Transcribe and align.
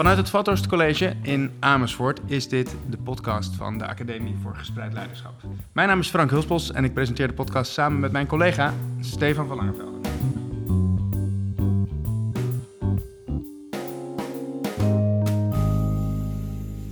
Vanuit 0.00 0.18
het 0.18 0.30
Vathorst 0.30 0.66
College 0.66 1.14
in 1.22 1.52
Amersfoort 1.58 2.20
is 2.26 2.48
dit 2.48 2.76
de 2.90 2.96
podcast 2.96 3.54
van 3.54 3.78
de 3.78 3.86
Academie 3.86 4.36
voor 4.42 4.54
Gespreid 4.56 4.92
Leiderschap. 4.92 5.42
Mijn 5.72 5.88
naam 5.88 6.00
is 6.00 6.08
Frank 6.08 6.30
Hulsbos 6.30 6.72
en 6.72 6.84
ik 6.84 6.94
presenteer 6.94 7.26
de 7.26 7.32
podcast 7.32 7.72
samen 7.72 8.00
met 8.00 8.12
mijn 8.12 8.26
collega 8.26 8.74
Stefan 9.00 9.46
van 9.46 9.56
Langenvelde. 9.56 9.98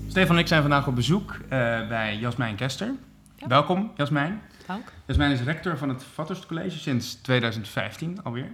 Stefan 0.09 0.35
en 0.35 0.41
ik 0.41 0.49
zijn 0.49 0.61
vandaag 0.61 0.87
op 0.87 0.95
bezoek 0.95 1.33
uh, 1.33 1.49
bij 1.89 2.17
Jasmijn 2.21 2.57
Kester. 2.57 2.91
Ja. 3.37 3.47
Welkom, 3.47 3.91
Jasmijn. 3.97 4.41
Dank. 4.67 4.93
Jasmijn 5.07 5.31
is 5.31 5.41
rector 5.41 5.79
van 5.79 5.89
het 5.89 6.05
Vathorst 6.05 6.47
College 6.47 6.79
sinds 6.79 7.15
2015 7.15 8.23
alweer. 8.23 8.51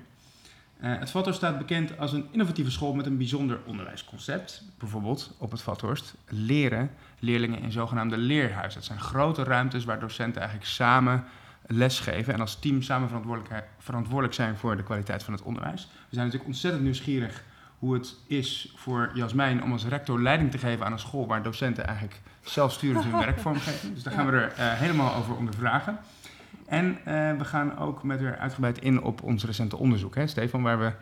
Uh, 0.85 0.99
het 0.99 1.11
Vathorst 1.11 1.39
staat 1.39 1.59
bekend 1.59 1.99
als 1.99 2.13
een 2.13 2.27
innovatieve 2.31 2.71
school 2.71 2.95
met 2.95 3.07
een 3.07 3.17
bijzonder 3.17 3.59
onderwijsconcept. 3.67 4.63
Bijvoorbeeld 4.79 5.35
op 5.39 5.51
het 5.51 5.63
Vathorst 5.63 6.15
leren 6.29 6.91
leerlingen 7.19 7.61
in 7.61 7.73
zogenaamde 7.73 8.17
leerhuizen. 8.17 8.81
Dat 8.81 8.89
zijn 8.89 9.01
grote 9.01 9.43
ruimtes 9.43 9.85
waar 9.85 10.01
docenten 10.01 10.41
eigenlijk 10.41 10.71
samen 10.71 11.25
lesgeven 11.67 12.35
en 12.35 12.41
als 12.41 12.59
team 12.59 12.83
samen 12.83 13.09
verantwoordelijk, 13.79 14.35
zijn 14.35 14.57
voor 14.57 14.77
de 14.77 14.83
kwaliteit 14.83 15.23
van 15.23 15.33
het 15.33 15.43
onderwijs. 15.43 15.83
We 15.83 16.15
zijn 16.15 16.25
natuurlijk 16.25 16.51
ontzettend 16.51 16.83
nieuwsgierig 16.83 17.45
hoe 17.79 17.95
het 17.95 18.17
is 18.27 18.73
voor 18.77 19.11
Jasmijn 19.15 19.63
om 19.63 19.73
als 19.73 19.85
rector 19.85 20.23
leiding 20.23 20.51
te 20.51 20.59
geven 20.59 20.87
aan 20.87 20.93
een 20.93 20.99
school 20.99 21.27
waar 21.27 21.43
docenten 21.43 21.87
eigenlijk 21.87 22.21
zelfsturend 22.43 23.05
hun 23.05 23.19
werk 23.19 23.39
vormgeven. 23.41 23.95
Dus 23.95 24.03
daar 24.03 24.13
gaan 24.13 24.27
we 24.27 24.33
er 24.33 24.53
uh, 24.59 24.73
helemaal 24.73 25.15
over 25.15 25.37
ondervragen. 25.37 25.99
En 26.67 26.87
uh, 26.89 27.05
we 27.39 27.45
gaan 27.45 27.79
ook 27.79 28.03
met 28.03 28.21
haar 28.21 28.39
uitgebreid 28.39 28.79
in 28.79 29.03
op 29.03 29.23
ons 29.23 29.45
recente 29.45 29.77
onderzoek, 29.77 30.15
hè, 30.15 30.27
Stefan, 30.27 30.63
waar 30.63 30.79
we 30.79 30.93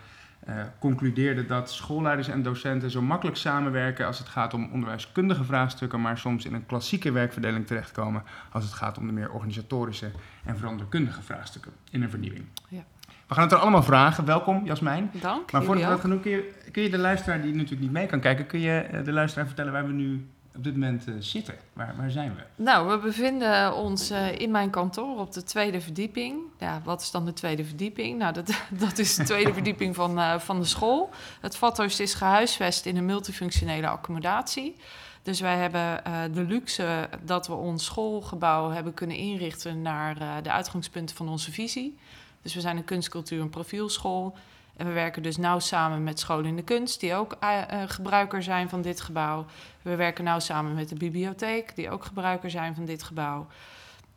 uh, 0.49 0.55
concludeerden 0.79 1.47
dat 1.47 1.71
schoolleiders 1.71 2.29
en 2.29 2.43
docenten 2.43 2.91
zo 2.91 3.03
makkelijk 3.03 3.37
samenwerken 3.37 4.07
als 4.07 4.19
het 4.19 4.29
gaat 4.29 4.55
om 4.55 4.71
onderwijskundige 4.73 5.45
vraagstukken, 5.45 6.01
maar 6.01 6.19
soms 6.19 6.45
in 6.45 6.55
een 6.55 6.67
klassieke 6.67 7.13
werkverdeling 7.13 7.67
terechtkomen 7.67 8.23
als 8.53 8.65
het 8.65 8.73
gaat 8.73 8.99
om 8.99 9.07
de 9.07 9.13
meer 9.13 9.31
organisatorische 9.31 10.11
en 10.45 10.59
veranderkundige 10.59 11.23
vraagstukken 11.23 11.73
in 11.91 12.03
een 12.03 12.11
vernieuwing. 12.11 12.45
Ja. 12.69 12.85
We 13.27 13.35
gaan 13.35 13.43
het 13.43 13.53
er 13.53 13.59
allemaal 13.59 13.83
vragen. 13.83 14.25
Welkom, 14.25 14.65
Jasmijn. 14.65 15.11
Dank. 15.21 15.53
Maar 15.53 15.63
voordat 15.63 15.85
we 15.85 15.91
dat 15.91 16.01
gaan 16.01 16.11
doen, 16.11 16.21
kun 16.21 16.31
je, 16.31 16.53
kun 16.73 16.83
je 16.83 16.91
de 16.91 16.99
luisteraar 16.99 17.43
die 17.43 17.55
natuurlijk 17.55 17.81
niet 17.81 17.93
mee 17.93 18.07
kan 18.07 18.21
kijken, 18.21 18.47
kun 18.47 18.61
je 18.61 18.89
uh, 18.93 19.05
de 19.05 19.13
luisteraar 19.13 19.47
vertellen 19.47 19.73
waar 19.73 19.87
we 19.87 19.93
nu 19.93 20.27
op 20.57 20.65
dit 20.65 20.73
moment 20.73 21.09
uh, 21.09 21.15
zitten? 21.19 21.55
Waar, 21.73 21.95
waar, 21.97 22.11
zijn 22.11 22.35
we? 22.35 22.63
Nou, 22.63 22.89
we 22.89 22.99
bevinden 22.99 23.75
ons 23.75 24.11
uh, 24.11 24.39
in 24.39 24.51
mijn 24.51 24.71
kantoor 24.71 25.19
op 25.19 25.33
de 25.33 25.43
tweede 25.43 25.81
verdieping. 25.81 26.41
Ja, 26.59 26.81
wat 26.85 27.01
is 27.01 27.11
dan 27.11 27.25
de 27.25 27.33
tweede 27.33 27.65
verdieping? 27.65 28.19
Nou, 28.19 28.33
dat, 28.33 28.53
dat 28.85 28.99
is 28.99 29.15
de 29.15 29.25
tweede 29.25 29.53
verdieping 29.53 29.95
van, 29.95 30.19
uh, 30.19 30.39
van 30.39 30.61
de 30.61 30.67
school. 30.67 31.11
Het 31.41 31.57
Vathorst 31.57 32.01
is 32.01 32.15
gehuisvest 32.15 32.87
in 32.87 32.97
een 32.97 33.07
multifunctionele 33.07 33.89
accommodatie. 33.89 34.77
Dus 35.23 35.41
wij 35.41 35.57
hebben 35.57 36.03
de 36.33 36.43
luxe 36.43 37.09
dat 37.25 37.47
we 37.47 37.55
ons 37.55 37.85
schoolgebouw 37.85 38.71
hebben 38.71 38.95
kunnen 38.95 39.17
inrichten 39.17 39.83
naar 39.83 40.43
de 40.43 40.51
uitgangspunten 40.51 41.17
van 41.17 41.29
onze 41.29 41.53
visie. 41.53 41.99
Dus 42.43 42.55
we 42.55 42.61
zijn 42.61 42.77
een 42.77 42.85
kunstcultuur- 42.85 43.41
en 43.41 43.51
profielschool. 43.51 44.37
En 44.77 44.87
we 44.87 44.93
werken 44.93 45.23
dus 45.23 45.37
nauw 45.37 45.59
samen 45.59 46.03
met 46.03 46.21
scholen 46.21 46.47
in 46.47 46.57
de 46.57 46.63
kunst, 46.63 47.01
die 47.01 47.15
ook 47.15 47.37
uh, 47.43 47.51
uh, 47.73 47.83
gebruiker 47.87 48.43
zijn 48.43 48.69
van 48.69 48.83
dit 48.83 49.01
gebouw. 49.01 49.47
We 49.83 49.97
werken 49.97 50.25
nauw 50.25 50.39
samen 50.39 50.75
met 50.75 50.89
de 50.89 50.95
bibliotheek, 50.95 51.77
die 51.77 51.91
ook 51.91 52.05
gebruiker 52.05 52.51
zijn 52.51 52.75
van 52.75 52.85
dit 52.85 53.03
gebouw. 53.03 53.47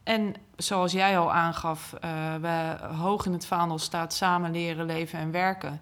En 0.03 0.35
zoals 0.55 0.91
jij 0.91 1.17
al 1.19 1.33
aangaf, 1.33 1.93
uh, 2.05 2.35
we 2.35 2.85
hoog 2.95 3.25
in 3.25 3.33
het 3.33 3.45
vaandel 3.45 3.77
staat 3.77 4.13
samen 4.13 4.51
leren, 4.51 4.85
leven 4.85 5.19
en 5.19 5.31
werken. 5.31 5.81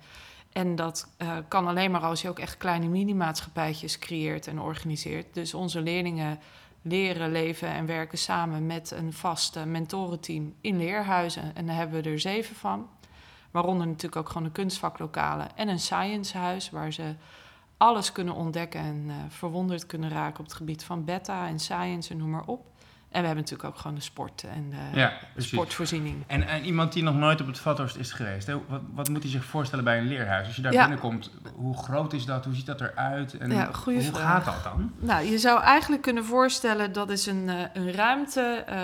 En 0.51 0.75
dat 0.75 1.07
kan 1.47 1.67
alleen 1.67 1.91
maar 1.91 2.01
als 2.01 2.21
je 2.21 2.29
ook 2.29 2.39
echt 2.39 2.57
kleine 2.57 2.87
mini-maatschappijtjes 2.87 3.99
creëert 3.99 4.47
en 4.47 4.59
organiseert. 4.59 5.33
Dus 5.33 5.53
onze 5.53 5.81
leerlingen 5.81 6.39
leren, 6.81 7.31
leven 7.31 7.67
en 7.67 7.85
werken 7.85 8.17
samen 8.17 8.65
met 8.65 8.91
een 8.91 9.13
vast 9.13 9.65
mentorenteam 9.65 10.53
in 10.61 10.77
leerhuizen. 10.77 11.55
En 11.55 11.65
daar 11.65 11.75
hebben 11.75 12.03
we 12.03 12.09
er 12.09 12.19
zeven 12.19 12.55
van. 12.55 12.89
Waaronder 13.53 13.87
natuurlijk 13.87 14.15
ook 14.15 14.27
gewoon 14.27 14.43
een 14.43 14.51
kunstvaklokalen 14.51 15.57
en 15.57 15.67
een 15.67 15.79
sciencehuis... 15.79 16.69
waar 16.69 16.93
ze 16.93 17.15
alles 17.77 18.11
kunnen 18.11 18.33
ontdekken 18.33 18.79
en 18.79 19.03
uh, 19.07 19.13
verwonderd 19.27 19.85
kunnen 19.85 20.09
raken... 20.09 20.39
op 20.39 20.45
het 20.45 20.53
gebied 20.53 20.83
van 20.83 21.03
beta 21.03 21.47
en 21.47 21.59
science 21.59 22.11
en 22.11 22.17
noem 22.17 22.29
maar 22.29 22.45
op. 22.45 22.72
En 23.13 23.19
we 23.21 23.27
hebben 23.27 23.43
natuurlijk 23.43 23.69
ook 23.69 23.77
gewoon 23.77 23.95
de 23.95 24.01
sport 24.01 24.43
en 24.43 24.69
de 24.69 24.99
ja, 24.99 25.13
sportvoorziening. 25.37 26.23
En, 26.27 26.47
en, 26.47 26.63
iemand 26.63 26.93
die 26.93 27.03
nog 27.03 27.15
nooit 27.15 27.41
op 27.41 27.47
het 27.47 27.59
Vathorst 27.59 27.95
is 27.95 28.11
geweest... 28.11 28.47
Hè, 28.47 28.53
wat, 28.67 28.81
wat, 28.93 29.09
moet 29.09 29.21
hij 29.21 29.31
zich 29.31 29.45
voorstellen 29.45 29.83
bij 29.83 29.97
een 29.97 30.07
leerhuis? 30.07 30.47
Als 30.47 30.55
je 30.55 30.61
daar 30.61 30.73
ja. 30.73 30.81
binnenkomt, 30.81 31.31
hoe 31.55 31.77
groot 31.77 32.13
is 32.13 32.25
dat? 32.25 32.45
Hoe 32.45 32.55
ziet 32.55 32.65
dat 32.65 32.81
eruit? 32.81 33.37
En 33.37 33.51
ja, 33.51 33.69
hoe 33.83 34.01
vraag. 34.01 34.43
gaat 34.43 34.45
dat 34.45 34.63
dan? 34.63 34.91
Nou, 34.99 35.25
je 35.25 35.37
zou 35.37 35.61
eigenlijk 35.61 36.01
kunnen 36.01 36.25
voorstellen... 36.25 36.93
dat 36.93 37.09
is 37.09 37.25
een, 37.25 37.47
uh, 37.47 37.61
een 37.73 37.91
ruimte 37.91 38.65
uh, 38.69 38.75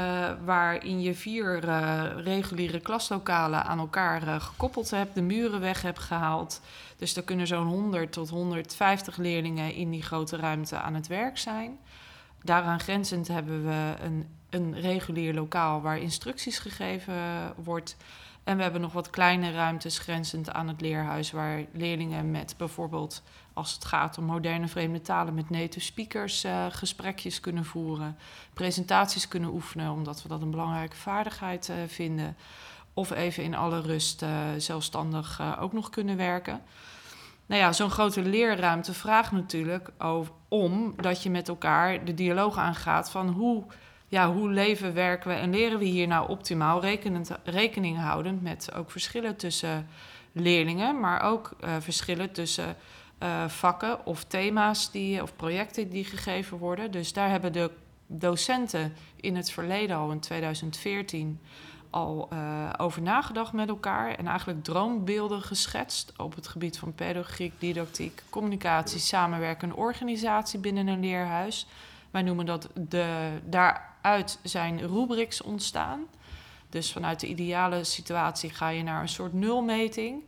waarin 0.46 1.02
je 1.02 1.14
vier 1.14 1.64
uh, 1.66 2.02
reguliere 2.18 2.80
klaslokalen... 2.80 3.64
aan 3.64 3.80
elkaar 3.80 4.42
gekoppeld 4.42 4.90
hebt, 4.90 5.16
de 5.16 5.22
muren 5.22 5.60
weg 5.60 5.82
hebt 5.82 6.00
gehaald... 6.00 6.62
Dus 7.00 7.16
er 7.16 7.24
kunnen 7.24 7.48
zo'n 7.48 7.68
100 7.68 8.12
tot 8.12 8.30
150 8.30 9.18
leerlingen 9.18 9.74
in 9.74 9.90
die 9.90 10.04
grote 10.04 10.38
ruimte 10.38 10.78
aan 10.78 10.94
het 10.94 11.08
werk 11.08 11.38
zijn. 11.38 11.78
Daaraan 12.44 12.80
grenzend 12.80 13.28
hebben 13.28 13.66
we 13.66 13.96
een, 14.02 14.28
een 14.50 14.80
regulier 14.80 15.34
lokaal 15.34 15.82
waar 15.82 16.00
instructies 16.00 16.60
gegeven 16.60 17.16
wordt. 17.56 17.98
En 18.44 18.58
we 18.58 18.64
hebben 18.64 18.82
nog 18.82 18.94
wat 18.94 19.10
kleine 19.10 19.52
ruimtes 19.52 20.00
grenzend 20.00 20.52
aan 20.52 20.68
het 20.68 20.82
leerhuis, 20.82 21.32
waar 21.32 21.66
leerlingen 21.72 22.32
met 22.32 22.56
bijvoorbeeld, 22.58 23.24
als 23.54 23.74
het 23.74 23.86
gaat 23.86 24.18
om 24.18 24.24
moderne 24.24 24.68
vreemde 24.68 25.02
talen, 25.02 25.34
met 25.34 25.50
native 25.50 25.86
speakers 25.86 26.46
uh, 26.46 26.66
gesprekjes 26.70 27.40
kunnen 27.40 27.66
voeren, 27.66 28.18
presentaties 28.54 29.28
kunnen 29.28 29.50
oefenen, 29.50 29.92
omdat 29.92 30.22
we 30.22 30.28
dat 30.28 30.42
een 30.42 30.52
belangrijke 30.52 30.96
vaardigheid 30.96 31.70
uh, 31.70 31.76
vinden. 31.88 32.38
Of 32.94 33.12
even 33.12 33.44
in 33.44 33.56
alle 33.56 33.82
rust 33.82 34.22
uh, 34.22 34.30
zelfstandig 34.58 35.42
ook 35.60 35.74
nog 35.74 35.90
kunnen 35.90 36.18
werken. 36.18 36.62
Nou 37.50 37.62
ja, 37.62 37.74
zo'n 37.74 37.90
grote 37.90 38.22
leerruimte 38.22 38.94
vraagt 38.94 39.32
natuurlijk 39.32 39.90
om 40.48 40.94
dat 40.96 41.24
je 41.24 41.30
met 41.30 41.48
elkaar 41.48 42.06
de 42.06 42.14
dialoog 42.14 42.58
aangaat 42.58 43.12
van 43.12 43.28
hoe, 43.28 43.64
ja, 44.08 44.34
hoe 44.34 44.50
leven, 44.50 44.94
werken 44.94 45.30
we 45.30 45.36
en 45.36 45.50
leren 45.50 45.80
we 45.80 45.86
hier 45.86 46.08
nou 46.08 46.30
optimaal, 46.30 46.82
rekening 47.44 47.98
houdend 47.98 48.42
met 48.42 48.74
ook 48.76 48.92
verschillen 48.92 49.36
tussen 49.36 49.88
leerlingen, 50.32 51.00
maar 51.00 51.22
ook 51.22 51.56
uh, 51.64 51.76
verschillen 51.80 52.32
tussen 52.32 52.76
uh, 53.24 53.48
vakken 53.48 54.06
of 54.06 54.24
thema's 54.24 54.92
die, 54.92 55.22
of 55.22 55.36
projecten 55.36 55.90
die 55.90 56.06
gegeven 56.06 56.58
worden. 56.58 56.92
Dus 56.92 57.14
daar 57.14 57.30
hebben 57.30 57.54
de 57.54 57.72
docenten 58.08 58.94
in 59.16 59.36
het 59.36 59.52
verleden 59.52 59.96
al 59.96 60.12
in 60.12 60.20
2014 60.20 61.40
al 61.90 62.30
uh, 62.34 62.70
over 62.78 63.02
nagedacht 63.02 63.54
met 63.54 63.70
elkaar 63.70 64.16
en 64.16 64.28
eigenlijk 64.28 64.64
droombeelden 64.64 65.42
geschetst 65.42 66.14
op 66.18 66.36
het 66.36 66.48
gebied 66.48 66.78
van 66.78 66.94
pedagogiek, 66.94 67.54
didactiek, 67.60 68.24
communicatie, 68.30 69.00
samenwerken 69.00 69.70
en 69.70 69.76
organisatie 69.76 70.60
binnen 70.60 70.88
een 70.88 71.00
leerhuis. 71.00 71.68
Wij 72.12 72.22
noemen 72.22 72.46
dat 72.46 72.70
de, 72.74 73.40
daaruit 73.46 74.40
zijn 74.44 74.88
rubrics 74.88 75.42
ontstaan. 75.42 76.06
Dus 76.70 76.92
vanuit 76.92 77.20
de 77.20 77.28
ideale 77.28 77.84
situatie 77.84 78.50
ga 78.50 78.70
je 78.70 78.84
naar 78.84 79.02
een 79.02 79.10
soort 79.10 79.34
nulmeting. 79.34 80.24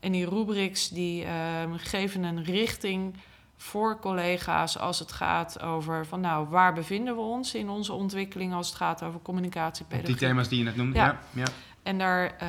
En 0.00 0.12
die 0.12 0.28
rubrics 0.28 0.88
die 0.88 1.24
uh, 1.24 1.30
geven 1.76 2.22
een 2.22 2.44
richting 2.44 3.14
voor 3.62 3.98
collega's 3.98 4.78
als 4.78 4.98
het 4.98 5.12
gaat 5.12 5.62
over 5.62 6.06
van 6.06 6.20
nou, 6.20 6.48
waar 6.48 6.72
bevinden 6.72 7.14
we 7.14 7.20
ons 7.20 7.54
in 7.54 7.68
onze 7.68 7.92
ontwikkeling 7.92 8.52
als 8.52 8.66
het 8.66 8.76
gaat 8.76 9.02
over 9.02 9.20
communicatie, 9.22 9.84
pedagogiek. 9.84 10.18
Die 10.18 10.28
thema's 10.28 10.48
die 10.48 10.58
je 10.58 10.64
net 10.64 10.76
noemde, 10.76 10.98
ja. 10.98 11.04
ja. 11.04 11.18
ja. 11.32 11.46
En 11.82 11.98
daar, 11.98 12.36
uh, 12.42 12.48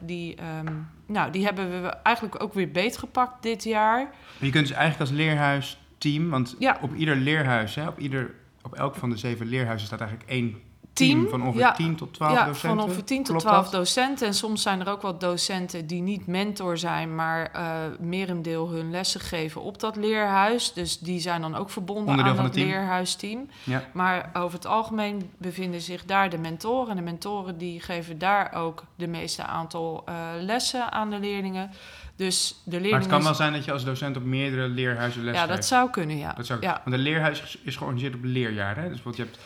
die, 0.00 0.36
um, 0.66 0.88
nou, 1.06 1.30
die 1.30 1.44
hebben 1.44 1.82
we 1.82 1.88
eigenlijk 1.88 2.42
ook 2.42 2.54
weer 2.54 2.70
beetgepakt 2.70 3.42
dit 3.42 3.64
jaar. 3.64 3.98
Maar 4.04 4.46
je 4.46 4.50
kunt 4.50 4.66
dus 4.66 4.76
eigenlijk 4.76 5.10
als 5.10 5.18
leerhuisteam, 5.18 6.30
want 6.30 6.56
ja. 6.58 6.78
op 6.80 6.94
ieder 6.94 7.16
leerhuis, 7.16 7.74
hè, 7.74 7.88
op, 7.88 7.98
ieder, 7.98 8.34
op 8.62 8.74
elk 8.74 8.94
van 8.94 9.10
de 9.10 9.16
zeven 9.16 9.46
leerhuizen 9.46 9.86
staat 9.86 10.00
eigenlijk 10.00 10.30
één 10.30 10.56
team, 10.98 11.28
van 11.28 11.42
ongeveer 11.42 11.60
ja. 11.60 11.72
10 11.72 11.96
tot 11.96 12.14
12 12.14 12.32
ja, 12.32 12.44
docenten. 12.44 12.68
van 12.76 12.80
ongeveer 12.80 13.04
10 13.04 13.16
tot 13.16 13.26
Klopt 13.26 13.42
12 13.42 13.62
dat? 13.64 13.72
docenten. 13.72 14.26
En 14.26 14.34
soms 14.34 14.62
zijn 14.62 14.80
er 14.80 14.88
ook 14.88 15.02
wel 15.02 15.18
docenten 15.18 15.86
die 15.86 16.02
niet 16.02 16.26
mentor 16.26 16.78
zijn, 16.78 17.14
maar 17.14 17.50
uh, 17.56 17.62
merendeel 18.00 18.68
hun 18.70 18.90
lessen 18.90 19.20
geven 19.20 19.62
op 19.62 19.80
dat 19.80 19.96
leerhuis. 19.96 20.72
Dus 20.72 20.98
die 20.98 21.20
zijn 21.20 21.40
dan 21.40 21.54
ook 21.54 21.70
verbonden 21.70 22.08
Onderdeel 22.08 22.38
aan 22.38 22.44
het 22.44 22.52
team. 22.52 22.66
leerhuisteam. 22.68 23.48
Ja. 23.64 23.84
Maar 23.92 24.30
over 24.32 24.54
het 24.58 24.66
algemeen 24.66 25.30
bevinden 25.38 25.80
zich 25.80 26.04
daar 26.04 26.30
de 26.30 26.38
mentoren. 26.38 26.90
En 26.90 26.96
de 26.96 27.02
mentoren 27.02 27.58
die 27.58 27.80
geven 27.80 28.18
daar 28.18 28.52
ook 28.54 28.84
de 28.96 29.06
meeste 29.06 29.42
aantal 29.42 30.04
uh, 30.08 30.14
lessen 30.40 30.92
aan 30.92 31.10
de 31.10 31.18
leerlingen. 31.18 31.70
Dus 32.16 32.48
de 32.64 32.70
leerlingen... 32.70 32.90
Maar 32.90 33.00
het 33.00 33.10
kan 33.10 33.22
wel 33.22 33.34
zijn 33.34 33.52
dat 33.52 33.64
je 33.64 33.72
als 33.72 33.84
docent 33.84 34.16
op 34.16 34.24
meerdere 34.24 34.68
leerhuizen 34.68 35.24
les 35.24 35.34
Ja, 35.34 35.40
geeft. 35.40 35.54
dat 35.54 35.64
zou 35.64 35.90
kunnen, 35.90 36.16
ja. 36.18 36.32
Dat 36.32 36.46
zou, 36.46 36.60
ja. 36.60 36.80
Want 36.84 36.96
een 36.96 37.02
leerhuis 37.02 37.58
is 37.62 37.76
georganiseerd 37.76 38.14
op 38.14 38.20
leerjaren. 38.24 38.82
Hè? 38.82 38.88
Dus 38.88 39.02
bijvoorbeeld 39.02 39.16
je 39.16 39.22
hebt 39.22 39.38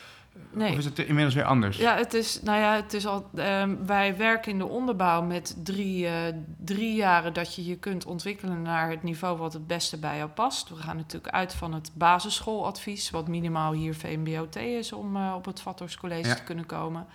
Nee. 0.51 0.71
Of 0.71 0.77
is 0.77 0.85
het 0.85 0.99
inmiddels 0.99 1.35
weer 1.35 1.43
anders? 1.43 1.77
Ja, 1.77 1.95
het 1.97 2.13
is, 2.13 2.41
nou 2.41 2.59
ja, 2.59 2.75
het 2.75 2.93
is 2.93 3.05
al. 3.07 3.29
ehm, 3.35 3.75
wij 3.85 4.17
werken 4.17 4.51
in 4.51 4.57
de 4.57 4.67
onderbouw 4.67 5.21
met 5.21 5.55
drie, 5.63 6.07
eh, 6.07 6.13
drie 6.57 6.95
jaren 6.95 7.33
dat 7.33 7.55
je 7.55 7.65
je 7.65 7.77
kunt 7.77 8.05
ontwikkelen 8.05 8.61
naar 8.61 8.89
het 8.89 9.03
niveau 9.03 9.37
wat 9.37 9.53
het 9.53 9.67
beste 9.67 9.97
bij 9.99 10.17
jou 10.17 10.29
past. 10.29 10.69
We 10.69 10.75
gaan 10.75 10.95
natuurlijk 10.95 11.33
uit 11.33 11.53
van 11.53 11.73
het 11.73 11.91
basisschooladvies, 11.93 13.09
wat 13.09 13.27
minimaal 13.27 13.71
hier 13.73 13.95
VMBOT 13.95 14.55
is 14.55 14.93
om 14.93 15.15
eh, 15.15 15.33
op 15.35 15.45
het 15.45 15.61
Vathorst 15.61 15.97
College 15.99 16.27
Ja. 16.27 16.35
te 16.35 16.43
kunnen 16.43 16.65
komen. 16.65 17.05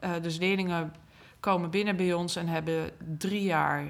Eh, 0.00 0.10
dus 0.22 0.38
leerlingen 0.38 0.94
komen 1.40 1.70
binnen 1.70 1.96
bij 1.96 2.12
ons 2.12 2.36
en 2.36 2.46
hebben 2.48 2.90
drie 3.18 3.42
jaar. 3.42 3.84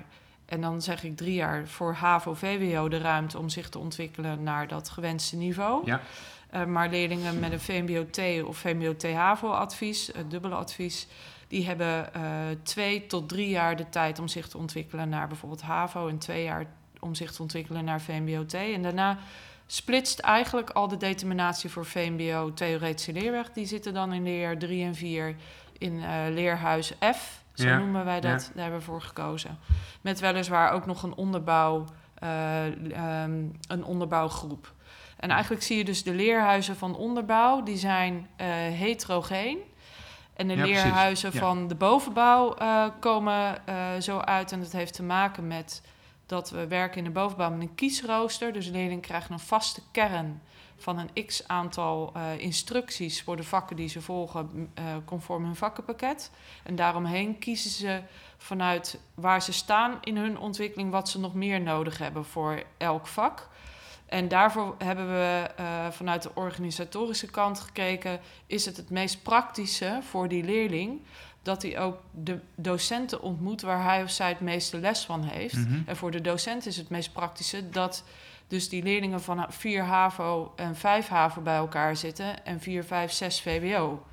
En 0.47 0.61
dan 0.61 0.83
zeg 0.83 1.05
ik 1.05 1.17
drie 1.17 1.35
jaar 1.35 1.67
voor 1.67 1.93
HAVO-VWO 1.95 2.89
de 2.89 2.99
ruimte 2.99 3.39
om 3.39 3.49
zich 3.49 3.69
te 3.69 3.79
ontwikkelen 3.79 4.43
naar 4.43 4.69
dat 4.69 4.89
gewenste 4.89 5.37
niveau. 5.37 5.83
Ja. 5.87 6.01
Eh, 6.51 6.65
maar 6.65 6.89
leerlingen 6.89 7.39
met 7.39 7.53
een 7.53 7.61
VMBO-T 7.61 8.43
of 8.45 8.57
VMBO-T-HAVO-advies, 8.57 10.11
het 10.17 10.31
dubbele 10.31 10.55
advies, 10.55 11.07
die 11.49 11.67
hebben 11.67 12.15
eh, 12.15 12.23
twee 12.63 13.07
tot 13.07 13.29
drie 13.29 13.49
jaar 13.49 13.77
de 13.77 13.89
tijd 13.89 14.19
om 14.19 14.29
zich 14.29 14.49
te 14.49 14.59
ontwikkelen 14.59 15.09
naar 15.09 15.29
bijvoorbeeld 15.29 15.63
HAVO 15.63 16.09
en 16.09 16.19
twee 16.19 16.45
jaar 16.45 16.67
om 17.01 17.15
zich 17.15 17.33
te 17.33 17.43
ontwikkelen 17.43 17.85
naar 17.85 18.01
VMBO-T. 18.01 18.55
En 18.55 18.83
daarna 18.83 19.19
splitst 19.67 20.19
eigenlijk 20.19 20.71
al 20.71 20.89
de 20.89 20.97
determinatie 20.97 21.71
voor 21.71 21.87
VMBO 21.87 22.53
theoretische 22.55 23.13
leerweg. 23.13 23.53
Die 23.53 23.67
zitten 23.67 23.95
dan 23.95 24.13
in 24.13 24.23
leerjaar 24.23 24.59
3 24.59 24.85
en 24.85 24.95
4 24.95 25.37
in 25.79 26.03
eh, 26.03 26.11
leerhuis 26.31 26.93
F. 27.15 27.43
Zo 27.55 27.67
Ja, 27.67 27.79
noemen 27.79 28.05
wij 28.05 28.21
dat. 28.21 28.43
ja. 28.47 28.53
Daar 28.55 28.63
hebben 28.63 28.79
we 28.79 28.85
voor 28.85 29.03
gekozen. 29.03 29.59
Met 30.01 30.21
weliswaar 30.21 30.73
ook 30.73 30.87
nog 30.87 31.03
een 31.03 31.15
onderbouw, 31.15 31.85
eh, 32.15 32.67
ehm, 32.93 33.45
een 33.69 33.85
onderbouwgroep. 33.85 34.73
En 35.19 35.31
eigenlijk 35.31 35.63
zie 35.63 35.77
je 35.77 35.85
dus 35.85 36.03
de 36.03 36.15
leerhuizen 36.15 36.77
van 36.77 36.97
onderbouw, 36.97 37.63
die 37.63 37.77
zijn 37.77 38.29
eh, 38.37 38.47
heterogeen. 38.57 39.59
En 40.37 40.49
de 40.49 40.57
Ja, 40.57 40.65
leerhuizen 40.65 41.31
Ja. 41.33 41.39
van 41.39 41.69
de 41.69 41.75
bovenbouw 41.75 42.55
eh, 42.55 42.87
komen 43.01 43.67
eh, 43.67 43.77
zo 44.01 44.19
uit. 44.19 44.53
En 44.53 44.61
dat 44.61 44.73
heeft 44.73 44.95
te 44.95 45.03
maken 45.03 45.47
met 45.47 45.83
dat 46.27 46.51
we 46.51 46.67
werken 46.67 46.99
in 46.99 47.05
de 47.05 47.11
bovenbouw 47.11 47.51
met 47.51 47.61
een 47.61 47.75
kiesrooster. 47.75 48.53
Dus 48.53 48.67
leerlingen 48.67 49.01
krijgen 49.01 49.33
een 49.33 49.39
vaste 49.39 49.81
kern 49.91 50.43
van 50.77 50.99
een 50.99 51.27
x 51.27 51.49
aantal 51.49 52.13
instructies 52.37 53.23
voor 53.23 53.37
de 53.37 53.43
vakken 53.43 53.77
die 53.77 53.89
ze 53.89 54.01
volgen 54.01 54.71
eh, 54.75 54.85
conform 55.05 55.45
hun 55.45 55.57
vakkenpakket. 55.57 56.31
En 56.63 56.77
daaromheen 56.77 57.39
kiezen 57.39 57.71
ze 57.71 58.03
vanuit 58.37 59.01
waar 59.15 59.43
ze 59.43 59.53
staan 59.53 59.99
in 60.01 60.17
hun 60.17 60.39
ontwikkeling 60.39 60.91
wat 60.91 61.09
ze 61.09 61.21
nog 61.21 61.35
meer 61.35 61.61
nodig 61.61 61.99
hebben 61.99 62.25
voor 62.25 62.63
elk 62.77 63.07
vak. 63.07 63.49
En 64.09 64.29
daarvoor 64.29 64.75
hebben 64.79 65.09
we 65.09 65.51
eh, 65.57 65.65
vanuit 65.91 66.23
de 66.23 66.31
organisatorische 66.35 67.27
kant 67.27 67.61
gekeken, 67.61 68.21
is 68.47 68.65
het 68.65 68.77
het 68.77 68.91
meest 68.91 69.23
praktische 69.23 70.01
voor 70.03 70.29
die 70.29 70.45
leerling 70.45 71.01
dat 71.43 71.63
hij 71.63 71.81
ook 71.81 72.01
de 72.11 72.39
docenten 72.55 73.23
ontmoet 73.23 73.61
waar 73.61 73.83
hij 73.83 74.03
of 74.03 74.11
zij 74.11 74.29
het 74.29 74.41
meeste 74.41 74.79
les 74.79 75.05
van 75.05 75.23
heeft. 75.23 75.57
Mhm. 75.57 75.81
En 75.87 75.97
voor 75.97 76.11
de 76.11 76.21
docent 76.21 76.67
is 76.67 76.77
het 76.77 76.89
meest 76.89 77.13
praktische 77.13 77.71
dat 77.71 78.05
dus 78.49 78.69
die 78.69 78.83
leerlingen 78.83 79.23
van 79.23 79.47
4 79.49 79.83
HAVO 79.83 80.53
en 80.57 80.77
5 80.77 81.09
HAVO 81.09 81.41
bij 81.41 81.57
elkaar 81.57 81.97
zitten 81.97 82.45
en 82.45 82.61
4, 82.61 82.85
5, 82.85 83.13
6 83.13 83.41
VWO. 83.41 84.07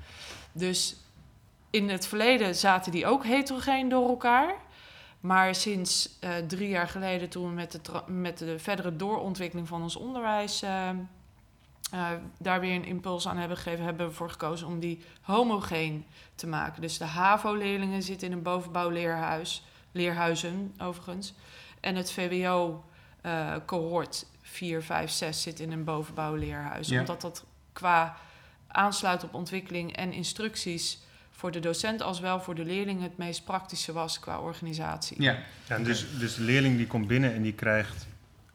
Dus 0.52 0.96
in 1.70 1.88
het 1.88 2.06
verleden 2.06 2.54
zaten 2.54 2.92
die 2.92 3.06
ook 3.06 3.24
heterogeen 3.24 3.88
door 3.88 4.08
elkaar. 4.08 4.54
Maar 5.20 5.54
sinds 5.54 6.18
eh, 6.20 6.36
drie 6.36 6.68
jaar 6.68 6.88
geleden, 6.88 7.28
toen 7.28 7.48
we 7.48 7.54
met 7.54 7.72
de, 7.72 7.80
met 8.06 8.38
de 8.38 8.58
verdere 8.58 8.96
doorontwikkeling 8.96 9.68
van 9.68 9.82
ons 9.82 9.96
onderwijs 9.96 10.62
eh, 10.62 10.88
eh, 10.88 10.96
daar 12.38 12.60
weer 12.60 12.74
een 12.74 12.84
impuls 12.84 13.28
aan 13.28 13.36
hebben 13.36 13.56
gegeven, 13.56 13.84
hebben 13.84 14.06
we 14.06 14.12
ervoor 14.12 14.30
gekozen 14.30 14.66
om 14.66 14.80
die 14.80 15.04
homogeen 15.20 16.04
te 16.34 16.46
maken. 16.46 16.82
Dus 16.82 16.98
de 16.98 17.04
HAVO-leerlingen 17.04 18.02
zitten 18.02 18.26
in 18.26 18.32
een 18.32 18.42
bovenbouwleerhuis, 18.42 19.64
leerhuizen 19.92 20.74
overigens. 20.78 21.34
En 21.80 21.96
het 21.96 22.12
VWO-cohort 22.12 24.26
4, 24.42 24.82
5, 24.82 25.10
6 25.10 25.42
zit 25.42 25.60
in 25.60 25.72
een 25.72 25.84
bovenbouwleerhuis. 25.84 26.88
Ja. 26.88 27.00
Omdat 27.00 27.20
dat 27.20 27.44
qua 27.72 28.16
aansluit 28.66 29.24
op 29.24 29.34
ontwikkeling 29.34 29.96
en 29.96 30.12
instructies 30.12 30.98
voor 31.36 31.50
de 31.50 31.60
docent 31.60 32.02
als 32.02 32.20
wel 32.20 32.40
voor 32.40 32.54
de 32.54 32.64
leerling 32.64 33.02
het 33.02 33.16
meest 33.16 33.44
praktische 33.44 33.92
was 33.92 34.20
qua 34.20 34.38
organisatie. 34.40 35.22
Ja, 35.22 35.36
Ja, 35.68 35.78
dus, 35.78 36.06
dus 36.18 36.34
de 36.34 36.42
leerling 36.42 36.76
die 36.76 36.86
komt 36.86 37.06
binnen 37.06 37.34
en 37.34 37.42
die 37.42 37.52
krijgt, 37.52 38.06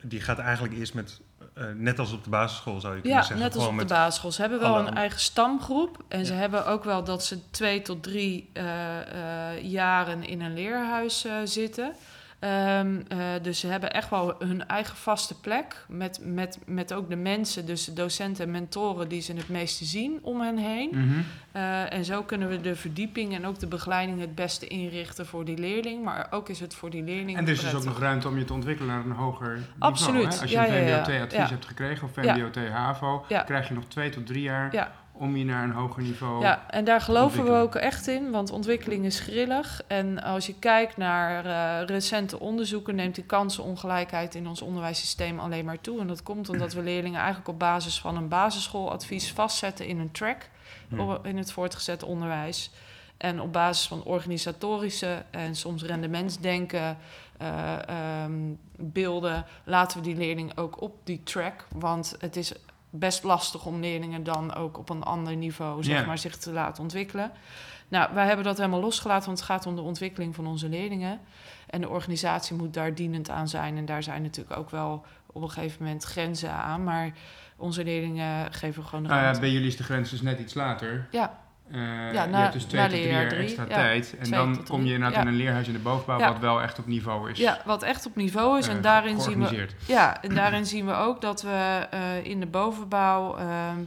die 0.02 0.22
gaat 0.22 0.40
eigenlijk 0.40 0.74
eerst 0.78 0.94
met, 0.94 1.20
eh, 1.54 1.64
net 1.76 2.00
als 2.00 2.12
op 2.14 2.24
de 2.24 2.30
basisschool 2.30 2.80
zou 2.80 2.96
je 2.96 3.02
kunnen 3.02 3.20
Ja, 3.20 3.26
zeggen. 3.26 3.46
net 3.46 3.56
als 3.56 3.66
op 3.68 3.78
de 3.80 3.86
basisschool. 3.86 4.32
Ze 4.32 4.42
hebben 4.42 4.60
wel 4.60 4.78
een 4.80 4.94
eigen 4.96 5.20
stamgroep. 5.20 6.04
En 6.08 6.26
ze 6.26 6.34
Ja. 6.34 6.40
hebben 6.40 6.66
ook 6.66 6.84
wel 6.84 7.04
dat 7.04 7.26
ze 7.26 7.50
twee 7.52 7.82
tot 7.82 8.04
drie 8.04 8.50
eh, 8.54 9.52
eh, 9.54 9.64
jaren 9.64 10.24
in 10.24 10.42
een 10.42 10.54
leerhuis 10.54 11.26
eh, 11.26 11.34
zitten. 11.44 11.94
Ehm, 12.42 13.02
eh, 13.08 13.18
dus 13.42 13.60
ze 13.60 13.68
hebben 13.68 13.92
echt 13.94 14.10
wel 14.10 14.36
hun 14.40 14.68
eigen 14.68 14.96
vaste 14.96 15.40
plek. 15.40 15.86
Met, 15.88 16.20
met, 16.24 16.60
met 16.66 16.94
ook 16.94 17.10
de 17.10 17.16
mensen, 17.16 17.66
dus 17.66 17.86
de 17.86 17.94
docenten 17.94 18.46
en 18.46 18.52
mentoren, 18.52 19.08
die 19.08 19.22
ze 19.22 19.34
het 19.34 19.50
meeste 19.50 19.86
zien 19.86 20.20
om 20.22 20.42
hen 20.42 20.58
heen. 20.58 20.90
Mhm. 20.92 21.20
Eh, 21.52 21.94
en 21.94 22.06
zo 22.06 22.24
kunnen 22.24 22.50
we 22.50 22.62
de 22.62 22.76
verdieping 22.76 23.34
en 23.36 23.46
ook 23.46 23.60
de 23.60 23.68
begeleiding 23.68 24.20
het 24.20 24.36
beste 24.36 24.68
inrichten 24.68 25.26
voor 25.26 25.46
die 25.46 25.58
leerling. 25.58 26.04
Maar 26.04 26.28
ook 26.30 26.50
is 26.50 26.60
het 26.60 26.74
voor 26.74 26.90
die 26.90 27.04
leerling. 27.04 27.38
En 27.38 27.44
er 27.46 27.52
is 27.52 27.60
dus 27.62 27.74
ook 27.76 27.84
nog 27.84 28.00
ruimte 28.00 28.28
om 28.28 28.38
je 28.38 28.46
te 28.46 28.54
ontwikkelen 28.54 28.96
naar 28.96 29.06
een 29.06 29.12
hoger 29.12 29.48
niveau. 29.54 29.66
Absoluut. 29.80 30.34
Hè? 30.34 30.42
Als 30.42 30.50
je 30.52 30.56
Ja, 30.58 30.68
een 30.68 30.84
ja. 30.84 31.04
VMBO-T-advies 31.04 31.38
Ja. 31.38 31.48
hebt 31.50 31.66
gekregen 31.66 32.08
of. 32.08 32.14
VMBO-T-HAVO, 32.14 33.26
krijg 33.46 33.68
je 33.68 33.74
nog 33.74 33.84
twee 33.88 34.10
tot 34.10 34.26
drie 34.28 34.42
jaar 34.42 34.74
Ja. 34.74 34.92
Om 35.22 35.36
je 35.38 35.46
naar 35.46 35.64
een 35.64 35.72
hoger 35.72 36.04
niveau... 36.04 36.42
Ja, 36.42 36.66
en 36.70 36.86
daar 36.86 37.02
geloven 37.02 37.44
we 37.44 37.52
ook 37.52 37.76
echt 37.76 38.08
in, 38.08 38.32
want 38.32 38.52
ontwikkeling 38.52 39.06
is 39.06 39.20
grillig. 39.20 39.82
En 39.88 40.24
als 40.24 40.46
je 40.46 40.56
kijkt 40.60 40.98
naar 40.98 41.46
eh, 41.46 41.86
recente 41.88 42.40
onderzoeken, 42.40 42.96
neemt 42.96 43.16
die 43.16 43.24
kansenongelijkheid 43.24 44.36
in 44.36 44.48
ons 44.48 44.62
onderwijssysteem 44.62 45.40
alleen 45.40 45.66
maar 45.66 45.82
toe. 45.82 46.00
En 46.00 46.08
dat 46.08 46.24
komt 46.24 46.50
omdat 46.50 46.74
we 46.74 46.82
leerlingen 46.82 47.20
eigenlijk 47.20 47.50
op 47.50 47.60
basis 47.60 48.00
van 48.00 48.18
een 48.18 48.28
basisschooladvies 48.28 49.32
vastzetten 49.32 49.86
in 49.86 50.00
een 50.00 50.12
track 50.12 50.50
Hm. 50.90 51.00
op- 51.00 51.26
in 51.26 51.38
het 51.38 51.52
voortgezet 51.52 52.04
onderwijs. 52.04 52.72
En 53.18 53.42
op 53.42 53.54
basis 53.54 53.88
van 53.88 54.04
organisatorische 54.04 55.24
en 55.32 55.56
soms 55.56 55.84
rendementsdenken, 55.84 56.98
ehm, 57.38 58.32
beelden, 58.78 59.46
laten 59.64 59.98
we 59.98 60.04
die 60.04 60.16
leerling 60.16 60.58
ook 60.58 60.82
op 60.82 60.96
die 61.04 61.22
track. 61.24 61.68
Want 61.76 62.16
het 62.20 62.36
is 62.36 62.54
best 62.92 63.24
lastig 63.24 63.66
om 63.66 63.80
leerlingen 63.80 64.24
dan 64.24 64.54
ook 64.54 64.78
op 64.78 64.90
een 64.90 65.04
ander 65.04 65.36
niveau 65.36 65.84
zeg 65.84 66.06
maar, 66.06 66.18
zich 66.18 66.38
te 66.38 66.52
laten 66.52 66.84
ontwikkelen. 66.84 67.32
Nou, 67.88 68.14
wij 68.14 68.26
hebben 68.26 68.46
dat 68.46 68.58
helemaal 68.58 68.80
losgelaten, 68.80 69.26
want 69.26 69.38
het 69.38 69.48
gaat 69.48 69.66
om 69.66 69.76
de 69.76 69.82
ontwikkeling 69.82 70.36
van 70.36 70.48
onze 70.48 70.70
leerlingen. 70.70 71.20
En 71.70 71.82
de 71.82 71.90
organisatie 71.90 72.56
moet 72.56 72.74
daar 72.74 72.96
dienend 72.96 73.30
aan 73.30 73.48
zijn. 73.48 73.78
En 73.78 73.86
daar 73.86 74.04
zijn 74.04 74.22
natuurlijk 74.22 74.58
ook 74.58 74.70
wel 74.70 75.06
op 75.26 75.42
een 75.42 75.52
gegeven 75.52 75.84
moment 75.84 76.04
grenzen 76.04 76.52
aan. 76.52 76.84
Maar 76.84 77.12
onze 77.56 77.84
leerlingen 77.84 78.54
geven 78.54 78.84
gewoon 78.84 79.04
Nou 79.04 79.22
ja, 79.22 79.40
bij 79.40 79.52
jullie 79.52 79.68
is 79.68 79.78
de 79.78 79.84
grens 79.84 80.10
dus 80.10 80.22
net 80.22 80.40
iets 80.40 80.54
later. 80.54 81.08
Ja, 81.12 81.40
Eh, 81.72 82.14
Ja, 82.14 82.24
je 82.24 82.36
hebt 82.36 82.54
dus 82.54 82.64
twee 82.64 82.82
tot 82.82 82.92
drie 82.92 83.08
jaar 83.08 83.28
drie, 83.28 83.42
extra 83.42 83.64
ja. 83.64 83.76
tijd. 83.76 84.16
En 84.20 84.30
dan 84.30 84.64
kom 84.68 84.86
je 84.86 84.94
inderdaad 84.94 85.16
ja. 85.16 85.22
in 85.22 85.28
een 85.28 85.36
leerhuis 85.36 85.68
in 85.68 85.74
de 85.74 85.80
bovenbouw, 85.80 86.20
wat 86.20 86.40
wel 86.40 86.62
echt 86.62 86.80
op 86.80 86.88
niveau 86.88 87.32
is. 87.32 87.38
Ja, 87.38 87.62
wat 87.66 87.84
echt 87.84 88.06
op 88.06 88.16
niveau 88.16 88.58
is. 88.58 88.68
eh, 88.68 88.74
en 88.74 88.82
daarin 88.82 89.22
zien 89.22 89.48
we, 89.48 89.68
ja, 89.88 90.22
en 90.22 90.36
daarin 90.36 90.66
zien 90.66 90.86
we 90.86 90.94
ook 90.94 91.22
dat 91.22 91.42
we 91.42 91.88
eh, 91.92 92.26
in 92.26 92.40
de 92.40 92.46
bovenbouw 92.46 93.38
ehm, 93.38 93.78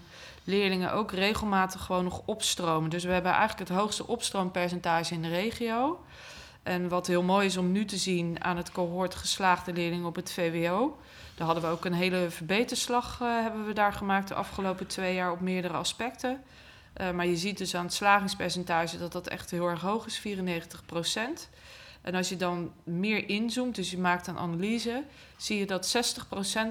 leerlingen 0.44 0.92
ook 0.92 1.12
regelmatig 1.12 1.80
gewoon 1.80 2.04
nog 2.04 2.22
opstromen. 2.24 2.90
Dus 2.90 3.04
we 3.04 3.12
hebben 3.12 3.32
eigenlijk 3.32 3.68
het 3.68 3.78
hoogste 3.78 4.06
opstroompercentage 4.06 5.14
in 5.14 5.22
de 5.22 5.28
regio. 5.28 6.04
En 6.62 6.88
wat 6.88 7.06
heel 7.06 7.22
mooi 7.22 7.46
is 7.46 7.56
om 7.56 7.72
nu 7.72 7.84
te 7.84 7.96
zien 7.96 8.44
aan 8.44 8.56
het 8.56 8.72
cohort 8.72 9.14
geslaagde 9.14 9.72
leerlingen 9.72 10.06
op 10.06 10.16
het 10.16 10.32
VWO. 10.32 10.98
Daar 11.34 11.46
hadden 11.46 11.64
we 11.64 11.70
ook 11.70 11.84
een 11.84 11.92
hele 11.92 12.26
verbeterslag 12.30 13.18
eh, 13.22 13.28
hebben 13.42 13.66
we 13.66 13.72
daar 13.72 13.92
gemaakt 13.92 14.28
de 14.28 14.34
afgelopen 14.34 14.86
twee 14.86 15.14
jaar 15.14 15.32
op 15.32 15.40
meerdere 15.40 15.74
aspecten. 15.74 16.42
Eh, 16.94 17.10
maar 17.10 17.26
je 17.26 17.36
ziet 17.36 17.58
dus 17.58 17.74
aan 17.74 17.84
het 17.84 17.94
slagingspercentage 17.94 18.98
dat 18.98 19.12
dat 19.12 19.28
echt 19.28 19.50
heel 19.50 19.66
erg 19.66 19.80
hoog 19.80 20.06
is, 20.06 20.18
94 20.18 20.84
procent. 20.86 21.48
En 22.02 22.14
als 22.14 22.28
je 22.28 22.36
dan 22.36 22.72
meer 22.84 23.28
inzoomt, 23.28 23.74
dus 23.74 23.90
je 23.90 23.98
maakt 23.98 24.26
een 24.26 24.38
analyse, 24.38 25.04
zie 25.36 25.58
je 25.58 25.66
dat 25.66 25.96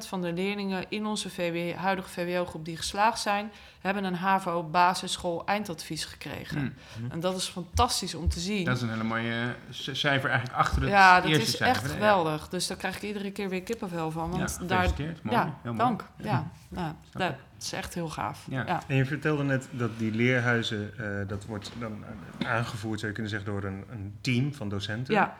60% 0.03 0.07
van 0.07 0.21
de 0.21 0.33
leerlingen 0.33 0.85
in 0.89 1.05
onze 1.05 1.29
VW, 1.29 1.75
huidige 1.77 2.09
VWO-groep 2.09 2.65
die 2.65 2.77
geslaagd 2.77 3.19
zijn, 3.19 3.51
hebben 3.81 4.03
een 4.03 4.15
HAVO 4.15 4.63
basisschool 4.63 5.45
eindadvies 5.45 6.05
gekregen. 6.05 6.77
Hm. 6.97 7.11
En 7.11 7.19
dat 7.19 7.37
is 7.37 7.47
fantastisch 7.47 8.15
om 8.15 8.29
te 8.29 8.39
zien. 8.39 8.65
Dat 8.65 8.75
is 8.75 8.81
een 8.81 8.89
hele 8.89 9.03
mooie 9.03 9.53
c- 9.69 9.95
cijfer 9.95 10.29
eigenlijk 10.29 10.59
achter 10.59 10.81
het 10.81 10.89
ja, 10.91 11.21
dat 11.21 11.29
eerste 11.29 11.43
is 11.43 11.57
cijfer. 11.57 11.83
echt 11.83 11.91
geweldig. 11.93 12.49
Dus 12.49 12.67
daar 12.67 12.77
krijg 12.77 12.95
ik 12.95 13.01
iedere 13.01 13.31
keer 13.31 13.49
weer 13.49 13.63
kippenvel 13.63 14.11
van. 14.11 14.31
Ja, 14.31 14.37
Want 14.37 14.57
ja 14.59 14.65
daar. 14.67 14.89
Mooi. 15.21 15.37
ja, 15.37 15.43
Heel 15.61 15.73
mooi. 15.73 15.77
dank. 15.77 16.05
Ja, 16.17 16.51
nou, 16.69 16.93
Snap 17.09 17.21
dat 17.21 17.35
is 17.59 17.73
echt 17.73 17.93
heel 17.93 18.09
gaaf. 18.09 18.45
Ja. 18.49 18.63
Ja. 18.65 18.81
En 18.87 18.95
je 18.95 19.05
vertelde 19.05 19.43
net 19.43 19.67
dat 19.71 19.89
die 19.97 20.11
leerhuizen, 20.11 20.93
eh, 20.97 21.27
dat 21.27 21.45
wordt 21.45 21.71
dan 21.79 22.03
aangevoerd, 22.45 22.99
zou 22.99 23.11
je 23.11 23.17
kunnen 23.17 23.31
zeggen, 23.31 23.51
door 23.51 23.63
een, 23.63 23.83
een 23.89 24.17
team 24.21 24.53
van 24.53 24.69
docenten. 24.69 25.13
Ja. 25.13 25.35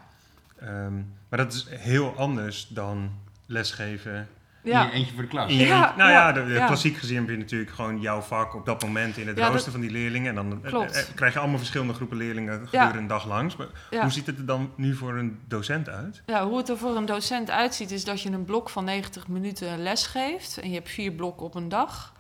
Ehm, 0.64 0.94
maar 1.30 1.40
dat 1.40 1.54
is 1.54 1.68
heel 1.70 2.14
anders 2.18 2.68
dan 2.68 3.12
lesgeven 3.46 4.28
Ja. 4.64 4.82
In 4.84 4.88
je 4.88 4.94
eentje 4.94 5.14
voor 5.14 5.22
de 5.22 5.28
klas. 5.30 5.52
Ja, 5.52 5.58
eentje- 5.58 5.98
nou 5.98 6.10
ja, 6.12 6.28
ja, 6.28 6.32
de, 6.32 6.64
klassiek 6.66 6.98
gezien 6.98 7.16
heb 7.18 7.30
je 7.30 7.38
natuurlijk 7.38 7.72
gewoon 7.72 8.02
jouw 8.02 8.22
vak 8.22 8.56
op 8.56 8.66
dat 8.66 8.82
moment 8.84 9.18
in 9.18 9.28
het 9.28 9.38
Ja, 9.38 9.44
dat- 9.44 9.52
rooster 9.54 9.72
van 9.72 9.82
die 9.82 9.92
leerlingen. 9.92 10.30
En 10.30 10.36
dan 10.36 10.60
eh, 10.64 10.70
Klopt. 10.72 10.92
eh, 10.92 11.16
krijg 11.16 11.34
je 11.34 11.40
allemaal 11.40 11.58
verschillende 11.58 11.94
groepen 11.94 12.18
leerlingen 12.18 12.68
gedurende 12.68 12.98
een 12.98 13.08
dag 13.08 13.26
langs. 13.28 13.56
Maar 13.56 13.68
Ja. 13.90 14.02
hoe 14.02 14.12
ziet 14.12 14.26
het 14.26 14.38
er 14.38 14.46
dan 14.46 14.72
nu 14.76 14.96
voor 14.96 15.18
een 15.18 15.40
docent 15.48 15.90
uit? 15.90 16.22
Ja, 16.26 16.46
hoe 16.48 16.58
het 16.58 16.70
er 16.70 16.78
voor 16.78 16.96
een 16.96 17.06
docent 17.06 17.50
uitziet, 17.52 17.92
is 17.92 18.04
dat 18.06 18.22
je 18.22 18.30
een 18.32 18.46
blok 18.46 18.70
van 18.70 18.84
90 18.86 19.28
minuten 19.28 19.80
les 19.84 20.06
geeft. 20.08 20.58
En 20.58 20.70
je 20.70 20.76
hebt 20.76 20.90
vier 20.90 21.12
blokken 21.12 21.46
op 21.46 21.56
een 21.56 21.70
dag. 21.70 22.14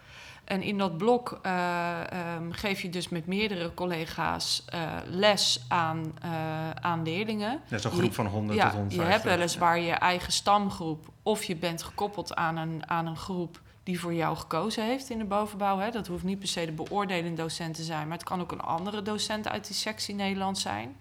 En 0.44 0.62
in 0.62 0.78
dat 0.78 0.98
blok 0.98 1.40
eh, 1.42 2.12
ehm, 2.12 2.52
geef 2.52 2.82
je 2.82 2.90
dus 2.90 3.10
met 3.10 3.26
meerdere 3.28 3.74
collega's 3.74 4.64
eh, 4.66 4.82
les 5.08 5.66
aan, 5.68 6.14
eh, 6.22 6.70
aan 6.72 7.04
leerlingen. 7.04 7.62
Dat 7.70 7.80
is 7.80 7.86
een 7.86 7.92
Je- 7.92 7.98
groep 7.98 8.14
van 8.14 8.26
100 8.26 8.58
ja, 8.58 8.64
tot 8.64 8.74
je 8.74 8.80
150. 8.80 9.12
hebt 9.12 9.24
weliswaar 9.38 9.80
je 9.80 9.92
eigen 9.92 10.32
stamgroep. 10.32 11.08
Of 11.24 11.44
je 11.44 11.56
bent 11.56 11.84
gekoppeld 11.84 12.36
aan 12.36 12.58
een, 12.58 12.90
aan 12.90 13.06
een 13.06 13.18
groep 13.18 13.62
die 13.84 14.00
voor 14.00 14.14
jou 14.14 14.38
gekozen 14.38 14.86
heeft 14.86 15.10
in 15.10 15.18
de 15.18 15.26
bovenbouw. 15.26 15.78
Hè. 15.80 15.90
Dat 15.92 16.08
hoeft 16.08 16.24
niet 16.24 16.40
per 16.40 16.48
se 16.48 16.66
de 16.66 16.72
beoordelende 16.72 17.42
docent 17.42 17.76
te 17.76 17.84
zijn, 17.84 18.08
maar 18.08 18.18
het 18.18 18.28
kan 18.28 18.42
ook 18.42 18.52
een 18.52 18.62
andere 18.62 19.02
docent 19.02 19.48
uit 19.48 19.68
die 19.68 19.76
sectie 19.76 20.16
Nederlands 20.16 20.62
zijn. 20.62 20.96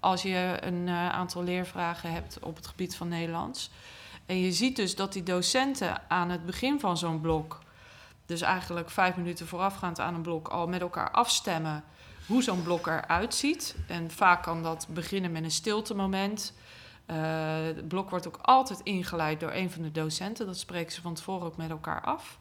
Als 0.00 0.22
je 0.22 0.56
een 0.60 0.88
aantal 0.88 1.42
leervragen 1.42 2.12
hebt 2.12 2.38
op 2.42 2.56
het 2.56 2.66
gebied 2.66 2.96
van 2.96 3.08
Nederlands. 3.08 3.70
En 4.26 4.38
je 4.40 4.52
ziet 4.52 4.76
dus 4.76 4.94
dat 4.96 5.12
die 5.12 5.22
docenten 5.22 6.00
aan 6.08 6.30
het 6.30 6.46
begin 6.46 6.80
van 6.80 6.96
zo'n 6.98 7.20
blok, 7.20 7.58
dus 8.28 8.40
eigenlijk 8.40 8.90
vijf 8.90 9.16
minuten 9.16 9.46
voorafgaand 9.46 10.00
aan 10.00 10.14
een 10.14 10.22
blok, 10.22 10.48
al 10.48 10.66
met 10.66 10.80
elkaar 10.80 11.10
afstemmen 11.10 11.84
hoe 12.26 12.42
zo'n 12.42 12.62
blok 12.62 12.86
eruit 12.86 13.34
ziet. 13.34 13.76
En 13.86 14.10
vaak 14.10 14.42
kan 14.42 14.62
dat 14.62 14.86
beginnen 14.90 15.32
met 15.32 15.42
een 15.42 15.50
stiltemoment. 15.50 16.52
Eh, 17.06 17.16
het 17.62 17.88
blok 17.88 18.10
wordt 18.10 18.26
ook 18.26 18.38
altijd 18.42 18.80
ingeleid 18.80 19.40
door 19.40 19.52
een 19.52 19.70
van 19.70 19.82
de 19.82 19.90
docenten. 19.90 20.46
Dat 20.46 20.58
spreken 20.58 20.92
ze 20.92 21.00
van 21.00 21.14
tevoren 21.14 21.46
ook 21.46 21.56
met 21.56 21.70
elkaar 21.70 22.00
af. 22.00 22.38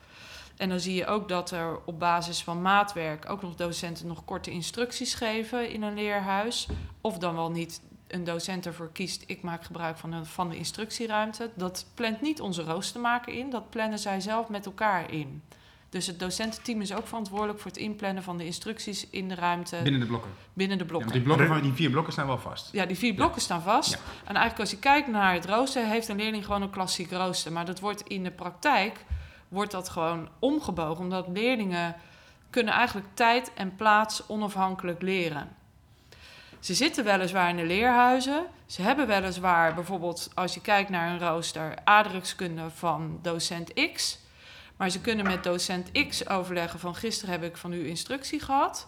En 0.58 0.70
dan 0.70 0.80
zie 0.80 0.96
je 0.96 1.06
ook 1.06 1.30
dat 1.30 1.52
er 1.52 1.80
op 1.86 2.00
basis 2.00 2.44
van 2.44 2.62
maatwerk 2.62 3.30
ook 3.30 3.42
nog 3.42 3.56
docenten 3.56 4.08
nog 4.08 4.26
korte 4.26 4.52
instructies 4.52 5.14
geven 5.14 5.70
in 5.70 5.82
een 5.82 5.94
leerhuis. 5.94 6.68
Of 7.02 7.18
dan 7.18 7.36
wel 7.36 7.52
niet 7.52 7.82
een 8.08 8.24
docent 8.24 8.66
ervoor 8.66 8.92
kiest, 8.92 9.24
ik 9.26 9.42
maak 9.42 9.64
gebruik 9.64 9.98
van 9.98 10.12
de, 10.12 10.26
van 10.26 10.50
de 10.50 10.58
instructieruimte. 10.58 11.50
Dat 11.56 11.86
plant 11.94 12.22
niet 12.22 12.42
onze 12.42 12.64
roostermaker 12.64 13.34
in, 13.34 13.50
dat 13.50 13.70
plannen 13.70 14.00
zij 14.00 14.20
zelf 14.20 14.50
met 14.50 14.66
elkaar 14.66 15.12
in. 15.12 15.44
Dus 15.90 16.08
het 16.08 16.20
docententeam 16.20 16.82
is 16.82 16.94
ook 16.94 17.08
verantwoordelijk 17.08 17.60
voor 17.60 17.72
het 17.72 17.80
inplannen 17.80 18.24
van 18.24 18.38
de 18.38 18.46
instructies 18.46 19.08
in 19.10 19.28
de 19.28 19.36
ruimte 19.36 19.80
Binnen 19.84 20.02
de 20.02 20.08
blokken. 20.08 20.32
binnen 20.54 20.78
de 20.78 20.84
Ja, 20.84 20.90
blokken. 20.90 21.10
want 21.12 21.24
die, 21.26 21.36
blokken 21.36 21.48
van, 21.56 21.62
die 21.68 21.74
vier 21.74 21.90
blokken 21.90 22.14
staan 22.14 22.28
wel 22.28 22.38
vast. 22.40 22.70
Ja, 22.72 22.86
die 22.86 22.98
vier 22.98 23.14
blokken 23.14 23.42
staan 23.42 23.62
vast. 23.62 23.92
Ja. 23.92 23.98
En 24.20 24.36
eigenlijk 24.36 24.60
als 24.60 24.72
je 24.72 24.78
kijkt 24.80 25.08
naar 25.08 25.34
het 25.34 25.46
rooster, 25.46 25.86
heeft 25.86 26.08
een 26.08 26.18
leerling 26.18 26.46
gewoon 26.46 26.62
een 26.62 26.70
klassiek 26.70 27.12
rooster. 27.12 27.52
Maar 27.52 27.66
dat 27.66 27.80
wordt 27.80 28.02
in 28.02 28.24
de 28.24 28.32
praktijk 28.32 29.06
wordt 29.48 29.72
dat 29.72 29.90
gewoon 29.90 30.30
omgebogen, 30.40 31.04
omdat 31.04 31.28
leerlingen 31.28 31.96
kunnen 32.50 32.74
eigenlijk 32.74 33.08
tijd 33.14 33.52
en 33.54 33.76
plaats 33.76 34.24
onafhankelijk 34.28 35.02
leren. 35.02 35.56
Ze 36.60 36.74
zitten 36.74 37.04
weliswaar 37.04 37.50
in 37.50 37.56
de 37.56 37.66
leerhuizen. 37.66 38.46
Ze 38.66 38.82
hebben 38.82 39.08
weliswaar 39.08 39.74
bijvoorbeeld, 39.74 40.30
als 40.34 40.54
je 40.54 40.62
kijkt 40.62 40.90
naar 40.90 41.12
een 41.12 41.20
rooster, 41.20 41.74
aardrijkskunde 41.84 42.70
van 42.74 43.20
docent 43.22 43.74
X. 43.94 44.20
Maar 44.78 44.90
ze 44.90 45.02
kunnen 45.02 45.26
met 45.26 45.44
docent 45.44 45.92
X 46.08 46.30
overleggen 46.30 46.80
van 46.80 46.96
gisteren 46.96 47.32
heb 47.34 47.44
ik 47.44 47.58
van 47.58 47.74
u 47.74 47.88
instructie 47.88 48.40
gehad. 48.40 48.88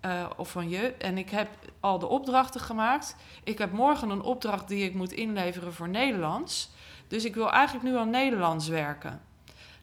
eh, 0.00 0.26
of 0.36 0.50
van 0.50 0.68
je. 0.68 0.92
En 0.98 1.18
ik 1.18 1.30
heb 1.30 1.48
al 1.80 1.98
de 1.98 2.06
opdrachten 2.06 2.60
gemaakt. 2.60 3.16
Ik 3.44 3.58
heb 3.58 3.72
morgen 3.72 4.10
een 4.10 4.20
opdracht 4.22 4.68
die 4.68 4.84
ik 4.84 4.94
moet 4.94 5.12
inleveren 5.12 5.74
voor 5.74 5.88
Nederlands. 5.88 6.70
Dus 7.08 7.24
ik 7.24 7.34
wil 7.34 7.52
eigenlijk 7.52 7.84
nu 7.84 7.96
aan 7.96 8.10
Nederlands 8.10 8.68
werken. 8.68 9.20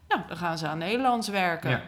Nou, 0.08 0.22
dan 0.28 0.38
gaan 0.38 0.58
ze 0.58 0.68
aan 0.68 0.78
Nederlands 0.78 1.28
werken. 1.28 1.70
Ja. 1.70 1.82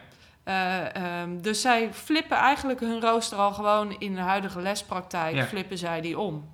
Eh, 0.47 0.95
ehm, 0.95 1.41
dus 1.41 1.61
zij 1.61 1.93
flippen 1.93 2.37
eigenlijk 2.37 2.79
hun 2.79 3.01
rooster 3.01 3.37
al 3.37 3.53
gewoon 3.53 3.95
in 3.99 4.15
de 4.15 4.21
huidige 4.21 4.61
lespraktijk, 4.61 5.35
Ja. 5.35 5.45
flippen 5.45 5.77
zij 5.77 6.01
die 6.01 6.19
om. 6.19 6.49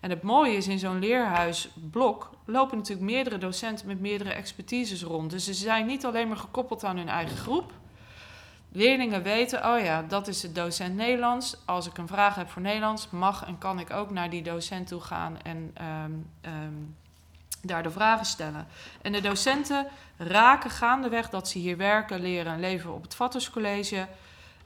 En 0.00 0.10
het 0.10 0.22
mooie 0.22 0.56
is, 0.56 0.66
in 0.68 0.78
zo'n 0.78 0.98
leerhuisblok 0.98 2.30
lopen 2.44 2.76
natuurlijk 2.76 3.10
meerdere 3.10 3.38
docenten 3.38 3.86
met 3.86 4.00
meerdere 4.00 4.32
expertises 4.32 5.02
rond. 5.02 5.30
Dus 5.30 5.44
ze 5.44 5.54
zijn 5.54 5.86
niet 5.86 6.04
alleen 6.04 6.28
maar 6.28 6.36
gekoppeld 6.36 6.84
aan 6.84 6.96
hun 6.96 7.08
eigen 7.08 7.36
groep. 7.36 7.72
Leerlingen 8.72 9.22
weten, 9.22 9.74
oh 9.74 9.80
ja, 9.80 10.02
dat 10.02 10.28
is 10.28 10.40
de 10.40 10.52
docent 10.52 10.94
Nederlands. 10.96 11.56
Als 11.66 11.86
ik 11.86 11.98
een 11.98 12.08
vraag 12.08 12.34
heb 12.34 12.50
voor 12.50 12.62
Nederlands, 12.62 13.10
mag 13.10 13.46
en 13.46 13.58
kan 13.58 13.78
ik 13.78 13.90
ook 13.92 14.10
naar 14.10 14.30
die 14.30 14.42
docent 14.42 14.86
toe 14.86 15.00
gaan 15.00 15.42
en 15.42 15.70
ehm, 15.74 16.12
ehm, 16.40 16.74
daar 17.62 17.82
de 17.82 17.90
vragen 17.90 18.26
stellen. 18.26 18.66
En 19.02 19.12
de 19.12 19.20
docenten 19.20 19.86
raken 20.16 20.70
gaandeweg 20.70 21.30
dat 21.30 21.48
ze 21.48 21.58
hier 21.58 21.76
werken, 21.76 22.20
leren 22.20 22.52
en 22.52 22.60
leven 22.60 22.94
op 22.94 23.02
het 23.02 23.14
Vatterscollege 23.14 24.06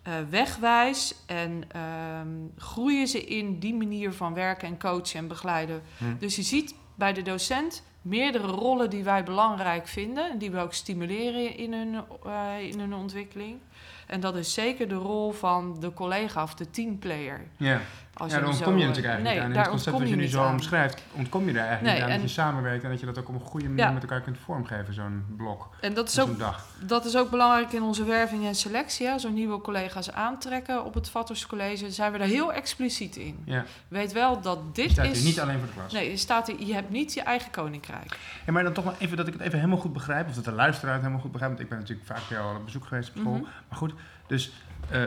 eh, 0.02 0.12
wegwijs 0.30 1.14
en 1.26 1.64
ehm, 1.68 2.28
groeien 2.56 3.06
ze 3.06 3.24
in 3.24 3.58
die 3.58 3.74
manier 3.74 4.12
van 4.12 4.34
werken 4.34 4.68
en 4.68 4.78
coachen 4.78 5.18
en 5.18 5.28
begeleiden. 5.28 5.82
Hm. 5.98 6.04
Dus 6.18 6.36
je 6.36 6.42
ziet 6.42 6.74
bij 6.94 7.12
de 7.12 7.22
docent 7.22 7.82
meerdere 8.02 8.46
rollen 8.46 8.90
die 8.90 9.04
wij 9.04 9.24
belangrijk 9.24 9.88
vinden 9.88 10.30
en 10.30 10.38
die 10.38 10.50
we 10.50 10.58
ook 10.58 10.72
stimuleren 10.72 11.56
in 11.56 11.72
hun, 11.72 12.02
eh, 12.24 12.68
in 12.68 12.80
hun 12.80 12.94
ontwikkeling. 12.94 13.58
En 14.06 14.20
dat 14.20 14.36
is 14.36 14.54
zeker 14.54 14.88
de 14.88 14.94
rol 14.94 15.32
van 15.32 15.76
de 15.80 15.92
collega 15.92 16.42
of 16.42 16.54
de 16.54 16.70
teamplayer. 16.70 17.40
Ja, 17.56 17.80
Als 18.16 18.32
ja 18.32 18.38
hem 18.38 18.48
ontkom 18.48 18.74
je 18.74 18.80
zo, 18.80 18.86
natuurlijk 18.86 19.14
eh, 19.14 19.24
eigenlijk 19.24 19.38
nee, 19.38 19.48
niet 19.48 19.56
aan. 19.56 19.62
Het 19.62 19.70
concept 19.70 19.98
wat 19.98 20.08
je 20.08 20.16
nu 20.16 20.26
zo 20.28 20.42
aan. 20.42 20.52
omschrijft, 20.52 21.02
ontkom 21.12 21.46
je 21.46 21.52
daar 21.52 21.66
eigenlijk 21.66 21.86
Nee, 21.96 22.02
niet 22.04 22.12
aan. 22.12 22.20
Dat 22.20 22.28
je 22.28 22.34
samenwerkt 22.40 22.84
en 22.84 22.90
dat 22.90 23.00
je 23.00 23.06
dat 23.06 23.18
ook 23.18 23.28
op 23.28 23.34
een 23.34 23.40
goede 23.40 23.68
manier 23.68 23.84
Ja. 23.84 23.90
met 23.90 24.02
elkaar 24.02 24.20
kunt 24.20 24.38
vormgeven, 24.44 24.94
zo'n 24.94 25.24
blok, 25.36 25.68
En 25.80 25.94
dat 25.94 26.08
is 26.08 26.20
ook 26.20 26.38
dag. 26.38 26.66
Dat 26.78 27.04
is 27.04 27.16
ook 27.16 27.30
belangrijk 27.30 27.72
in 27.72 27.82
onze 27.82 28.04
werving 28.04 28.46
en 28.46 28.54
selectie. 28.54 29.06
hè. 29.06 29.18
We 29.18 29.28
nieuwe 29.28 29.60
collega's 29.60 30.10
aantrekken 30.12 30.84
op 30.84 30.94
het 30.94 31.08
Vatterscollege, 31.08 31.90
zijn 31.90 32.12
we 32.12 32.18
daar 32.18 32.26
heel 32.26 32.52
expliciet 32.52 33.16
in. 33.16 33.42
Ja. 33.44 33.64
Weet 33.88 34.12
wel 34.12 34.40
dat 34.40 34.58
Je 34.58 34.82
dit 34.82 34.90
staat 34.90 35.06
is. 35.06 35.16
hier 35.18 35.24
niet 35.26 35.40
alleen 35.40 35.58
voor 35.58 35.66
de 35.66 35.72
klas. 35.74 35.92
Nee, 35.92 36.10
je, 36.10 36.16
staat 36.16 36.46
hier, 36.46 36.66
je 36.66 36.74
hebt 36.74 36.90
niet 36.90 37.14
je 37.14 37.22
eigen 37.22 37.50
koninkrijk. 37.50 38.18
Ja, 38.46 38.52
maar 38.52 38.62
dan 38.62 38.72
toch 38.72 38.84
wel 38.84 38.94
even 38.98 39.16
dat 39.16 39.26
ik 39.26 39.32
het 39.32 39.42
even 39.42 39.58
helemaal 39.58 39.78
goed 39.80 39.92
begrijp, 39.92 40.28
of 40.28 40.34
dat 40.34 40.44
de 40.44 40.52
luisteraar 40.52 40.92
het 40.92 41.00
helemaal 41.02 41.22
goed 41.22 41.32
begrijpt, 41.32 41.56
want 41.56 41.70
ik 41.70 41.76
ben 41.76 41.82
natuurlijk 41.86 42.08
vaak 42.08 42.28
bij 42.28 42.38
jou 42.38 42.50
al 42.50 42.56
op 42.58 42.64
bezoek 42.64 42.84
geweest 42.86 43.08
op 43.08 43.16
school. 43.16 43.32
Mhm. 43.34 43.42
Maar 43.68 43.78
goed, 43.78 43.92
dus 44.26 44.52
eh, 44.90 45.02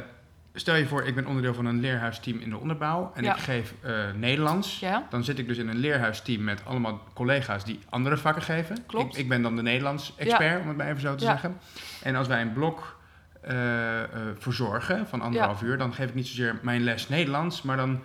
stel 0.56 0.76
je 0.76 0.88
voor, 0.88 1.04
ik 1.04 1.16
ben 1.16 1.26
onderdeel 1.26 1.54
van 1.54 1.66
een 1.66 1.80
leerhuisteam 1.80 2.40
in 2.40 2.50
de 2.50 2.58
onderbouw 2.58 3.12
en 3.16 3.24
Ja. 3.24 3.36
ik 3.36 3.42
geef 3.42 3.74
eh, 3.82 3.94
Nederlands. 4.16 4.80
Ja? 4.80 5.08
Dan 5.10 5.24
zit 5.24 5.40
ik 5.40 5.48
dus 5.48 5.58
in 5.58 5.68
een 5.68 5.78
leerhuisteam 5.78 6.44
met 6.44 6.62
allemaal 6.66 7.02
collega's 7.14 7.64
die 7.66 7.80
andere 7.90 8.18
vakken 8.18 8.44
geven. 8.44 8.78
Klopt. 8.86 9.14
Ik, 9.16 9.22
ik 9.24 9.30
ben 9.30 9.42
dan 9.42 9.56
de 9.56 9.62
Nederlands-expert, 9.62 10.62
om 10.62 10.68
het 10.68 10.78
maar 10.78 10.88
even 10.88 11.02
zo 11.02 11.16
te 11.16 11.24
Ja. 11.24 11.30
zeggen. 11.32 11.58
En 12.02 12.16
als 12.16 12.28
wij 12.28 12.42
een 12.42 12.54
blok 12.54 13.00
eh, 13.42 14.04
eh, 14.04 14.08
verzorgen 14.38 15.08
van 15.08 15.22
anderhalf 15.22 15.62
uur, 15.62 15.78
dan 15.78 15.94
geef 15.94 16.10
ik 16.10 16.16
niet 16.16 16.28
zozeer 16.28 16.60
mijn 16.62 16.84
les 16.84 17.10
Nederlands, 17.10 17.62
maar 17.62 17.78
dan 17.78 18.02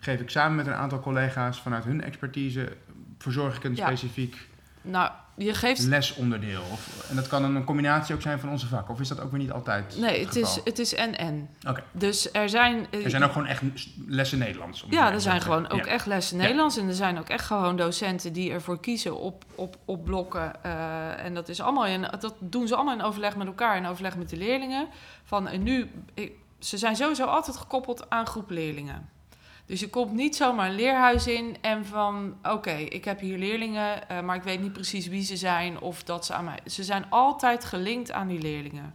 geef 0.00 0.20
ik 0.20 0.30
samen 0.30 0.56
met 0.56 0.66
een 0.66 0.72
aantal 0.74 1.00
collega's 1.00 1.60
vanuit 1.60 1.84
hun 1.84 2.02
expertise, 2.02 2.72
verzorg 3.18 3.56
ik 3.56 3.64
een 3.64 3.74
Ja. 3.74 3.86
specifiek 3.86 4.48
Nou, 4.82 5.10
je 5.36 5.54
geeft. 5.54 5.80
lesonderdeel. 5.82 6.62
Of, 6.72 7.06
en 7.10 7.16
dat 7.16 7.26
kan 7.28 7.44
een 7.44 7.64
combinatie 7.64 8.14
ook 8.14 8.20
zijn 8.22 8.38
van 8.40 8.48
onze 8.48 8.66
vakken. 8.66 8.94
Of 8.94 9.00
is 9.00 9.08
dat 9.08 9.20
ook 9.20 9.30
weer 9.30 9.40
niet 9.40 9.52
altijd 9.52 9.96
Nee, 9.98 10.18
het 10.18 10.34
het 10.34 10.36
is, 10.36 10.60
het 10.64 10.78
is 10.78 10.94
en-en. 10.94 11.48
Oké. 11.68 11.82
Dus 11.92 12.32
er 12.32 12.48
zijn. 12.48 12.86
Er 12.90 13.10
zijn 13.10 13.22
ook 13.24 13.32
gewoon 13.32 13.46
echt 13.46 13.62
lessen 14.06 14.38
Nederlands. 14.38 14.82
om 14.82 14.92
Ja, 14.92 15.12
er 15.12 15.20
zijn 15.20 15.40
gewoon 15.40 15.60
zeggen. 15.60 15.78
ook 15.80 15.86
Ja. 15.86 15.92
echt 15.92 16.06
lessen 16.06 16.36
Ja. 16.36 16.42
Nederlands. 16.42 16.76
En 16.76 16.88
er 16.88 16.94
zijn 16.94 17.18
ook 17.18 17.28
echt 17.28 17.44
gewoon 17.44 17.76
docenten 17.76 18.32
die 18.32 18.52
ervoor 18.52 18.80
kiezen 18.80 19.16
op, 19.20 19.44
op, 19.54 19.76
op 19.84 20.04
blokken. 20.04 20.62
eh, 20.64 21.24
en 21.24 21.34
dat, 21.34 21.48
is 21.48 21.60
allemaal 21.60 21.86
in, 21.86 22.02
dat 22.20 22.34
doen 22.38 22.66
ze 22.68 22.74
allemaal 22.74 22.94
in 22.94 23.02
overleg 23.02 23.36
met 23.36 23.46
elkaar, 23.46 23.76
in 23.76 23.86
overleg 23.86 24.16
met 24.16 24.28
de 24.28 24.36
leerlingen. 24.36 24.86
Van, 25.24 25.48
en 25.48 25.62
nu, 25.62 25.90
ik- 26.14 26.32
ze 26.58 26.76
zijn 26.78 26.96
sowieso 26.96 27.24
altijd 27.24 27.56
gekoppeld 27.56 28.10
aan 28.10 28.26
groep 28.26 28.50
leerlingen. 28.50 29.08
Dus 29.66 29.80
je 29.80 29.88
komt 29.88 30.12
niet 30.12 30.36
zomaar 30.36 30.68
een 30.68 30.74
leerhuis 30.74 31.26
in 31.26 31.56
en 31.60 31.86
van, 31.86 32.36
oké, 32.42 32.70
ik 32.70 33.04
heb 33.04 33.20
hier 33.20 33.38
leerlingen, 33.38 34.08
eh, 34.08 34.20
maar 34.20 34.36
ik 34.36 34.42
weet 34.42 34.60
niet 34.60 34.72
precies 34.72 35.06
wie 35.06 35.24
ze 35.24 35.36
zijn 35.36 35.80
of 35.80 36.02
dat 36.02 36.26
ze 36.26 36.34
aan 36.34 36.44
mij. 36.44 36.58
Ze 36.66 36.84
zijn 36.84 37.10
altijd 37.10 37.64
gelinkt 37.64 38.12
aan 38.12 38.28
die 38.28 38.40
leerlingen. 38.40 38.94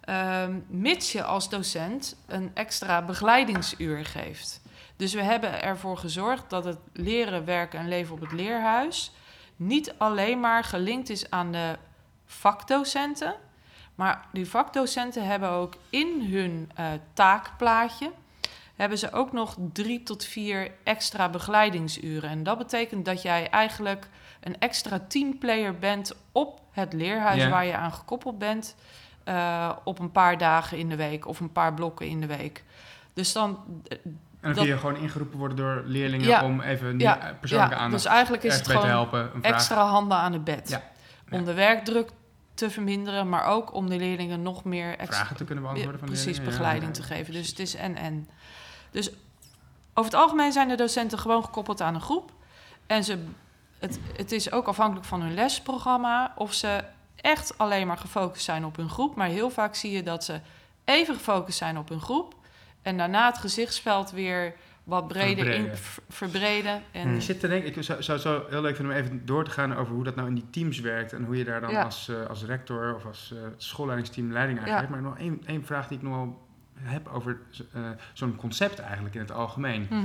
Ehm, 0.00 0.58
mits 0.66 1.12
je 1.12 1.24
als 1.24 1.48
docent 1.48 2.16
een 2.26 2.50
extra 2.54 3.02
begeleidingsuur 3.02 4.04
geeft. 4.04 4.60
Dus 4.96 5.14
we 5.14 5.22
hebben 5.22 5.62
ervoor 5.62 5.98
gezorgd 5.98 6.50
dat 6.50 6.64
het 6.64 6.78
leren, 6.92 7.44
werken 7.44 7.80
en 7.80 7.88
leven 7.88 8.14
op 8.14 8.20
het 8.20 8.32
leerhuis 8.32 9.12
niet 9.56 9.94
alleen 9.98 10.40
maar 10.40 10.64
gelinkt 10.64 11.08
is 11.08 11.30
aan 11.30 11.52
de 11.52 11.76
vakdocenten, 12.26 13.34
maar 13.94 14.26
die 14.32 14.48
vakdocenten 14.48 15.26
hebben 15.26 15.50
ook 15.50 15.74
in 15.90 16.26
hun 16.30 16.70
eh, 16.74 16.86
taakplaatje 17.12 18.10
hebben 18.76 18.98
ze 18.98 19.12
ook 19.12 19.32
nog 19.32 19.56
drie 19.72 20.02
tot 20.02 20.24
vier 20.24 20.70
extra 20.84 21.28
begeleidingsuren. 21.28 22.30
En 22.30 22.42
dat 22.42 22.58
betekent 22.58 23.04
dat 23.04 23.22
jij 23.22 23.50
eigenlijk 23.50 24.08
een 24.40 24.58
extra 24.58 25.00
teamplayer 25.08 25.78
bent 25.78 26.12
op 26.32 26.60
het 26.70 26.92
leerhuis 26.92 27.48
waar 27.48 27.64
je 27.66 27.76
aan 27.76 27.92
gekoppeld 27.92 28.38
bent. 28.38 28.76
eh, 29.24 29.70
op 29.84 29.98
een 29.98 30.12
paar 30.12 30.38
dagen 30.38 30.78
in 30.78 30.88
de 30.88 30.96
week 30.96 31.26
of 31.26 31.40
een 31.40 31.52
paar 31.52 31.74
blokken 31.74 32.06
in 32.06 32.20
de 32.20 32.26
week. 32.26 32.64
Dus 33.14 33.32
dan. 33.32 33.64
En 33.88 34.00
dan 34.40 34.52
dat- 34.54 34.54
kun 34.54 34.66
je 34.66 34.78
gewoon 34.78 34.96
ingeroepen 34.96 35.38
worden 35.38 35.56
door 35.56 35.82
leerlingen 35.86 36.26
Ja. 36.26 36.44
om 36.44 36.60
even 36.60 36.98
Ja, 36.98 37.18
ja, 37.22 37.36
persoonlijke 37.40 37.74
ja, 37.74 37.80
aandacht 37.80 38.02
dus 38.02 38.12
eigenlijk 38.12 38.42
is 38.42 38.54
het 38.54 38.64
te 38.64 38.70
gewoon 38.70 38.86
helpen. 38.86 39.30
Extra 39.42 39.84
handen 39.86 40.16
aan 40.18 40.32
het 40.32 40.44
bed. 40.44 40.68
Ja. 40.68 40.82
Om 41.30 41.44
de 41.44 41.54
werkdruk 41.54 42.10
te 42.54 42.70
verminderen, 42.70 43.28
maar 43.28 43.44
ook 43.44 43.74
om 43.74 43.88
de 43.88 43.96
leerlingen 43.96 44.42
nog 44.42 44.64
meer 44.64 44.98
ex- 44.98 45.16
Vragen 45.16 45.36
te 45.36 45.44
kunnen 45.44 45.64
beantwoorden 45.64 45.98
van 45.98 46.08
precies 46.08 46.42
begeleiding 46.42 46.94
te 46.94 47.02
geven. 47.02 47.32
Dus 47.32 47.48
het 47.48 47.58
is 47.58 47.74
en 47.74 47.96
en. 47.96 48.28
Dus 48.96 49.10
over 49.94 50.10
het 50.10 50.20
algemeen 50.20 50.52
zijn 50.52 50.68
de 50.68 50.74
docenten 50.74 51.18
gewoon 51.18 51.44
gekoppeld 51.44 51.80
aan 51.80 51.94
een 51.94 52.00
groep. 52.00 52.32
En 52.86 53.04
ze, 53.04 53.24
het, 53.78 53.98
het 54.16 54.32
is 54.32 54.52
ook 54.52 54.66
afhankelijk 54.66 55.06
van 55.06 55.22
hun 55.22 55.34
lesprogramma 55.34 56.32
of 56.36 56.52
ze 56.54 56.84
echt 57.16 57.58
alleen 57.58 57.86
maar 57.86 57.98
gefocust 57.98 58.44
zijn 58.44 58.64
op 58.64 58.76
hun 58.76 58.88
groep. 58.90 59.14
Maar 59.16 59.28
heel 59.28 59.50
vaak 59.50 59.74
zie 59.74 59.90
je 59.90 60.02
dat 60.02 60.24
ze 60.24 60.40
even 60.84 61.14
gefocust 61.14 61.58
zijn 61.58 61.78
op 61.78 61.88
hun 61.88 62.00
groep. 62.00 62.34
En 62.82 62.96
daarna 62.96 63.26
het 63.26 63.38
gezichtsveld 63.38 64.10
weer 64.10 64.54
wat 64.84 65.08
breder 65.08 65.46
in, 65.46 65.52
Verbreden. 65.52 65.78
v- 65.78 65.98
verbreden. 66.08 66.82
En, 66.92 67.02
Hmm. 67.02 67.14
Ik 67.14 67.22
zit 67.22 67.40
te 67.40 67.48
denken, 67.48 67.76
ik 67.76 67.82
zou, 67.82 68.02
zou 68.02 68.18
zo 68.18 68.44
heel 68.50 68.60
leuk 68.60 68.76
vinden 68.76 68.94
om 68.96 69.02
even 69.02 69.26
door 69.26 69.44
te 69.44 69.50
gaan 69.50 69.76
over 69.76 69.94
hoe 69.94 70.04
dat 70.04 70.14
nou 70.16 70.28
in 70.28 70.34
die 70.34 70.50
teams 70.50 70.80
werkt 70.80 71.12
en 71.12 71.24
hoe 71.24 71.36
je 71.36 71.44
daar 71.44 71.60
dan 71.60 71.70
Ja. 71.70 71.82
als, 71.82 72.08
eh, 72.08 72.26
als 72.26 72.44
rector 72.44 72.94
of 72.94 73.06
als 73.06 73.32
eh, 73.32 73.38
schoolleidingsteam 73.56 74.32
leiding 74.32 74.58
aan 74.60 74.66
Ja. 74.66 74.78
geeft. 74.78 74.90
Maar 74.90 75.02
nog 75.02 75.18
één, 75.18 75.42
één 75.46 75.64
vraag 75.64 75.88
die 75.88 75.96
ik 75.96 76.02
nog 76.02 76.14
wel 76.14 76.45
heb 76.80 77.08
over 77.08 77.38
eh, 77.72 77.82
zo'n 78.12 78.36
concept 78.36 78.78
eigenlijk 78.78 79.14
in 79.14 79.20
het 79.20 79.32
algemeen. 79.32 79.86
Mhm. 79.90 80.04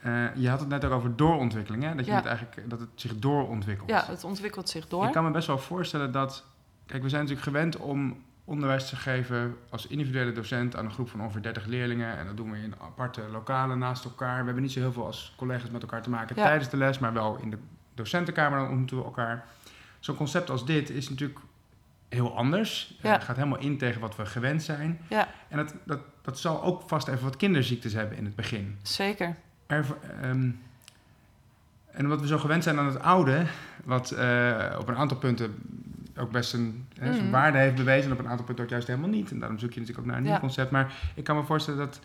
Eh, 0.00 0.34
je 0.34 0.48
had 0.48 0.60
het 0.60 0.68
net 0.68 0.84
ook 0.84 0.92
over 0.92 1.16
doorontwikkeling, 1.16 1.82
hè? 1.82 1.94
Dat, 1.94 2.04
je 2.04 2.10
Ja. 2.10 2.16
het 2.16 2.26
eigenlijk, 2.26 2.70
dat 2.70 2.80
het 2.80 2.88
zich 2.94 3.18
doorontwikkelt. 3.18 3.90
ja, 3.90 4.04
het 4.06 4.24
ontwikkelt 4.24 4.68
zich 4.68 4.88
door. 4.88 5.04
Ik 5.06 5.12
kan 5.12 5.24
me 5.24 5.30
best 5.30 5.46
wel 5.46 5.58
voorstellen 5.58 6.12
dat... 6.12 6.44
Kijk, 6.86 7.02
we 7.02 7.08
zijn 7.08 7.20
natuurlijk 7.22 7.48
gewend 7.48 7.76
om 7.76 8.22
onderwijs 8.44 8.88
te 8.88 8.96
geven 8.96 9.56
als 9.70 9.86
individuele 9.86 10.32
docent 10.32 10.76
aan 10.76 10.84
een 10.84 10.90
groep 10.92 11.08
van 11.08 11.20
ongeveer 11.20 11.42
30 11.42 11.66
leerlingen. 11.66 12.16
En 12.18 12.26
dat 12.26 12.36
doen 12.36 12.50
we 12.50 12.58
in 12.58 12.74
aparte 12.80 13.22
lokalen 13.32 13.78
naast 13.78 14.04
elkaar. 14.04 14.38
We 14.38 14.44
hebben 14.44 14.62
niet 14.62 14.72
zo 14.72 14.80
heel 14.80 14.92
veel 14.92 15.06
als 15.06 15.34
collega's 15.36 15.70
met 15.70 15.82
elkaar 15.82 16.02
te 16.02 16.10
maken 16.10 16.36
Ja. 16.36 16.44
tijdens 16.44 16.70
de 16.70 16.76
les, 16.76 16.98
maar 16.98 17.12
wel 17.12 17.36
in 17.42 17.50
de 17.50 17.58
docentenkamer 17.94 18.58
dan 18.58 18.68
ontmoeten 18.68 18.96
we 18.98 19.04
elkaar. 19.04 19.44
Zo'n 20.00 20.16
concept 20.16 20.50
als 20.50 20.66
dit 20.66 20.90
is 20.90 21.08
natuurlijk 21.08 21.38
heel 22.08 22.36
anders. 22.36 22.94
Ja. 23.02 23.12
Het 23.12 23.24
gaat 23.24 23.36
helemaal 23.36 23.58
in 23.58 23.78
tegen 23.78 24.00
wat 24.00 24.16
we 24.16 24.26
gewend 24.26 24.62
zijn. 24.62 25.00
Ja. 25.08 25.28
En 25.48 25.56
dat, 25.56 25.74
dat, 25.84 26.00
dat 26.22 26.38
zal 26.38 26.62
ook 26.62 26.82
vast 26.86 27.08
even 27.08 27.24
wat 27.24 27.36
kinderziektes 27.36 27.92
hebben 27.92 28.16
in 28.18 28.24
het 28.24 28.34
begin. 28.34 28.78
Zeker. 28.82 29.36
Er, 29.66 29.86
ehm, 30.22 30.50
en 31.90 32.04
omdat 32.04 32.20
we 32.20 32.26
zo 32.26 32.38
gewend 32.38 32.62
zijn 32.62 32.78
aan 32.78 32.86
het 32.86 33.00
oude, 33.00 33.46
wat 33.84 34.10
eh, 34.10 34.76
op 34.78 34.88
een 34.88 34.96
aantal 34.96 35.16
punten 35.16 35.54
ook 36.16 36.30
best 36.30 36.52
een, 36.52 36.86
hè, 36.98 37.10
Mhm. 37.12 37.30
waarde 37.30 37.58
heeft 37.58 37.74
bewezen, 37.74 38.10
en 38.10 38.12
op 38.18 38.24
een 38.24 38.28
aantal 38.30 38.44
punten 38.46 38.64
ook 38.64 38.70
juist 38.70 38.86
helemaal 38.86 39.08
niet. 39.08 39.30
En 39.30 39.38
daarom 39.38 39.58
zoek 39.58 39.72
je 39.72 39.80
natuurlijk 39.80 40.06
ook 40.06 40.12
naar 40.12 40.22
een 40.22 40.28
nieuw 40.28 40.38
concept. 40.38 40.70
Maar 40.70 40.92
ik 41.14 41.24
kan 41.24 41.36
me 41.36 41.42
voorstellen 41.44 41.78
dat 41.78 42.00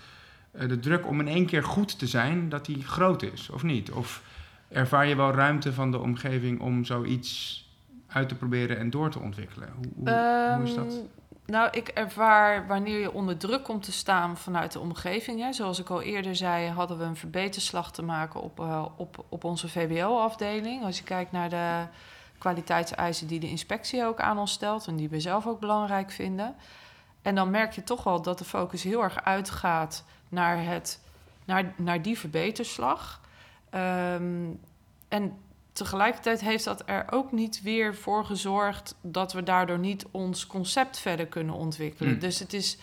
eh, 0.51 0.67
de 0.67 0.79
druk 0.79 1.07
om 1.07 1.19
in 1.19 1.27
één 1.27 1.45
keer 1.45 1.63
goed 1.63 1.99
te 1.99 2.07
zijn, 2.07 2.49
dat 2.49 2.65
die 2.65 2.83
groot 2.83 3.21
is, 3.21 3.49
of 3.49 3.63
niet? 3.63 3.91
Of 3.91 4.21
ervaar 4.69 5.07
je 5.07 5.15
wel 5.15 5.31
ruimte 5.33 5.73
van 5.73 5.91
de 5.91 5.99
omgeving 5.99 6.59
om 6.59 6.83
zoiets 6.85 7.61
uit 8.13 8.29
te 8.29 8.35
proberen 8.35 8.77
en 8.77 8.89
door 8.89 9.09
te 9.09 9.19
ontwikkelen? 9.19 9.69
Hoe, 9.75 9.85
hoe, 9.95 10.63
is 10.63 10.75
dat? 10.75 10.85
Ehm, 10.85 11.05
Nou, 11.45 11.69
ik 11.71 11.87
ervaar 11.87 12.67
wanneer 12.67 12.99
je 12.99 13.11
onder 13.11 13.37
druk 13.37 13.63
komt 13.63 13.83
te 13.83 13.91
staan 13.91 14.37
vanuit 14.37 14.71
de 14.71 14.79
omgeving. 14.79 15.39
Hè, 15.39 15.53
zoals 15.53 15.79
ik 15.79 15.89
al 15.89 16.01
eerder 16.01 16.35
zei, 16.35 16.69
hadden 16.69 16.97
we 16.97 17.03
een 17.03 17.15
verbeterslag 17.15 17.91
te 17.91 18.03
maken 18.03 18.41
op, 18.41 18.59
eh, 18.59 18.85
op, 18.95 19.25
op 19.29 19.43
onze 19.43 19.69
VWO-afdeling. 19.69 20.83
Als 20.83 20.97
je 20.97 21.03
kijkt 21.03 21.31
naar 21.31 21.49
de 21.49 21.85
kwaliteitseisen 22.37 23.27
die 23.27 23.39
de 23.39 23.49
inspectie 23.49 24.05
ook 24.05 24.19
aan 24.19 24.37
ons 24.37 24.51
stelt 24.51 24.87
en 24.87 24.95
die 24.95 25.09
we 25.09 25.19
zelf 25.19 25.47
ook 25.47 25.59
belangrijk 25.59 26.11
vinden. 26.11 26.55
En 27.21 27.35
dan 27.35 27.49
merk 27.49 27.73
je 27.73 27.83
toch 27.83 28.03
wel 28.03 28.21
dat 28.21 28.37
de 28.37 28.45
focus 28.45 28.83
heel 28.83 29.03
erg 29.03 29.23
uitgaat 29.23 30.03
naar, 30.29 30.63
het, 30.63 30.99
naar, 31.45 31.73
naar 31.75 32.01
die 32.01 32.19
verbeterslag. 32.19 33.21
Ehm, 33.69 34.51
en 35.07 35.37
tegelijkertijd 35.73 36.41
heeft 36.41 36.63
dat 36.63 36.83
er 36.85 37.05
ook 37.09 37.31
niet 37.31 37.61
weer 37.61 37.95
voor 37.95 38.25
gezorgd 38.25 38.95
dat 39.01 39.33
we 39.33 39.43
daardoor 39.43 39.79
niet 39.79 40.05
ons 40.11 40.47
concept 40.47 40.99
verder 40.99 41.27
kunnen 41.27 41.55
ontwikkelen. 41.55 42.11
Hmm. 42.11 42.19
Dus 42.19 42.39
het 42.39 42.53
is 42.53 42.77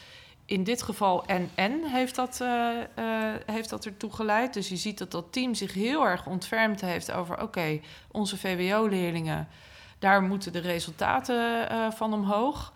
in 0.50 0.64
dit 0.64 0.82
geval 0.82 1.26
en-en 1.26 1.84
heeft 1.84 2.14
dat, 2.14 2.40
eh, 2.40 2.80
eh, 2.80 2.86
heeft 3.46 3.70
dat 3.70 3.84
ertoe 3.84 4.12
geleid. 4.12 4.54
Dus 4.54 4.68
je 4.68 4.76
ziet 4.76 4.98
dat 4.98 5.10
dat 5.10 5.32
team 5.32 5.54
zich 5.54 5.72
heel 5.72 6.06
erg 6.06 6.26
ontfermd 6.26 6.80
heeft 6.80 7.12
over... 7.12 7.42
oké, 7.42 7.80
onze 8.10 8.38
VWO-leerlingen, 8.38 9.48
daar 9.98 10.22
moeten 10.22 10.52
de 10.52 10.58
resultaten 10.58 11.68
eh, 11.68 11.90
van 11.90 12.12
omhoog. 12.12 12.72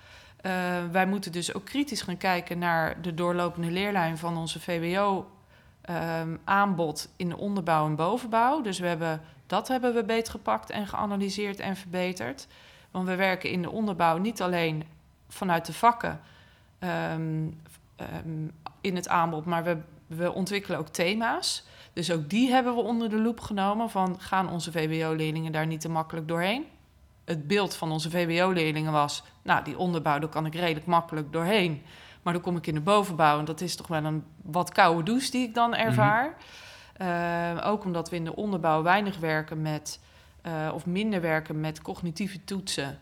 Wij 0.91 1.07
moeten 1.07 1.33
dus 1.33 1.55
ook 1.55 1.65
kritisch 1.65 2.03
gaan 2.03 2.17
kijken 2.17 2.59
naar 2.59 3.03
de 3.03 3.15
doorlopende 3.15 3.71
leerlijn 3.71 4.19
van 4.19 4.37
onze 4.37 4.61
VWO-aanbod 4.61 7.09
in 7.17 7.29
de 7.29 7.37
onderbouw 7.37 7.87
en 7.87 7.97
bovenbouw. 7.97 8.61
Dus 8.61 8.79
we 8.79 8.87
hebben, 8.87 9.21
dat 9.55 9.69
hebben 9.69 9.95
we 9.95 10.05
beter 10.05 10.33
gepakt 10.33 10.71
en 10.71 10.87
geanalyseerd 10.87 11.61
en 11.61 11.77
verbeterd. 11.77 12.47
Want 12.91 13.07
we 13.07 13.15
werken 13.15 13.51
in 13.51 13.63
de 13.63 13.71
onderbouw 13.71 14.17
niet 14.17 14.43
alleen 14.43 14.85
vanuit 15.29 15.67
de 15.67 15.73
vakken 15.73 16.21
ehm, 16.79 17.49
ehm, 17.97 18.49
in 18.81 18.97
het 18.97 19.09
aanbod, 19.09 19.45
maar 19.45 19.65
we, 19.65 19.79
we 20.07 20.33
ontwikkelen 20.33 20.79
ook 20.79 20.89
thema's. 20.89 21.65
Dus 21.93 22.11
ook 22.11 22.31
die 22.31 22.51
hebben 22.51 22.75
we 22.75 22.81
onder 22.81 23.11
de 23.11 23.19
loep 23.19 23.41
genomen 23.41 23.91
van 23.91 24.21
gaan 24.21 24.51
onze 24.51 24.73
VWO-leerlingen 24.73 25.53
daar 25.53 25.67
niet 25.67 25.81
te 25.81 25.89
makkelijk 25.89 26.29
doorheen? 26.29 26.65
Het 27.25 27.47
beeld 27.47 27.75
van 27.75 27.93
onze 27.93 28.11
VWO-leerlingen 28.11 28.93
was, 28.93 29.23
nou 29.43 29.65
die 29.65 29.79
onderbouw 29.79 30.19
daar 30.19 30.29
kan 30.29 30.47
ik 30.47 30.55
redelijk 30.55 30.87
makkelijk 30.87 31.33
doorheen. 31.33 31.83
Maar 32.23 32.33
dan 32.33 32.43
kom 32.43 32.57
ik 32.57 32.67
in 32.67 32.75
de 32.75 32.81
bovenbouw 32.81 33.39
en 33.39 33.45
dat 33.45 33.61
is 33.61 33.77
toch 33.77 33.87
wel 33.87 34.05
een 34.05 34.25
wat 34.43 34.73
koude 34.73 35.03
douche 35.03 35.31
die 35.31 35.47
ik 35.47 35.55
dan 35.55 35.75
ervaar. 35.75 36.37
Eh, 36.97 37.61
ook 37.65 37.85
omdat 37.85 38.11
we 38.11 38.17
in 38.17 38.25
de 38.25 38.37
onderbouw 38.37 38.83
weinig 38.83 39.19
werken 39.19 39.63
met, 39.63 40.01
eh, 40.43 40.71
of 40.75 40.87
minder 40.87 41.21
werken 41.21 41.61
met 41.61 41.83
cognitieve 41.83 42.45
toetsen 42.45 42.99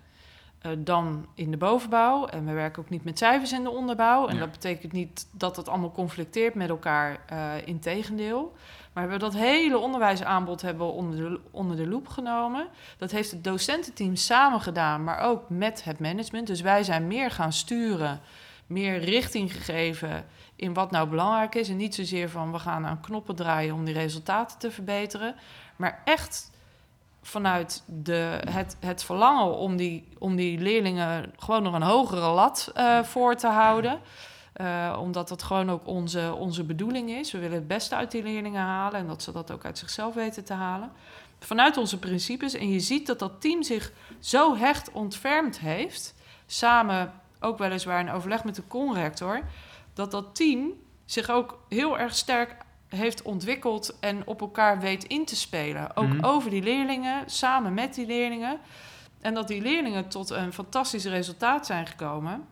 eh, 0.58 0.70
dan 0.78 1.26
in 1.34 1.50
de 1.50 1.56
bovenbouw. 1.56 2.26
En 2.26 2.44
we 2.46 2.52
werken 2.52 2.82
ook 2.82 2.90
niet 2.90 3.04
met 3.04 3.18
cijfers 3.18 3.52
in 3.52 3.62
de 3.62 3.70
onderbouw. 3.70 4.26
En 4.28 4.34
Ja. 4.34 4.40
dat 4.40 4.50
betekent 4.50 4.92
niet 4.92 5.26
dat 5.30 5.56
het 5.56 5.68
allemaal 5.68 5.92
conflicteert 5.92 6.54
met 6.54 6.68
elkaar, 6.68 7.18
eh 7.26 7.52
integendeel. 7.64 8.54
Maar 8.92 9.08
we 9.08 9.16
dat 9.16 9.34
hele 9.34 9.78
onderwijsaanbod 9.78 10.62
hebben 10.62 10.86
we 10.86 10.92
onder 10.92 11.16
de, 11.16 11.40
onder 11.50 11.76
de 11.76 11.86
loep 11.86 12.08
genomen. 12.08 12.66
Dat 12.98 13.10
heeft 13.10 13.30
het 13.30 13.44
docententeam 13.44 14.16
samen 14.16 14.60
gedaan, 14.60 15.04
maar 15.04 15.18
ook 15.20 15.42
met 15.48 15.84
het 15.84 15.98
management. 15.98 16.46
Dus 16.46 16.60
wij 16.60 16.82
zijn 16.82 17.06
meer 17.06 17.30
gaan 17.30 17.52
sturen, 17.52 18.20
meer 18.66 18.98
richting 18.98 19.52
gegeven 19.52 20.24
in 20.62 20.74
wat 20.74 20.90
nou 20.90 21.08
belangrijk 21.08 21.54
is. 21.54 21.68
En 21.68 21.76
niet 21.76 21.94
zozeer 21.94 22.30
van 22.30 22.52
we 22.52 22.58
gaan 22.58 22.86
aan 22.86 23.00
knoppen 23.00 23.34
draaien 23.34 23.74
om 23.74 23.84
die 23.84 23.94
resultaten 23.94 24.58
te 24.58 24.70
verbeteren. 24.70 25.34
Maar 25.76 26.02
echt 26.04 26.50
vanuit 27.22 27.82
de, 27.86 28.40
het, 28.50 28.76
het 28.80 29.04
verlangen 29.04 29.56
om 29.56 29.76
die, 29.76 30.08
om 30.18 30.36
die 30.36 30.58
leerlingen 30.58 31.32
gewoon 31.36 31.62
nog 31.62 31.74
een 31.74 31.82
hogere 31.82 32.28
lat 32.28 32.70
eh, 32.74 33.02
voor 33.02 33.34
te 33.34 33.46
houden. 33.46 34.00
Eh, 34.52 34.98
omdat 35.00 35.28
dat 35.28 35.42
gewoon 35.42 35.70
ook 35.70 35.86
onze, 35.86 36.34
onze 36.38 36.64
bedoeling 36.64 37.10
is. 37.10 37.32
We 37.32 37.38
willen 37.38 37.56
het 37.56 37.68
beste 37.68 37.94
uit 37.94 38.10
die 38.10 38.22
leerlingen 38.22 38.62
halen 38.62 39.00
en 39.00 39.06
dat 39.06 39.22
ze 39.22 39.32
dat 39.32 39.50
ook 39.50 39.64
uit 39.64 39.78
zichzelf 39.78 40.14
weten 40.14 40.44
te 40.44 40.52
halen. 40.52 40.92
Vanuit 41.38 41.76
onze 41.76 41.98
principes. 41.98 42.54
En 42.54 42.70
je 42.70 42.80
ziet 42.80 43.06
dat 43.06 43.18
dat 43.18 43.40
team 43.40 43.62
zich 43.62 43.92
zo 44.20 44.56
hecht 44.56 44.92
ontfermd 44.92 45.58
heeft. 45.60 46.14
Samen, 46.46 47.12
ook 47.40 47.58
weliswaar 47.58 48.00
in 48.00 48.10
overleg 48.10 48.44
met 48.44 48.54
de 48.54 48.66
conrector. 48.66 49.40
Dat 49.94 50.10
dat 50.10 50.34
team 50.34 50.70
zich 51.04 51.30
ook 51.30 51.58
heel 51.68 51.98
erg 51.98 52.14
sterk 52.14 52.56
heeft 52.88 53.22
ontwikkeld 53.22 53.98
en 54.00 54.26
op 54.26 54.40
elkaar 54.40 54.80
weet 54.80 55.04
in 55.04 55.24
te 55.24 55.36
spelen. 55.36 55.96
Ook 55.96 56.08
Mhm. 56.08 56.24
over 56.24 56.50
die 56.50 56.62
leerlingen, 56.62 57.30
samen 57.30 57.74
met 57.74 57.94
die 57.94 58.06
leerlingen. 58.06 58.58
En 59.20 59.34
dat 59.34 59.48
die 59.48 59.62
leerlingen 59.62 60.08
tot 60.08 60.30
een 60.30 60.52
fantastisch 60.52 61.04
resultaat 61.04 61.66
zijn 61.66 61.86
gekomen. 61.86 62.44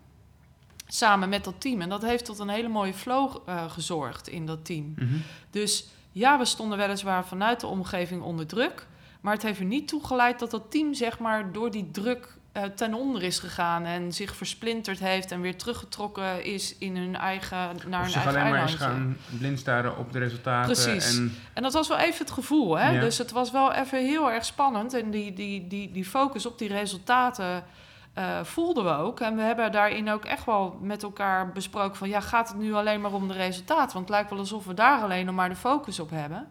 Samen 0.87 1.29
met 1.29 1.45
dat 1.45 1.61
team. 1.61 1.81
En 1.81 1.89
dat 1.89 2.03
heeft 2.03 2.25
tot 2.25 2.39
een 2.39 2.49
hele 2.49 2.69
mooie 2.69 2.95
flow 2.95 3.37
eh, 3.47 3.71
gezorgd 3.71 4.29
in 4.29 4.47
dat 4.47 4.65
team. 4.65 4.93
Mhm. 4.97 5.15
Dus 5.51 5.87
ja, 6.13 6.39
we 6.39 6.45
stonden 6.45 6.79
weliswaar 6.79 7.27
vanuit 7.27 7.61
de 7.61 7.67
omgeving 7.67 8.23
onder 8.23 8.47
druk. 8.47 8.87
Maar 9.21 9.33
het 9.33 9.43
heeft 9.43 9.59
er 9.59 9.65
niet 9.65 9.89
toe 9.89 10.05
geleid 10.05 10.39
dat 10.39 10.51
dat 10.51 10.71
team, 10.71 10.95
zeg 10.95 11.19
maar, 11.19 11.53
door 11.53 11.71
die 11.71 11.91
druk 11.91 12.37
eh, 12.53 12.63
ten 12.63 12.95
onder 12.95 13.23
is 13.23 13.39
gegaan. 13.39 13.85
En 13.85 14.13
zich 14.13 14.37
versplinterd 14.37 14.99
heeft 14.99 15.31
en 15.31 15.41
weer 15.41 15.57
teruggetrokken 15.57 16.45
is 16.45 16.79
in 16.79 16.97
hun 16.97 17.17
eigen, 17.17 17.59
naar 17.59 17.71
Of 17.77 17.87
hun 17.87 18.01
eigen 18.01 18.27
alleen 18.27 18.51
maar 18.51 18.63
eens 18.63 18.75
gaan 18.75 19.17
blind 19.39 19.59
staren 19.59 19.97
op 19.97 20.13
de 20.13 20.19
resultaten. 20.19 20.73
Precies. 20.73 21.17
En, 21.17 21.35
En 21.53 21.63
dat 21.63 21.73
was 21.73 21.89
wel 21.89 21.99
even 21.99 22.19
het 22.19 22.31
gevoel, 22.31 22.79
hè? 22.79 22.91
Ja. 22.91 23.01
Dus 23.01 23.19
het 23.19 23.31
was 23.31 23.51
wel 23.51 23.73
even 23.73 24.07
heel 24.07 24.31
erg 24.31 24.45
spannend. 24.45 24.95
En 24.95 25.11
die, 25.11 25.33
die, 25.33 25.67
die, 25.67 25.93
die 25.93 26.05
focus 26.05 26.47
op 26.47 26.59
die 26.59 26.69
resultaten 26.69 27.65
eh, 28.15 28.45
voelden 28.45 28.85
we 28.85 28.91
ook. 28.91 29.21
En 29.21 29.37
we 29.37 29.43
hebben 29.43 29.73
daarin 29.73 30.11
ook 30.11 30.25
echt 30.25 30.45
wel 30.45 30.79
met 30.81 31.03
elkaar 31.03 31.53
besproken 31.53 31.97
van... 31.97 32.09
ja, 32.09 32.21
gaat 32.21 32.49
het 32.49 32.59
nu 32.59 32.73
alleen 32.73 33.01
maar 33.01 33.13
om 33.13 33.29
de 33.29 33.35
resultaten? 33.35 33.93
Want 33.93 33.99
het 33.99 34.09
lijkt 34.09 34.31
wel 34.31 34.39
alsof 34.39 34.65
we 34.65 34.75
daar 34.75 35.03
alleen 35.03 35.27
nog 35.27 35.35
maar 35.35 35.49
de 35.49 35.57
focus 35.57 36.01
op 36.01 36.11
hebben. 36.11 36.49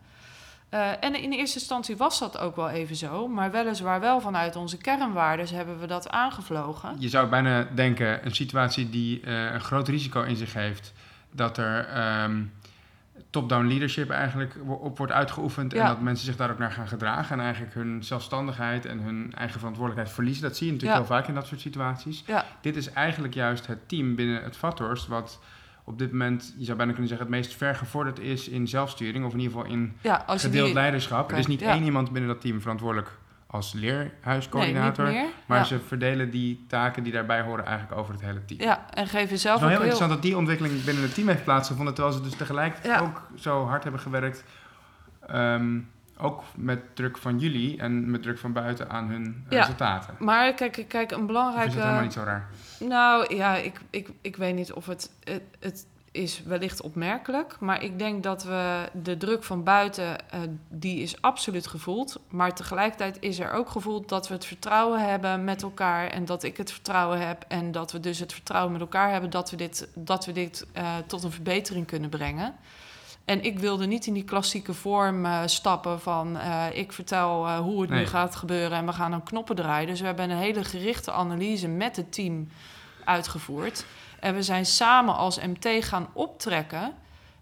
Eh, 0.70 1.04
en 1.04 1.22
in 1.22 1.32
eerste 1.32 1.60
instantie 1.60 1.98
was 1.98 2.20
dat 2.20 2.38
ook 2.38 2.56
wel 2.56 2.70
even 2.70 2.96
zo. 2.96 3.28
Maar 3.28 3.52
weliswaar 3.52 4.00
wel 4.00 4.22
vanuit 4.22 4.56
onze 4.56 4.78
kernwaarden 4.78 5.56
hebben 5.56 5.80
we 5.80 5.88
dat 5.88 6.10
aangevlogen. 6.10 6.96
je 7.00 7.10
zou 7.10 7.30
bijna 7.30 7.68
denken, 7.76 8.26
een 8.26 8.36
situatie 8.36 8.90
die 8.90 9.22
eh, 9.22 9.54
een 9.54 9.62
groot 9.62 9.88
risico 9.88 10.22
in 10.22 10.36
zich 10.36 10.54
heeft, 10.54 10.94
dat 11.32 11.58
er 11.58 11.88
ehm, 11.88 12.42
top-down 13.30 13.68
leadership 13.68 14.10
eigenlijk 14.10 14.56
op 14.68 14.98
wordt 14.98 15.14
uitgeoefend. 15.14 15.74
En 15.74 15.86
dat 15.86 16.02
mensen 16.02 16.26
zich 16.26 16.36
daar 16.36 16.52
ook 16.52 16.58
naar 16.58 16.72
gaan 16.72 16.88
gedragen. 16.88 17.38
En 17.38 17.44
eigenlijk 17.44 17.74
hun 17.74 18.04
zelfstandigheid 18.04 18.86
en 18.86 19.00
hun 19.00 19.34
eigen 19.36 19.60
verantwoordelijkheid 19.60 20.16
verliezen. 20.16 20.44
Dat 20.44 20.58
zie 20.58 20.68
je 20.68 20.74
natuurlijk 20.74 21.00
Ja. 21.00 21.06
heel 21.06 21.16
vaak 21.18 21.28
in 21.28 21.34
dat 21.34 21.48
soort 21.48 21.62
situaties. 21.62 22.24
Ja. 22.28 22.46
Dit 22.62 22.76
is 22.76 22.92
eigenlijk 22.92 23.34
juist 23.34 23.68
het 23.68 23.90
team 23.90 24.16
binnen 24.16 24.44
het 24.44 24.58
Vathorst... 24.58 25.08
wat 25.08 25.40
op 25.90 25.98
dit 25.98 26.12
moment, 26.12 26.54
je 26.58 26.66
zou 26.66 26.78
bijna 26.78 26.92
kunnen 26.92 27.10
zeggen... 27.10 27.28
het 27.28 27.36
meest 27.36 27.56
vergevorderd 27.56 28.20
is 28.20 28.48
in 28.48 28.68
zelfsturing. 28.68 29.26
Of 29.26 29.34
in 29.34 29.40
ieder 29.40 29.58
geval 29.58 29.72
in 29.72 29.94
Ja, 30.02 30.24
gedeeld 30.28 30.66
die... 30.66 30.74
leiderschap. 30.74 31.32
Er 31.32 31.38
is 31.38 31.48
niet 31.48 31.60
ja. 31.60 31.72
één 31.72 31.84
iemand 31.84 32.12
binnen 32.12 32.32
dat 32.32 32.42
team 32.42 32.62
verantwoordelijk 32.62 33.18
als 33.48 33.74
leerhuiscoördinator. 33.74 35.12
maar 35.46 35.58
ja. 35.58 35.64
ze 35.64 35.80
verdelen 35.80 36.30
die 36.30 36.66
taken 36.68 37.04
die 37.04 37.14
daarbij 37.14 37.42
horen 37.42 37.66
eigenlijk 37.66 38.00
over 38.00 38.14
het 38.14 38.22
hele 38.22 38.46
team. 38.46 38.62
ja, 38.62 38.86
en 38.94 39.06
geven 39.06 39.20
Het 39.20 39.32
is 39.32 39.42
zelf 39.42 39.60
wel 39.60 39.70
heel 39.70 39.78
heel... 39.78 39.88
interessant 39.88 40.22
dat 40.22 40.30
die 40.30 40.38
ontwikkeling 40.38 40.84
binnen 40.84 41.04
het 41.04 41.14
team 41.14 41.28
heeft 41.28 41.44
plaatsgevonden, 41.44 41.94
terwijl 41.94 42.16
ze 42.16 42.22
dus 42.22 42.36
tegelijk 42.36 42.76
ook 43.02 43.28
zo 43.36 43.66
hard 43.66 43.84
hebben 43.84 44.02
gewerkt. 44.02 44.44
ehm, 45.28 45.80
ook 46.22 46.44
met 46.56 46.96
druk 46.96 47.18
van 47.18 47.40
jullie 47.40 47.78
en 47.78 48.12
met 48.12 48.22
druk 48.22 48.38
van 48.40 48.54
buiten 48.54 48.90
aan 48.90 49.08
hun 49.10 49.46
Ja. 49.50 49.60
resultaten. 49.60 50.16
Maar 50.20 50.54
kijk, 50.54 50.86
kijk, 50.88 51.12
een 51.12 51.16
Of 51.18 51.22
is 51.22 51.28
belangrijke... 51.28 51.74
dat 51.74 51.82
helemaal 51.84 52.04
niet 52.04 52.14
zo 52.14 52.24
raar? 52.24 52.50
Nou 52.80 53.36
ja, 53.36 53.56
ik, 53.56 53.80
ik, 53.90 54.10
ik 54.22 54.36
weet 54.36 54.56
niet 54.56 54.74
of 54.74 54.86
het, 54.86 55.12
het. 55.24 55.42
Het 55.60 55.88
is 56.12 56.44
wellicht 56.44 56.82
opmerkelijk. 56.82 57.60
Maar 57.60 57.84
ik 57.84 58.00
denk 58.00 58.24
dat 58.24 58.44
we 58.44 58.90
de 58.94 59.18
druk 59.18 59.44
van 59.44 59.64
buiten. 59.64 60.30
eh, 60.30 60.40
die 60.70 61.00
is 61.02 61.22
absoluut 61.22 61.68
gevoeld. 61.68 62.20
Maar 62.30 62.54
tegelijkertijd 62.56 63.18
is 63.20 63.40
er 63.40 63.52
ook 63.52 63.70
gevoeld 63.70 64.10
dat 64.10 64.28
we 64.28 64.34
het 64.34 64.46
vertrouwen 64.46 65.10
hebben 65.10 65.44
met 65.44 65.62
elkaar. 65.62 66.08
En 66.08 66.26
dat 66.26 66.44
ik 66.44 66.58
het 66.58 66.72
vertrouwen 66.72 67.28
heb. 67.28 67.46
En 67.48 67.72
dat 67.72 67.92
we 67.92 68.00
dus 68.00 68.20
het 68.20 68.34
vertrouwen 68.34 68.72
met 68.72 68.82
elkaar 68.82 69.12
hebben 69.12 69.30
dat 69.30 69.50
we 69.52 69.58
dit, 69.58 69.88
dat 69.96 70.26
we 70.26 70.32
dit 70.32 70.68
eh, 70.72 70.98
tot 71.08 71.24
een 71.24 71.32
verbetering 71.32 71.86
kunnen 71.86 72.10
brengen. 72.10 72.56
En 73.30 73.44
ik 73.44 73.60
wilde 73.60 73.86
niet 73.86 74.06
in 74.06 74.14
die 74.14 74.24
klassieke 74.24 74.74
vorm 74.74 75.26
eh, 75.26 75.42
stappen 75.46 76.00
van 76.00 76.38
eh, 76.38 76.66
ik 76.74 76.92
vertel 76.94 77.48
eh, 77.48 77.60
hoe 77.60 77.82
het 77.82 77.90
nu 77.90 78.06
gaat 78.06 78.36
gebeuren 78.36 78.78
en 78.78 78.86
we 78.86 78.94
gaan 78.94 79.12
dan 79.12 79.24
knoppen 79.24 79.56
draaien. 79.56 79.88
Dus 79.88 80.00
we 80.00 80.06
hebben 80.06 80.30
een 80.30 80.38
hele 80.38 80.64
gerichte 80.64 81.12
analyse 81.12 81.68
met 81.68 81.96
het 81.96 82.14
team 82.14 82.48
uitgevoerd. 83.04 83.86
En 84.20 84.36
we 84.36 84.44
zijn 84.44 84.66
samen 84.66 85.16
als 85.16 85.40
MT 85.40 85.68
gaan 85.86 86.08
optrekken 86.14 86.94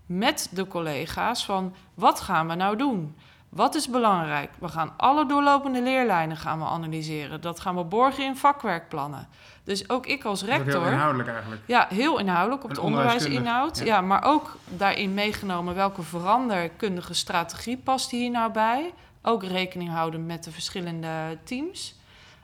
met 0.05 0.49
de 0.51 0.67
collega's 0.67 1.45
van 1.45 1.73
wat 1.93 2.19
gaan 2.19 2.47
we 2.47 2.55
nou 2.55 2.77
doen? 2.77 3.15
Wat 3.49 3.75
is 3.75 3.89
belangrijk? 3.89 4.49
We 4.59 4.67
gaan 4.67 4.93
alle 4.97 5.25
doorlopende 5.25 5.81
leerlijnen 5.81 6.37
gaan 6.37 6.59
we 6.59 6.65
analyseren. 6.65 7.41
Dat 7.41 7.59
gaan 7.59 7.75
we 7.75 7.83
borgen 7.83 8.23
in 8.23 8.35
vakwerkplannen. 8.35 9.27
Dus 9.63 9.89
ook 9.89 10.05
ik 10.05 10.23
als 10.23 10.43
ook 10.43 10.49
heel 10.49 10.57
rector... 10.57 10.87
inhoudelijk 10.91 11.29
eigenlijk. 11.29 11.61
Ja, 11.65 11.87
heel 11.89 12.19
inhoudelijk 12.19 12.63
op 12.63 12.69
En 12.69 12.75
de 12.75 12.81
onderwijsinhoud. 12.81 13.77
ja. 13.77 13.85
Ja. 13.85 14.01
maar 14.01 14.23
ook 14.23 14.57
daarin 14.65 15.13
meegenomen 15.13 15.75
welke 15.75 16.01
veranderkundige 16.01 17.13
strategie 17.13 17.77
past 17.77 18.11
hier 18.11 18.29
nou 18.29 18.51
bij. 18.51 18.93
Ook 19.21 19.43
rekening 19.43 19.89
houden 19.89 20.25
met 20.25 20.43
de 20.43 20.51
verschillende 20.51 21.37
teams. 21.43 21.95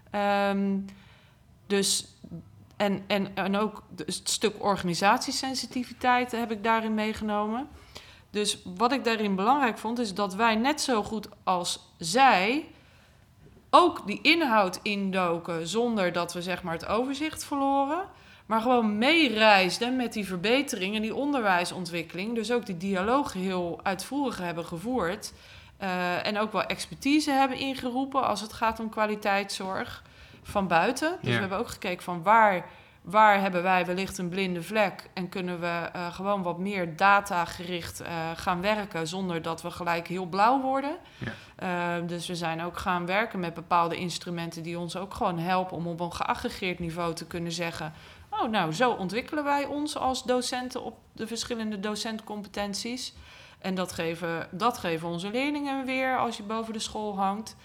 Ehm, 0.10 0.78
dus, 1.68 2.08
en, 2.78 3.04
en, 3.08 3.36
en 3.36 3.58
ook 3.58 3.84
het 3.96 4.22
stuk 4.24 4.64
organisatiesensitiviteit 4.64 6.32
heb 6.32 6.52
ik 6.52 6.64
daarin 6.64 6.94
meegenomen. 6.94 7.68
Dus 8.34 8.58
wat 8.76 8.92
ik 8.92 9.04
daarin 9.04 9.36
belangrijk 9.36 9.78
vond, 9.78 10.00
is 10.00 10.14
dat 10.14 10.36
wij 10.36 10.56
net 10.56 10.82
zo 10.82 11.04
goed 11.04 11.28
als 11.44 11.80
zij 11.98 12.66
ook 13.70 14.08
die 14.08 14.20
inhoud 14.22 14.80
indoken 14.82 15.68
zonder 15.68 16.12
dat 16.12 16.34
we 16.34 16.42
zeg 16.42 16.64
maar 16.64 16.74
het 16.74 16.86
overzicht 16.86 17.44
verloren. 17.44 18.06
Maar 18.46 18.62
gewoon 18.62 18.98
meereisden 18.98 19.96
met 19.96 20.14
die 20.14 20.26
verbetering 20.26 20.96
en 20.96 21.02
die 21.02 21.16
onderwijsontwikkeling. 21.16 22.36
Dus 22.36 22.52
ook 22.52 22.66
die 22.66 22.78
dialoog 22.78 23.34
heel 23.34 23.80
uitvoerig 23.84 24.38
hebben 24.38 24.66
gevoerd. 24.66 25.34
Eh, 25.78 26.28
en 26.28 26.40
ook 26.40 26.52
wel 26.52 26.64
expertise 26.64 27.32
hebben 27.32 27.58
ingeroepen 27.58 28.28
als 28.28 28.42
het 28.42 28.54
gaat 28.54 28.80
om 28.80 28.90
kwaliteitszorg 28.90 30.04
van 30.44 30.68
buiten. 30.68 31.10
Dus 31.22 31.30
Ja. 31.30 31.34
we 31.36 31.40
hebben 31.40 31.58
ook 31.58 31.70
gekeken 31.70 32.04
van 32.04 32.24
waar, 32.24 32.66
waar 33.04 33.42
hebben 33.42 33.64
wij 33.64 33.86
wellicht 33.86 34.18
een 34.18 34.30
blinde 34.30 34.64
vlek. 34.64 35.10
En 35.14 35.30
kunnen 35.30 35.60
we 35.60 35.90
eh, 35.94 36.14
gewoon 36.14 36.44
wat 36.44 36.58
meer 36.58 36.96
datagericht 36.96 38.02
eh 38.02 38.32
gaan 38.36 38.62
werken 38.62 39.08
zonder 39.08 39.42
dat 39.42 39.62
we 39.62 39.72
gelijk 39.72 40.08
heel 40.08 40.26
blauw 40.26 40.62
worden. 40.62 40.98
Ja. 41.18 41.32
Uh, 42.00 42.08
dus 42.08 42.28
we 42.28 42.36
zijn 42.36 42.62
ook 42.62 42.78
gaan 42.78 43.06
werken 43.06 43.40
met 43.40 43.54
bepaalde 43.54 43.96
instrumenten 43.96 44.64
die 44.64 44.80
ons 44.80 44.96
ook 44.98 45.14
gewoon 45.14 45.40
helpen 45.40 45.78
om 45.78 45.88
op 45.88 46.00
een 46.00 46.14
geaggregeerd 46.14 46.80
niveau 46.80 47.14
te 47.14 47.28
kunnen 47.28 47.52
zeggen: 47.52 47.94
Oh, 48.30 48.50
nou, 48.50 48.74
zo 48.74 48.92
ontwikkelen 48.92 49.44
wij 49.44 49.66
ons 49.66 49.98
als 49.98 50.24
docenten 50.24 50.84
op 50.84 50.98
de 51.12 51.28
verschillende 51.28 51.80
docentcompetenties. 51.80 53.14
En 53.60 53.76
dat 53.76 53.92
geven, 53.92 54.48
dat 54.52 54.78
geven 54.78 55.08
onze 55.08 55.32
leerlingen 55.32 55.86
weer 55.86 56.18
als 56.18 56.38
je 56.38 56.44
boven 56.44 56.74
de 56.74 56.80
school 56.80 57.18
hangt. 57.18 57.56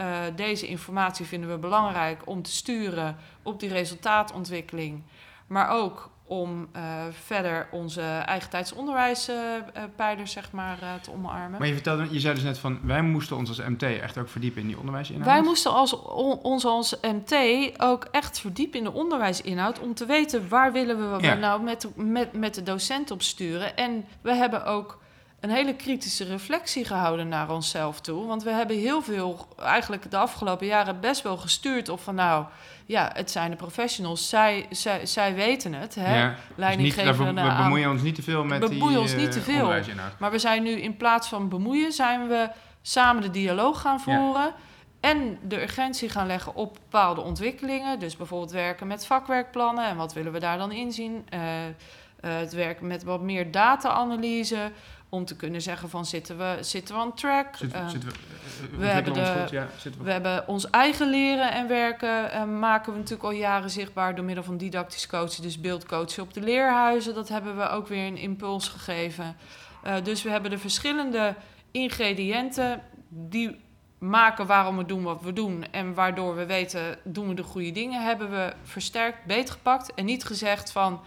Uh, 0.00 0.20
deze 0.36 0.66
informatie 0.66 1.26
vinden 1.26 1.50
we 1.50 1.58
belangrijk 1.58 2.22
om 2.24 2.42
te 2.42 2.50
sturen 2.50 3.16
op 3.42 3.60
die 3.60 3.68
resultaatontwikkeling. 3.68 5.02
Maar 5.46 5.70
ook 5.70 6.10
om 6.28 6.68
uh, 6.76 6.82
verder 7.10 7.68
onze 7.70 8.02
eigen 8.02 8.50
tijdsonderwijspijlers 8.50 10.32
zeg 10.32 10.52
maar, 10.52 10.78
uh, 10.82 10.94
te 10.94 11.12
omarmen. 11.12 11.58
Maar 11.58 11.68
je, 11.68 11.74
vertelde, 11.74 12.06
je 12.10 12.20
zei 12.20 12.34
dus 12.34 12.42
net 12.42 12.58
van, 12.58 12.78
wij 12.82 13.02
moesten 13.02 13.36
ons 13.36 13.48
als 13.48 13.58
MT 13.58 13.82
echt 13.82 14.18
ook 14.18 14.28
verdiepen 14.28 14.60
in 14.60 14.66
die 14.66 14.78
onderwijsinhoud. 14.78 15.26
Wij 15.26 15.42
moesten 15.42 15.72
als, 15.72 16.02
on, 16.02 16.38
ons 16.42 16.64
als 16.64 16.96
MT 17.00 17.34
ook 17.80 18.04
echt 18.04 18.40
verdiepen 18.40 18.78
in 18.78 18.84
de 18.84 18.92
onderwijsinhoud... 18.92 19.80
om 19.80 19.94
te 19.94 20.06
weten 20.06 20.48
waar 20.48 20.72
willen 20.72 21.12
we 21.12 21.22
Ja. 21.26 21.34
nou 21.34 21.62
met, 21.62 21.88
met, 21.96 22.32
met 22.32 22.54
de 22.54 22.62
docent 22.62 23.10
op 23.10 23.22
sturen. 23.22 23.76
En 23.76 24.04
we 24.20 24.34
hebben 24.34 24.64
ook 24.64 24.98
een 25.40 25.50
hele 25.50 25.74
kritische 25.74 26.24
reflectie 26.24 26.84
gehouden 26.84 27.28
naar 27.28 27.50
onszelf 27.50 28.00
toe. 28.00 28.26
Want 28.26 28.42
we 28.42 28.50
hebben 28.50 28.78
heel 28.78 29.02
veel, 29.02 29.48
eigenlijk 29.58 30.10
de 30.10 30.16
afgelopen 30.16 30.66
jaren, 30.66 31.00
best 31.00 31.22
wel 31.22 31.36
gestuurd 31.36 31.88
op 31.88 32.00
van 32.00 32.14
nou, 32.14 32.44
ja, 32.86 33.10
het 33.14 33.30
zijn 33.30 33.50
de 33.50 33.56
professionals, 33.56 34.28
zij, 34.28 34.66
zij, 34.70 35.06
zij 35.06 35.34
weten 35.34 35.72
het. 35.72 35.94
Hè? 35.94 36.18
Ja, 36.18 36.28
dus 36.28 36.36
niet, 36.36 36.58
Leidinggevende 36.58 37.32
daar 37.32 37.50
be- 37.50 37.56
we 37.56 37.62
bemoeien 37.62 37.90
ons 37.90 38.02
niet 38.02 38.14
te 38.14 38.22
veel 38.22 38.44
met 38.44 38.60
die 38.60 38.68
bemoeien 38.68 39.00
ons 39.00 39.14
niet 39.14 39.26
eh, 39.26 39.32
te 39.32 39.40
veel. 39.40 39.54
onderwijsinhoud. 39.54 40.18
Maar 40.18 40.30
we 40.30 40.38
zijn 40.38 40.62
nu 40.62 40.70
in 40.70 40.96
plaats 40.96 41.28
van 41.28 41.48
bemoeien, 41.48 41.92
zijn 41.92 42.28
we 42.28 42.48
samen 42.82 43.22
de 43.22 43.30
dialoog 43.30 43.80
gaan 43.80 44.00
voeren. 44.00 44.54
En 45.00 45.38
de 45.42 45.62
urgentie 45.62 46.08
gaan 46.08 46.26
leggen 46.26 46.54
op 46.54 46.72
bepaalde 46.72 47.20
ontwikkelingen. 47.20 47.98
Dus 47.98 48.16
bijvoorbeeld 48.16 48.50
werken 48.50 48.86
met 48.86 49.06
vakwerkplannen. 49.06 49.84
En 49.84 49.96
wat 49.96 50.12
willen 50.12 50.32
we 50.32 50.38
daar 50.38 50.58
dan 50.58 50.72
inzien? 50.72 51.26
Eh, 51.28 51.66
eh, 51.66 51.72
het 52.20 52.52
werken 52.52 52.86
met 52.86 53.04
wat 53.04 53.20
meer 53.20 53.50
data-analyse. 53.50 54.70
Om 55.10 55.24
te 55.24 55.36
kunnen 55.36 55.62
zeggen 55.62 55.88
van 55.88 56.06
zitten 56.06 56.38
we, 56.38 56.56
zitten 56.60 56.94
we 56.94 57.00
on 57.02 57.14
track? 57.14 57.56
Zitten, 57.56 57.80
Eh, 57.80 57.88
zitten 57.88 58.08
we, 58.10 58.14
eh, 58.16 58.20
we 58.20 58.76
ontwikkelen 58.76 58.94
hebben 58.94 59.12
ons 59.16 59.28
de- 59.32 59.40
goed? 59.40 59.50
Ja, 59.50 59.68
zitten 59.76 60.00
we 60.00 60.06
we 60.06 60.12
hebben 60.12 60.48
ons 60.48 60.70
eigen 60.70 61.10
leren 61.10 61.52
en 61.52 61.68
werken 61.68 62.32
eh, 62.32 62.44
maken 62.44 62.92
we 62.92 62.98
natuurlijk 62.98 63.24
al 63.24 63.30
jaren 63.30 63.70
zichtbaar 63.70 64.14
door 64.14 64.24
middel 64.24 64.44
van 64.44 64.56
didactisch 64.56 65.06
coachen, 65.06 65.42
dus 65.42 65.60
beeldcoachen 65.60 66.22
op 66.22 66.34
de 66.34 66.40
leerhuizen. 66.40 67.14
Dat 67.14 67.28
hebben 67.28 67.56
we 67.56 67.68
ook 67.68 67.86
weer 67.88 68.06
een 68.06 68.16
impuls 68.16 68.68
gegeven. 68.68 69.36
Eh, 69.82 69.94
dus 70.02 70.22
we 70.22 70.30
hebben 70.30 70.50
de 70.50 70.58
verschillende 70.58 71.34
ingrediënten 71.70 72.82
die 73.08 73.60
maken 73.98 74.46
waarom 74.46 74.76
we 74.76 74.84
doen 74.86 75.02
wat 75.02 75.22
we 75.22 75.32
doen 75.32 75.64
en 75.70 75.94
waardoor 75.94 76.36
we 76.36 76.46
weten 76.46 76.98
doen 77.04 77.28
we 77.28 77.34
de 77.34 77.42
goede 77.42 77.70
dingen, 77.72 78.02
hebben 78.04 78.30
we 78.30 78.52
versterkt, 78.62 79.24
beter 79.24 79.54
gepakt 79.54 79.94
en 79.94 80.04
niet 80.04 80.24
gezegd 80.24 80.72
van 80.72 81.00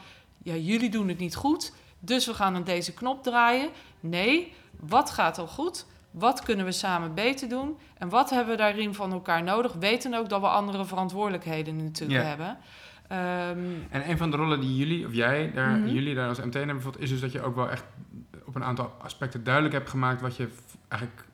ja 0.43 0.53
jullie 0.53 0.89
doen 0.89 1.07
het 1.07 1.17
niet 1.17 1.35
goed, 1.35 1.73
dus 1.99 2.25
we 2.25 2.33
gaan 2.33 2.55
aan 2.55 2.63
deze 2.63 2.93
knop 2.93 3.23
draaien. 3.23 3.69
Nee, 4.01 4.53
wat 4.79 5.11
gaat 5.11 5.37
al 5.37 5.47
goed? 5.47 5.85
Wat 6.11 6.41
kunnen 6.43 6.65
we 6.65 6.71
samen 6.71 7.13
beter 7.13 7.49
doen? 7.49 7.77
En 7.97 8.09
wat 8.09 8.29
hebben 8.29 8.51
we 8.55 8.61
daarin 8.61 8.93
van 8.93 9.11
elkaar 9.11 9.43
nodig? 9.43 9.73
Weten 9.73 10.13
ook 10.13 10.29
dat 10.29 10.41
we 10.41 10.47
andere 10.47 10.85
verantwoordelijkheden 10.85 11.83
natuurlijk 11.83 12.21
Ja. 12.21 12.27
hebben. 12.27 12.57
Ehm, 13.07 13.59
En 13.89 14.09
een 14.09 14.17
van 14.17 14.31
de 14.31 14.37
rollen 14.37 14.59
die 14.59 14.75
jullie, 14.75 15.05
of 15.05 15.13
jij, 15.13 15.51
daar, 15.53 15.77
Mhm. 15.77 15.87
jullie 15.89 16.15
daar 16.15 16.27
als 16.27 16.37
MT 16.39 16.53
hebben 16.53 16.73
bijvoorbeeld, 16.75 17.03
is 17.03 17.09
dus 17.09 17.19
dat 17.21 17.31
je 17.31 17.41
ook 17.41 17.55
wel 17.55 17.69
echt 17.69 17.83
op 18.45 18.55
een 18.55 18.63
aantal 18.63 18.93
aspecten 19.01 19.43
duidelijk 19.43 19.73
hebt 19.73 19.89
gemaakt 19.89 20.21
wat 20.21 20.35
je 20.35 20.47
eigenlijk 20.87 21.25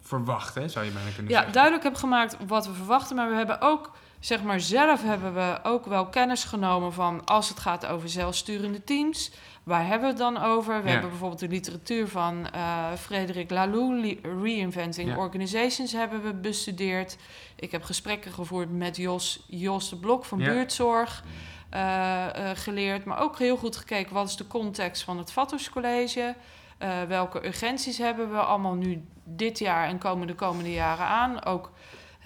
verwacht, 0.00 0.54
hè, 0.54 0.68
zou 0.68 0.84
je 0.84 0.90
bijna 0.90 1.10
kunnen 1.10 1.28
ja, 1.30 1.36
zeggen. 1.36 1.52
duidelijk 1.52 1.82
heb 1.84 1.94
gemaakt 1.94 2.36
wat 2.46 2.66
we 2.66 2.72
verwachten. 2.72 3.16
Maar 3.16 3.28
we 3.30 3.34
hebben 3.36 3.60
ook, 3.60 3.90
zeg 4.22 4.42
maar, 4.42 4.60
zelf 4.60 5.02
hebben 5.02 5.34
we 5.34 5.58
ook 5.62 5.86
wel 5.86 6.06
kennis 6.06 6.44
genomen 6.44 6.92
van 6.92 7.24
als 7.24 7.48
het 7.48 7.58
gaat 7.60 7.86
over 7.86 8.08
zelfsturende 8.08 8.84
teams. 8.84 9.30
Waar 9.62 9.80
hebben 9.86 10.00
we 10.00 10.06
het 10.06 10.34
dan 10.34 10.42
over? 10.42 10.76
We 10.82 10.86
Ja. 10.86 10.92
hebben 10.92 11.10
bijvoorbeeld 11.10 11.40
de 11.40 11.48
literatuur 11.48 12.08
van 12.08 12.46
eh 12.52 12.92
Frederik 12.98 13.50
Laloux, 13.50 14.14
Reinventing 14.42 15.08
Ja. 15.08 15.16
Organizations, 15.16 15.92
hebben 15.92 16.22
we 16.22 16.34
bestudeerd. 16.34 17.16
Ik 17.56 17.70
heb 17.70 17.82
gesprekken 17.84 18.32
gevoerd 18.32 18.70
met 18.72 18.96
Jos, 18.96 19.44
Jos 19.48 19.88
de 19.90 19.96
Blok 19.96 20.24
van 20.24 20.38
Ja. 20.38 20.44
Buurtzorg. 20.50 21.24
eh, 21.70 22.50
eh, 22.50 22.56
geleerd, 22.56 23.04
maar 23.04 23.18
ook 23.20 23.38
heel 23.38 23.56
goed 23.56 23.76
gekeken 23.76 24.14
wat 24.14 24.28
is 24.28 24.36
de 24.36 24.46
context 24.46 25.02
van 25.02 25.18
het 25.18 25.32
Vatters 25.32 25.70
College. 25.70 26.34
Eh, 26.78 27.02
welke 27.08 27.46
urgenties 27.46 27.98
hebben 27.98 28.30
we 28.30 28.38
allemaal 28.38 28.74
nu 28.74 29.04
dit 29.24 29.58
jaar 29.58 29.88
en 29.88 29.98
komen 29.98 30.26
de 30.26 30.34
komende 30.34 30.72
jaren 30.72 31.06
aan? 31.06 31.44
Ook 31.44 31.70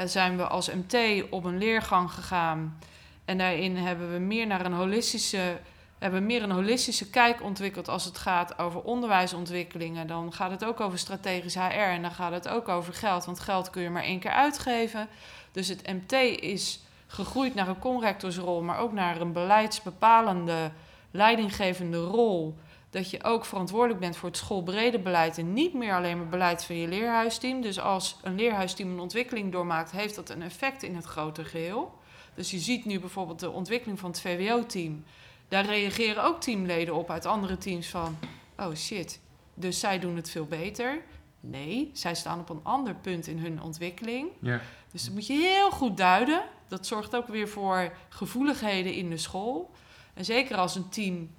zijn 0.04 0.36
we 0.36 0.46
als 0.46 0.70
MT 0.70 1.24
op 1.30 1.44
een 1.44 1.58
leergang 1.58 2.10
gegaan. 2.10 2.78
En 3.24 3.38
daarin 3.38 3.76
hebben 3.76 4.12
we 4.12 4.18
meer 4.18 4.46
naar 4.46 4.64
een 4.64 4.72
holistische. 4.72 5.58
Hebben 5.98 6.26
meer 6.26 6.42
een 6.42 6.50
holistische 6.50 7.10
kijk 7.10 7.42
ontwikkeld 7.42 7.88
als 7.88 8.04
het 8.04 8.18
gaat 8.18 8.58
over 8.58 8.82
onderwijsontwikkelingen. 8.82 10.06
Dan 10.06 10.32
gaat 10.32 10.50
het 10.50 10.64
ook 10.64 10.80
over 10.80 10.98
strategisch 10.98 11.54
HR 11.54 11.60
en 11.70 12.02
dan 12.02 12.10
gaat 12.10 12.32
het 12.32 12.48
ook 12.48 12.68
over 12.68 12.94
geld. 12.94 13.24
Want 13.24 13.40
geld 13.40 13.70
kun 13.70 13.82
je 13.82 13.90
maar 13.90 14.02
één 14.02 14.18
keer 14.18 14.30
uitgeven. 14.30 15.08
Dus 15.52 15.68
het 15.68 15.86
MT 15.86 16.12
is 16.40 16.80
gegroeid 17.06 17.54
naar 17.54 17.68
een 17.68 17.78
conrectorsrol, 17.78 18.62
maar 18.62 18.78
ook 18.78 18.92
naar 18.92 19.20
een 19.20 19.32
beleidsbepalende, 19.32 20.70
leidinggevende 21.10 21.98
rol. 22.04 22.56
Dat 22.90 23.10
je 23.10 23.24
ook 23.24 23.44
verantwoordelijk 23.44 24.00
bent 24.00 24.16
voor 24.16 24.28
het 24.28 24.38
schoolbrede 24.38 24.98
beleid 24.98 25.38
en 25.38 25.52
niet 25.52 25.74
meer 25.74 25.94
alleen 25.94 26.16
maar 26.16 26.28
beleid 26.28 26.64
van 26.64 26.76
je 26.76 26.88
leerhuisteam. 26.88 27.60
Dus 27.60 27.80
als 27.80 28.16
een 28.22 28.34
leerhuisteam 28.34 28.90
een 28.90 29.00
ontwikkeling 29.00 29.52
doormaakt, 29.52 29.90
heeft 29.90 30.14
dat 30.14 30.30
een 30.30 30.42
effect 30.42 30.82
in 30.82 30.94
het 30.94 31.04
grote 31.04 31.44
geheel. 31.44 31.98
Dus 32.34 32.50
je 32.50 32.58
ziet 32.58 32.84
nu 32.84 33.00
bijvoorbeeld 33.00 33.40
de 33.40 33.50
ontwikkeling 33.50 33.98
van 33.98 34.10
het 34.10 34.20
VWO-team. 34.20 35.04
Daar 35.48 35.64
reageren 35.64 36.24
ook 36.24 36.40
teamleden 36.40 36.94
op 36.94 37.10
uit 37.10 37.26
andere 37.26 37.58
teams 37.58 37.88
van... 37.88 38.18
oh 38.58 38.74
shit, 38.74 39.20
dus 39.54 39.80
zij 39.80 39.98
doen 39.98 40.16
het 40.16 40.30
veel 40.30 40.46
beter. 40.46 41.02
Nee, 41.40 41.90
zij 41.92 42.14
staan 42.14 42.40
op 42.40 42.48
een 42.48 42.60
ander 42.62 42.94
punt 42.94 43.26
in 43.26 43.38
hun 43.38 43.62
ontwikkeling. 43.62 44.28
Ja. 44.40 44.60
Dus 44.92 45.04
dat 45.04 45.14
moet 45.14 45.26
je 45.26 45.32
heel 45.32 45.70
goed 45.70 45.96
duiden. 45.96 46.44
Dat 46.68 46.86
zorgt 46.86 47.16
ook 47.16 47.28
weer 47.28 47.48
voor 47.48 47.92
gevoeligheden 48.08 48.94
in 48.94 49.10
de 49.10 49.18
school. 49.18 49.70
En 50.14 50.24
zeker 50.24 50.56
als 50.56 50.74
een 50.74 50.88
team 50.88 51.30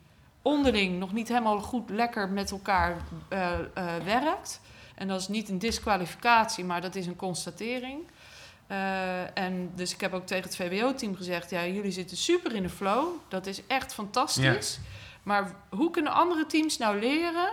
onderling 0.48 1.00
nog 1.00 1.14
niet 1.14 1.28
helemaal 1.28 1.60
goed 1.60 1.90
lekker 1.90 2.30
met 2.30 2.52
elkaar 2.52 2.98
uh, 3.34 3.50
uh, 3.78 3.96
werkt. 4.04 4.62
En 4.96 5.08
dat 5.08 5.22
is 5.22 5.28
niet 5.28 5.50
een 5.50 5.60
disqualificatie, 5.60 6.64
maar 6.64 6.82
dat 6.82 6.96
is 6.96 7.08
een 7.08 7.16
constatering. 7.16 8.08
Uh, 8.72 9.38
en 9.38 9.72
dus 9.76 9.94
ik 9.94 10.02
heb 10.02 10.14
ook 10.14 10.26
tegen 10.26 10.44
het 10.44 10.56
VWO-team 10.56 11.16
gezegd: 11.16 11.50
ja, 11.50 11.66
jullie 11.66 11.92
zitten 11.92 12.18
super 12.18 12.56
in 12.56 12.64
de 12.64 12.70
flow. 12.70 13.08
Dat 13.28 13.46
is 13.46 13.62
echt 13.68 13.94
fantastisch. 13.94 14.76
Ja. 14.76 14.82
Maar 15.24 15.56
hoe 15.70 15.92
kunnen 15.92 16.12
andere 16.12 16.46
teams 16.46 16.78
nou 16.78 17.00
leren 17.00 17.50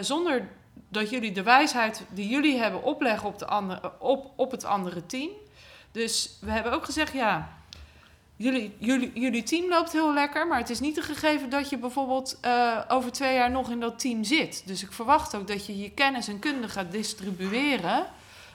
zonder 0.00 0.48
dat 0.88 1.10
jullie 1.10 1.32
de 1.32 1.42
wijsheid 1.42 2.04
die 2.10 2.28
jullie 2.28 2.58
hebben 2.58 2.82
opleggen 2.82 3.28
op, 3.28 3.38
de 3.38 3.46
andere, 3.46 3.92
op, 3.98 4.32
op 4.36 4.50
het 4.50 4.64
andere 4.64 5.06
team? 5.06 5.30
Dus 5.92 6.38
we 6.40 6.50
hebben 6.50 6.72
ook 6.72 6.84
gezegd: 6.84 7.12
ja, 7.12 7.61
jullie, 8.42 8.76
jullie, 8.78 9.10
jullie 9.14 9.42
team 9.42 9.68
loopt 9.68 9.92
heel 9.92 10.12
lekker, 10.12 10.46
maar 10.46 10.58
het 10.58 10.70
is 10.70 10.80
niet 10.80 10.96
een 10.96 11.02
gegeven 11.02 11.50
dat 11.50 11.70
je 11.70 11.78
bijvoorbeeld 11.78 12.38
uh, 12.44 12.78
over 12.88 13.12
twee 13.12 13.34
jaar 13.34 13.50
nog 13.50 13.70
in 13.70 13.80
dat 13.80 13.98
team 13.98 14.24
zit. 14.24 14.62
Dus 14.66 14.82
ik 14.82 14.92
verwacht 14.92 15.34
ook 15.34 15.46
dat 15.48 15.66
je 15.66 15.78
je 15.78 15.90
kennis 15.90 16.28
en 16.28 16.38
kunde 16.38 16.68
gaat 16.68 16.92
distribueren 16.92 18.06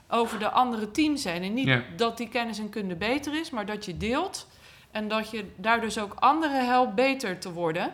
over 0.09 0.39
de 0.39 0.49
andere 0.49 0.91
teams 0.91 1.23
heen. 1.23 1.43
En 1.43 1.53
niet 1.53 1.65
Ja. 1.67 1.83
dat 1.95 2.17
die 2.17 2.29
kennis 2.29 2.59
en 2.59 2.69
kunde 2.69 2.95
beter 2.95 3.39
is, 3.39 3.49
maar 3.49 3.65
dat 3.65 3.85
je 3.85 3.97
deelt. 3.97 4.47
En 4.91 5.07
dat 5.07 5.29
je 5.29 5.51
daar 5.55 5.81
dus 5.81 5.97
ook 5.99 6.13
anderen 6.13 6.65
helpt 6.65 6.95
beter 6.95 7.39
te 7.39 7.53
worden. 7.53 7.93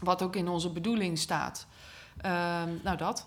Wat 0.00 0.22
ook 0.22 0.36
in 0.36 0.48
onze 0.48 0.70
bedoeling 0.70 1.18
staat. 1.18 1.66
Ehm, 2.20 2.68
nou, 2.82 2.96
dat. 2.96 3.26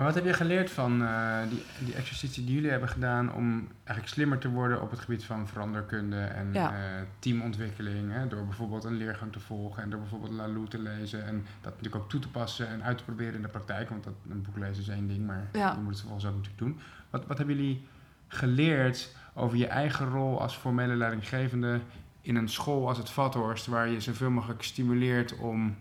Maar 0.00 0.08
wat 0.08 0.18
heb 0.18 0.28
je 0.32 0.32
geleerd 0.38 0.70
van 0.70 1.02
eh, 1.02 1.38
die, 1.48 1.62
die 1.78 1.94
exercitie 1.94 2.44
die 2.44 2.54
jullie 2.54 2.70
hebben 2.70 2.88
gedaan 2.88 3.32
om 3.32 3.68
eigenlijk 3.84 4.08
slimmer 4.08 4.38
te 4.38 4.48
worden 4.50 4.82
op 4.82 4.90
het 4.90 5.00
gebied 5.00 5.24
van 5.24 5.48
veranderkunde 5.48 6.20
en 6.20 6.52
Ja. 6.52 6.72
eh, 6.72 7.02
teamontwikkeling? 7.18 8.12
Hè? 8.12 8.28
Door 8.28 8.44
bijvoorbeeld 8.44 8.84
een 8.84 8.96
leergang 8.96 9.32
te 9.32 9.40
volgen 9.40 9.82
en 9.82 9.90
door 9.90 10.00
bijvoorbeeld 10.00 10.32
Lalou 10.32 10.68
te 10.68 10.78
lezen 10.78 11.26
en 11.26 11.44
dat 11.60 11.72
natuurlijk 11.76 12.02
ook 12.02 12.10
toe 12.10 12.20
te 12.20 12.28
passen 12.28 12.68
en 12.68 12.82
uit 12.82 12.98
te 12.98 13.04
proberen 13.04 13.34
in 13.34 13.42
de 13.42 13.48
praktijk. 13.48 13.88
Want 13.88 14.04
dat, 14.04 14.12
een 14.30 14.42
boek 14.42 14.56
lezen 14.56 14.82
is 14.82 14.88
één 14.88 15.08
ding, 15.08 15.26
maar 15.26 15.48
Ja. 15.52 15.72
je 15.72 15.78
moet 15.80 15.88
het 15.90 15.98
vervolgens 16.00 16.26
ook 16.30 16.36
natuurlijk 16.36 16.58
doen. 16.62 16.80
Wat, 17.10 17.26
wat 17.26 17.38
hebben 17.38 17.56
jullie 17.56 17.86
geleerd 18.28 19.14
over 19.34 19.56
je 19.56 19.66
eigen 19.66 20.08
rol 20.08 20.40
als 20.40 20.56
formele 20.56 20.94
leidinggevende 20.96 21.80
in 22.20 22.36
een 22.36 22.48
school 22.48 22.88
als 22.88 22.98
het 22.98 23.10
Vathorst, 23.10 23.66
waar 23.66 23.88
je 23.88 24.00
zoveel 24.00 24.30
mogelijk 24.30 24.62
stimuleert 24.62 25.36
om 25.38 25.76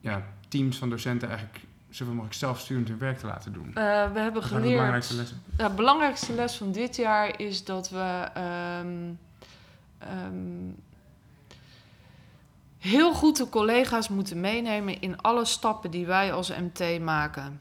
ja, 0.00 0.22
teams 0.48 0.78
van 0.78 0.90
docenten 0.90 1.28
eigenlijk 1.28 1.60
zoveel 1.90 2.12
mogelijk 2.14 2.38
zelfsturend 2.38 2.88
hun 2.88 2.98
werk 2.98 3.18
te 3.18 3.26
laten 3.26 3.52
doen? 3.52 3.66
Eh, 3.68 3.74
we 4.12 4.20
hebben 4.20 4.32
Wat 4.32 4.34
waren 4.34 4.42
de 4.42 4.48
geleerd. 4.48 4.70
belangrijkste 4.72 5.14
lessen? 5.14 5.42
Ja, 5.58 5.68
de 5.68 5.74
belangrijkste 5.74 6.32
les 6.32 6.56
van 6.56 6.72
dit 6.72 6.96
jaar 6.96 7.40
is 7.40 7.64
dat 7.64 7.90
we 7.90 8.28
ehm, 8.34 9.12
ehm, 9.98 10.70
heel 12.78 13.12
goed 13.14 13.36
de 13.36 13.48
collega's 13.48 14.08
moeten 14.08 14.40
meenemen 14.40 15.00
in 15.00 15.20
alle 15.20 15.44
stappen 15.44 15.90
die 15.90 16.06
wij 16.06 16.32
als 16.32 16.50
MT 16.50 17.00
maken. 17.00 17.60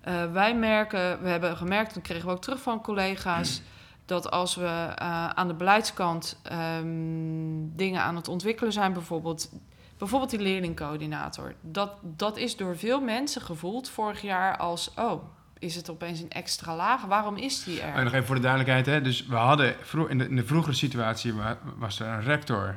Eh, 0.00 0.32
wij 0.32 0.54
merken, 0.56 1.22
we 1.22 1.28
hebben 1.28 1.56
gemerkt, 1.56 1.94
dat 1.94 2.02
kregen 2.02 2.26
we 2.26 2.32
ook 2.32 2.42
terug 2.42 2.60
van 2.62 2.80
collega's, 2.80 3.62
dat 4.04 4.30
als 4.30 4.54
we 4.54 4.94
eh, 4.96 5.28
aan 5.28 5.48
de 5.48 5.54
beleidskant 5.54 6.40
ehm, 6.42 6.86
dingen 7.76 8.02
aan 8.02 8.16
het 8.16 8.28
ontwikkelen 8.28 8.72
zijn, 8.72 8.92
bijvoorbeeld, 8.92 9.50
bijvoorbeeld 10.02 10.30
die 10.30 10.40
leerlingcoördinator, 10.40 11.54
dat, 11.60 11.92
dat 12.02 12.36
is 12.36 12.56
door 12.56 12.76
veel 12.78 13.00
mensen 13.00 13.42
gevoeld 13.42 13.88
vorig 13.88 14.22
jaar 14.22 14.56
als, 14.56 14.90
oh, 14.96 15.22
is 15.58 15.74
het 15.74 15.90
opeens 15.90 16.20
een 16.20 16.30
extra 16.30 16.76
laag? 16.76 17.02
Waarom 17.04 17.36
is 17.36 17.64
die 17.64 17.80
er? 17.80 17.96
Oh, 17.96 18.02
nog 18.02 18.12
even 18.12 18.26
voor 18.26 18.34
de 18.34 18.40
duidelijkheid, 18.40 18.86
hè? 18.86 19.00
dus 19.02 19.26
we 19.26 19.36
hadden 19.36 19.74
in, 20.08 20.18
de, 20.18 20.28
in 20.28 20.36
de 20.36 20.44
vroegere 20.44 20.74
situatie 20.74 21.32
wa- 21.34 21.58
was 21.76 22.00
er 22.00 22.06
een 22.06 22.22
rector, 22.22 22.74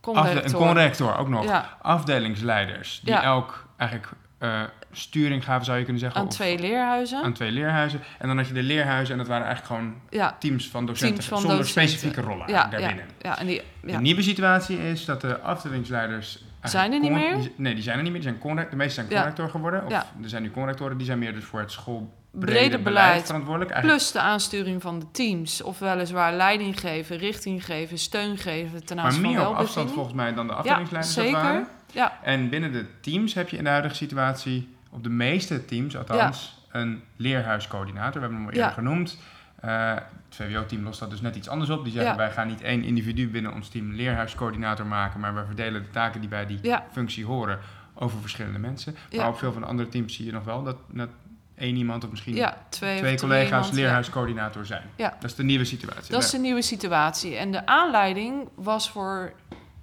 afde- 0.00 0.42
een 0.44 0.52
Conrector. 0.52 1.16
ook 1.16 1.28
nog, 1.28 1.44
Ja, 1.44 1.76
afdelingsleiders 1.82 3.00
die 3.04 3.12
Ja. 3.12 3.22
elk 3.22 3.66
eigenlijk 3.76 4.12
eh, 4.38 4.60
sturing 4.92 5.44
gaven, 5.44 5.64
zou 5.64 5.78
je 5.78 5.82
kunnen 5.84 6.02
zeggen, 6.02 6.20
aan 6.20 6.26
of- 6.26 6.32
twee 6.32 6.58
leerhuizen. 6.58 7.22
aan 7.22 7.32
twee 7.32 7.50
leerhuizen. 7.50 8.00
En 8.18 8.28
dan 8.28 8.36
had 8.36 8.46
je 8.46 8.52
de 8.54 8.62
leerhuizen 8.62 9.12
en 9.12 9.18
dat 9.18 9.28
waren 9.28 9.46
eigenlijk 9.46 9.74
gewoon 9.74 10.00
ja, 10.10 10.36
teams 10.38 10.68
van 10.68 10.86
docenten 10.86 11.14
Teams 11.16 11.28
van 11.28 11.38
zonder 11.40 11.56
docenten. 11.58 11.82
specifieke 11.88 12.20
rollen 12.20 12.46
daarbinnen. 12.48 13.04
ja, 13.20 13.38
en 13.38 13.46
die, 13.46 13.62
De 13.80 13.92
nieuwe 14.00 14.22
situatie 14.22 14.78
is 14.90 15.04
dat 15.04 15.20
de 15.20 15.40
afdelingsleiders... 15.40 16.44
Zijn 16.62 16.92
er 16.92 17.00
niet 17.00 17.10
meer? 17.10 17.36
die- 17.36 17.52
nee, 17.56 17.74
die 17.74 17.82
zijn 17.82 17.96
er 17.96 18.02
niet 18.02 18.12
meer. 18.12 18.20
Die 18.22 18.34
zijn 18.40 18.68
de 18.70 18.76
meeste 18.76 18.94
zijn 18.94 19.06
Ja. 19.08 19.16
conrector 19.16 19.48
geworden. 19.50 19.84
Of 19.84 19.90
Ja. 19.90 20.06
er 20.22 20.28
zijn 20.28 20.42
nu 20.42 20.50
conrectoren, 20.50 20.96
die 20.96 21.06
zijn 21.06 21.18
meer 21.18 21.34
dus 21.34 21.44
voor 21.44 21.60
het 21.60 21.72
schoolbrede 21.72 22.10
brede 22.52 22.78
beleid, 22.78 22.82
beleid. 22.82 23.26
verantwoordelijk. 23.26 23.70
Eigenlijk 23.70 24.02
Plus 24.02 24.12
de 24.12 24.20
aansturing 24.20 24.82
van 24.82 24.98
de 24.98 25.06
teams. 25.10 25.62
Of 25.62 25.78
weliswaar 25.78 26.32
leiding 26.32 26.80
geven, 26.80 27.16
richting 27.16 27.64
geven, 27.64 27.98
steun 27.98 28.36
geven 28.36 28.84
ten 28.84 28.96
maar 28.96 29.04
aanzien 29.04 29.22
van 29.22 29.32
meer 29.32 29.48
op 29.48 29.54
afstand 29.54 29.90
volgens 29.92 30.14
mij 30.14 30.34
dan 30.34 30.46
de 30.46 30.52
afdelingsleiders 30.52 31.14
dat 31.14 31.24
zeker. 31.24 31.42
waren. 31.42 31.66
Ja, 31.92 32.18
En 32.22 32.48
binnen 32.48 32.72
de 32.72 32.86
teams 33.00 33.34
heb 33.34 33.48
je 33.48 33.56
in 33.56 33.64
de 33.64 33.70
huidige 33.70 33.94
situatie, 33.94 34.68
op 34.90 35.02
de 35.02 35.08
meeste 35.10 35.64
teams 35.64 35.96
althans, 35.96 36.66
een 36.70 37.02
leerhuiscoördinator. 37.16 38.12
We 38.12 38.20
hebben 38.20 38.36
hem 38.38 38.46
al 38.46 38.52
eerder 38.52 38.68
Ja. 38.68 38.74
genoemd. 38.74 39.18
Eh, 39.62 39.94
het 39.94 40.36
VWO-team 40.36 40.82
lost 40.82 41.00
dat 41.00 41.10
dus 41.10 41.20
net 41.20 41.36
iets 41.36 41.48
anders 41.48 41.70
op. 41.70 41.84
Die 41.84 41.92
zeggen 41.92 42.10
Ja. 42.10 42.16
wij 42.16 42.30
gaan 42.30 42.48
niet 42.48 42.60
één 42.60 42.84
individu 42.84 43.28
binnen 43.28 43.52
ons 43.52 43.68
team 43.68 43.92
leerhuiscoördinator 43.92 44.86
maken, 44.86 45.20
maar 45.20 45.34
wij 45.34 45.44
verdelen 45.44 45.82
de 45.82 45.90
taken 45.90 46.20
die 46.20 46.28
bij 46.28 46.46
die 46.46 46.58
ja, 46.62 46.86
functie 46.92 47.24
horen 47.24 47.58
over 47.94 48.20
verschillende 48.20 48.58
mensen. 48.58 48.96
Ja. 49.10 49.18
Maar 49.18 49.28
op 49.28 49.38
veel 49.38 49.52
van 49.52 49.60
de 49.62 49.68
andere 49.68 49.88
teams 49.88 50.14
zie 50.14 50.24
je 50.24 50.32
nog 50.32 50.44
wel 50.44 50.62
dat, 50.62 50.76
dat 50.88 51.08
één 51.56 51.76
iemand 51.76 52.04
of 52.04 52.10
misschien 52.10 52.34
ja. 52.34 52.56
Twee, 52.68 52.98
twee 52.98 53.14
of 53.14 53.20
collega's 53.20 53.52
iemand, 53.52 53.72
leerhuiscoördinator 53.72 54.66
zijn. 54.66 54.82
Ja. 54.96 55.16
Dat 55.20 55.30
is 55.30 55.36
de 55.36 55.42
nieuwe 55.42 55.64
situatie. 55.64 56.12
Dat 56.12 56.22
is 56.22 56.30
de 56.30 56.38
nieuwe 56.38 56.62
situatie. 56.62 57.36
En 57.36 57.52
de 57.52 57.66
aanleiding 57.66 58.48
was 58.54 58.90
voor, 58.90 59.32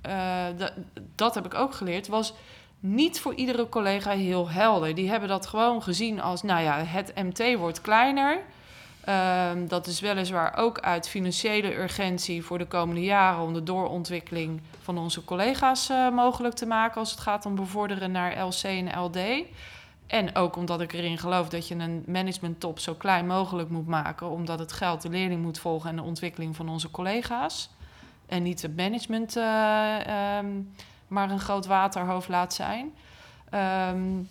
eh, 0.01 0.45
dat 1.15 1.35
heb 1.35 1.45
ik 1.45 1.53
ook 1.53 1.73
geleerd, 1.73 2.07
was 2.07 2.33
niet 2.79 3.19
voor 3.19 3.33
iedere 3.33 3.69
collega 3.69 4.11
heel 4.11 4.49
helder. 4.49 4.95
Die 4.95 5.09
hebben 5.09 5.29
dat 5.29 5.47
gewoon 5.47 5.83
gezien 5.83 6.21
als, 6.21 6.43
nou 6.43 6.61
ja, 6.61 6.83
het 6.83 7.11
MT 7.15 7.57
wordt 7.57 7.81
kleiner. 7.81 8.39
Ehm, 9.09 9.67
dat 9.67 9.87
is 9.87 9.99
weliswaar 9.99 10.57
ook 10.57 10.79
uit 10.79 11.09
financiële 11.09 11.75
urgentie 11.75 12.43
voor 12.43 12.57
de 12.57 12.65
komende 12.65 13.03
jaren 13.03 13.43
om 13.43 13.53
de 13.53 13.63
doorontwikkeling 13.63 14.61
van 14.81 14.97
onze 14.97 15.23
collega's 15.23 15.89
eh, 15.89 16.09
mogelijk 16.09 16.55
te 16.55 16.65
maken 16.65 16.99
als 16.99 17.11
het 17.11 17.19
gaat 17.19 17.45
om 17.45 17.55
bevorderen 17.55 18.11
naar 18.11 18.45
LC 18.45 18.63
en 18.63 18.99
LD. 18.99 19.17
En 20.07 20.35
ook 20.35 20.55
omdat 20.55 20.81
ik 20.81 20.93
erin 20.93 21.17
geloof 21.17 21.49
dat 21.49 21.67
je 21.67 21.75
een 21.75 22.03
managementtop 22.07 22.79
zo 22.79 22.93
klein 22.93 23.27
mogelijk 23.27 23.69
moet 23.69 23.87
maken, 23.87 24.29
omdat 24.29 24.59
het 24.59 24.71
geld 24.71 25.01
de 25.01 25.09
leerling 25.09 25.41
moet 25.41 25.59
volgen 25.59 25.89
en 25.89 25.95
de 25.95 26.01
ontwikkeling 26.01 26.55
van 26.55 26.69
onze 26.69 26.91
collega's. 26.91 27.69
En 28.25 28.43
niet 28.43 28.61
het 28.61 28.75
management 28.75 29.35
eh, 29.35 30.37
ehm, 30.37 30.61
maar 31.07 31.29
een 31.29 31.39
groot 31.39 31.65
waterhoofd 31.65 32.27
laat 32.27 32.53
zijn. 32.53 32.93
Ehm, 33.49 34.21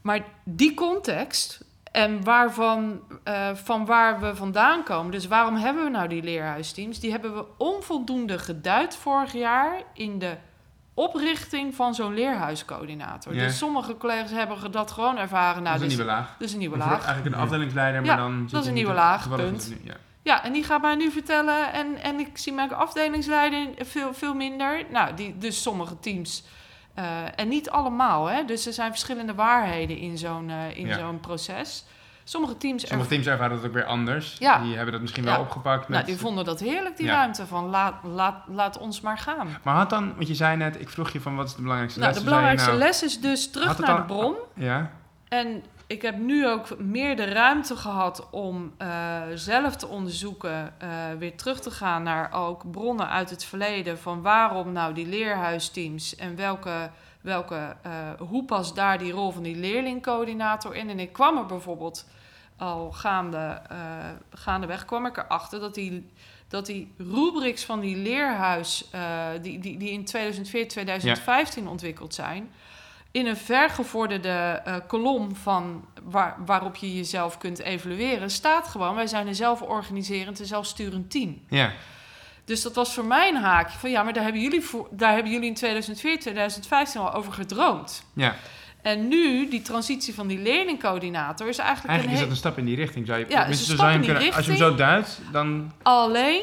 maar 0.00 0.24
die 0.44 0.74
context 0.74 1.64
en 1.94 2.24
waarvan, 2.24 3.00
eh, 3.24 3.50
van 3.54 3.84
waar 3.84 4.20
we 4.20 4.34
vandaan 4.36 4.82
komen, 4.82 5.12
dus 5.12 5.26
waarom 5.26 5.56
hebben 5.56 5.84
we 5.84 5.90
nou 5.90 6.08
die 6.08 6.22
leerhuisteams? 6.22 7.00
Die 7.00 7.10
hebben 7.10 7.34
we 7.34 7.44
onvoldoende 7.58 8.38
geduid 8.38 8.96
vorig 8.96 9.32
jaar 9.32 9.82
in 9.92 10.18
de 10.18 10.36
oprichting 10.94 11.74
van 11.74 11.94
zo'n 11.94 12.14
leerhuiscoördinator. 12.14 13.34
Ja. 13.34 13.42
Dus 13.44 13.58
sommige 13.58 13.96
collega's 13.96 14.30
hebben 14.30 14.72
dat 14.72 14.90
gewoon 14.90 15.18
ervaren. 15.18 15.62
Nou, 15.62 15.78
dat 15.78 15.86
is 15.86 15.92
een 15.92 15.96
dus- 15.96 15.96
nieuwe 15.96 16.12
laag. 16.12 16.34
dat 16.38 16.46
is 16.48 16.52
een 16.52 16.58
nieuwe 16.58 16.76
laag. 16.76 17.04
Eigenlijk 17.04 17.36
een 17.36 17.42
afdelingsleider, 17.42 18.00
maar 18.02 18.10
Ja, 18.10 18.16
dan... 18.16 18.38
zit 18.40 18.50
dat 18.50 18.58
is 18.58 18.64
je 18.64 18.68
een 18.68 18.74
nieuwe 18.76 18.92
laag, 18.94 19.36
punt. 19.36 19.74
ja. 19.82 19.94
Ja, 20.22 20.44
en 20.44 20.52
die 20.52 20.64
gaat 20.64 20.82
mij 20.82 20.94
nu 20.94 21.10
vertellen. 21.10 21.72
En, 21.72 22.02
en 22.02 22.18
ik 22.18 22.38
zie 22.38 22.52
mijn 22.52 22.74
afdelingsleider 22.74 23.68
veel, 23.78 24.14
veel 24.14 24.34
minder. 24.34 24.84
Nou, 24.90 25.14
die, 25.14 25.38
dus 25.38 25.62
sommige 25.62 26.00
teams. 26.00 26.44
Eh, 26.94 27.04
en 27.36 27.48
niet 27.48 27.70
allemaal, 27.70 28.26
hè. 28.26 28.44
Dus 28.44 28.66
er 28.66 28.72
zijn 28.72 28.90
verschillende 28.90 29.34
waarheden 29.34 29.96
in 29.98 30.18
zo'n 30.18 30.50
eh, 30.50 30.76
in 30.76 30.86
Ja. 30.86 30.98
zo'n 30.98 31.20
proces. 31.20 31.84
Sommige 32.26 32.56
teams, 32.56 32.86
Sommige 32.86 33.08
teams 33.08 33.26
ervaren 33.26 33.56
dat 33.56 33.66
ook 33.66 33.72
weer 33.72 33.84
anders. 33.84 34.36
Ja. 34.38 34.58
Die 34.58 34.74
hebben 34.74 34.92
dat 34.92 35.00
misschien 35.02 35.24
wel 35.24 35.40
opgepakt. 35.40 35.80
Met... 35.80 35.88
nou, 35.88 36.04
die 36.04 36.16
vonden 36.16 36.44
dat 36.44 36.60
heerlijk, 36.60 36.96
die 36.96 37.06
ruimte. 37.06 37.46
Van 37.46 37.64
laat, 37.68 37.94
laat, 38.02 38.34
laat 38.46 38.78
ons 38.78 39.00
maar 39.00 39.18
gaan. 39.18 39.48
Maar 39.62 39.74
had 39.74 39.90
dan, 39.90 40.14
want 40.16 40.28
je 40.28 40.34
zei 40.34 40.56
net, 40.56 40.80
ik 40.80 40.88
vroeg 40.88 41.10
je 41.10 41.20
van 41.20 41.36
wat 41.36 41.46
is 41.46 41.54
de 41.54 41.60
belangrijkste 41.62 41.98
Nou, 42.00 42.12
les? 42.12 42.22
de 42.22 42.28
belangrijkste 42.28 42.68
nou, 42.68 42.80
les 42.80 43.02
is 43.02 43.20
dus 43.20 43.50
terug 43.50 43.78
naar 43.78 43.96
de 43.96 44.02
bron. 44.02 44.34
Ja, 44.54 44.90
En 45.28 45.62
ik 45.94 46.02
heb 46.02 46.18
nu 46.18 46.48
ook 46.48 46.78
meer 46.78 47.16
de 47.16 47.24
ruimte 47.24 47.76
gehad 47.76 48.30
om 48.30 48.74
eh, 48.76 49.22
zelf 49.34 49.76
te 49.76 49.86
onderzoeken, 49.86 50.80
eh, 50.80 50.88
weer 51.18 51.36
terug 51.36 51.60
te 51.60 51.70
gaan 51.70 52.02
naar 52.02 52.32
ook 52.32 52.70
bronnen 52.70 53.08
uit 53.08 53.30
het 53.30 53.44
verleden 53.44 53.98
van 53.98 54.22
waarom 54.22 54.72
nou 54.72 54.94
die 54.94 55.06
leerhuisteams 55.06 56.16
en 56.16 56.36
welke, 56.36 56.90
welke 57.20 57.76
eh, 57.82 57.92
hoe 58.18 58.44
past 58.44 58.74
daar 58.74 58.98
die 58.98 59.12
rol 59.12 59.30
van 59.30 59.42
die 59.42 59.56
leerlingcoördinator 59.56 60.74
in. 60.74 60.90
En 60.90 60.98
ik 60.98 61.12
kwam 61.12 61.38
er 61.38 61.46
bijvoorbeeld 61.46 62.08
al 62.56 62.92
gaande, 62.92 63.62
gaandeweg 64.30 64.84
kwam 64.84 65.06
ik 65.06 65.16
erachter 65.16 65.60
dat 65.60 65.74
die, 65.74 66.10
dat 66.48 66.66
die 66.66 66.94
rubrics 66.98 67.64
van 67.64 67.80
die 67.80 67.96
leerhuis, 67.96 68.90
die, 69.42 69.58
die, 69.58 69.78
die 69.78 69.90
in 69.90 70.04
2014, 70.04 70.68
2015 70.68 71.68
ontwikkeld 71.68 72.14
zijn, 72.14 72.50
in 73.14 73.26
een 73.26 73.36
vergevorderde 73.36 74.60
eh, 74.64 74.74
kolom 74.86 75.36
van 75.36 75.84
waar, 76.02 76.36
waarop 76.46 76.76
je 76.76 76.96
jezelf 76.96 77.38
kunt 77.38 77.58
evalueren, 77.58 78.30
staat 78.30 78.68
gewoon: 78.68 78.94
wij 78.94 79.06
zijn 79.06 79.26
een 79.26 79.34
zelforganiserend 79.34 80.40
en 80.40 80.46
zelfsturend 80.46 81.10
team. 81.10 81.40
ja, 81.48 81.72
Dus 82.44 82.62
dat 82.62 82.74
was 82.74 82.94
voor 82.94 83.04
mij 83.04 83.28
een 83.28 83.42
haakje 83.42 83.78
van 83.78 83.90
ja, 83.90 84.02
maar 84.02 84.12
daar 84.12 84.22
hebben 84.22 84.42
jullie, 84.42 84.60
voor, 84.60 84.88
daar 84.90 85.12
hebben 85.12 85.32
jullie 85.32 85.48
in 85.48 85.54
2014, 85.54 86.20
2015 86.20 87.00
al 87.00 87.12
over 87.12 87.32
gedroomd. 87.32 88.04
ja. 88.14 88.34
En 88.82 89.08
nu, 89.08 89.48
die 89.48 89.62
transitie 89.62 90.14
van 90.14 90.26
die 90.26 90.38
leerlingcoördinator 90.38 91.48
is 91.48 91.58
eigenlijk, 91.58 91.88
Eigenlijk 91.88 92.18
is 92.18 92.22
een 92.22 92.28
dat 92.28 92.34
een 92.34 92.50
stap 92.50 92.58
in 92.58 92.64
die 92.64 92.76
richting. 92.76 93.06
Zou 93.06 93.18
je, 93.18 93.26
Ja, 93.28 93.44
het 93.44 93.54
is 93.54 93.60
een 93.60 93.64
zo 93.66 93.76
zou 93.76 93.90
je 93.90 93.96
stap 93.98 94.02
in 94.02 94.14
die 94.14 94.18
kunnen, 94.18 94.36
als 94.36 94.44
je 94.44 94.50
hem 94.50 94.60
zo 94.60 94.66
richting. 94.68 94.88
duidt, 94.88 95.20
dan... 95.32 95.72
Alleen 95.82 96.42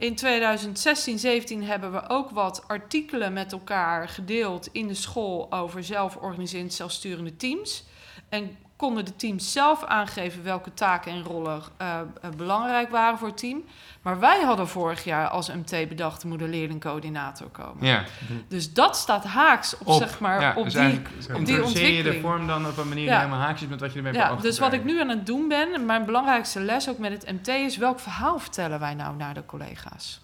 in 0.00 0.14
2016, 0.14 1.18
17 1.18 1.64
hebben 1.64 1.92
we 1.92 2.08
ook 2.08 2.30
wat 2.30 2.68
artikelen 2.68 3.32
met 3.32 3.52
elkaar 3.52 4.08
gedeeld 4.08 4.68
in 4.72 4.86
de 4.86 4.94
school 4.94 5.52
over 5.52 5.84
zelforganiserend 5.84 6.72
zelfsturende 6.72 7.36
teams. 7.36 7.84
En 8.28 8.56
konden 8.80 9.04
de 9.04 9.16
teams 9.16 9.52
zelf 9.52 9.84
aangeven 9.84 10.42
welke 10.42 10.74
taken 10.74 11.12
en 11.12 11.22
rollen 11.22 11.62
eh, 11.76 12.00
eh, 12.00 12.30
belangrijk 12.36 12.90
waren 12.90 13.18
voor 13.18 13.28
het 13.28 13.36
team. 13.36 13.64
Maar 14.02 14.20
wij 14.20 14.42
hadden 14.42 14.68
vorig 14.68 15.04
jaar 15.04 15.28
als 15.28 15.48
MT 15.48 15.88
bedacht, 15.88 16.24
moet 16.24 16.40
een 16.40 16.50
leerlingcoördinator 16.50 17.48
komen. 17.48 17.86
Ja, 17.86 18.04
Dus 18.48 18.72
dat 18.72 18.96
staat 18.96 19.24
haaks 19.24 19.78
op, 19.78 19.86
op, 19.86 19.98
zeg 19.98 20.20
maar, 20.20 20.40
ja, 20.40 20.54
op 20.56 20.64
dus 20.64 20.72
die... 20.72 20.82
eigenlijk 20.82 21.66
die 21.66 21.96
je 21.96 22.02
de 22.02 22.20
vorm 22.20 22.46
dan 22.46 22.66
op 22.66 22.76
een 22.76 22.88
manier 22.88 23.04
die 23.04 23.12
Ja. 23.12 23.18
helemaal 23.18 23.40
haakjes 23.40 23.68
met 23.68 23.80
wat 23.80 23.92
je 23.92 23.96
ermee 23.98 24.12
Ja, 24.12 24.34
dus 24.34 24.58
wat 24.58 24.72
ik 24.72 24.84
nu 24.84 25.00
aan 25.00 25.08
het 25.08 25.26
doen 25.26 25.48
ben, 25.48 25.74
en 25.74 25.86
mijn 25.86 26.04
belangrijkste 26.04 26.60
les 26.60 26.88
ook 26.88 26.98
met 26.98 27.12
het 27.12 27.32
MT 27.32 27.48
is 27.48 27.76
welk 27.76 28.00
verhaal 28.00 28.38
vertellen 28.38 28.80
wij 28.80 28.94
nou 28.94 29.16
naar 29.16 29.34
de 29.34 29.44
collega's? 29.46 30.20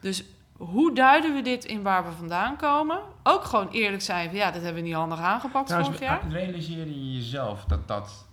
Dus 0.00 0.24
hoe 0.70 0.94
duiden 0.94 1.34
we 1.34 1.42
dit 1.42 1.64
in 1.64 1.82
waar 1.82 2.04
we 2.04 2.10
vandaan 2.10 2.56
komen? 2.56 2.98
Ook 3.22 3.44
gewoon 3.44 3.68
eerlijk 3.68 4.02
zijn 4.02 4.28
van 4.28 4.38
ja, 4.38 4.50
dat 4.50 4.62
hebben 4.62 4.82
we 4.82 4.88
niet 4.88 4.96
handig 4.96 5.20
aangepakt 5.20 5.66
Trouwens, 5.66 5.96
vorig 5.96 6.12
jaar. 6.12 6.28
realiseerde 6.30 6.90
je 6.90 7.12
jezelf 7.12 7.64
dat 7.64 7.88
dat 7.88 8.26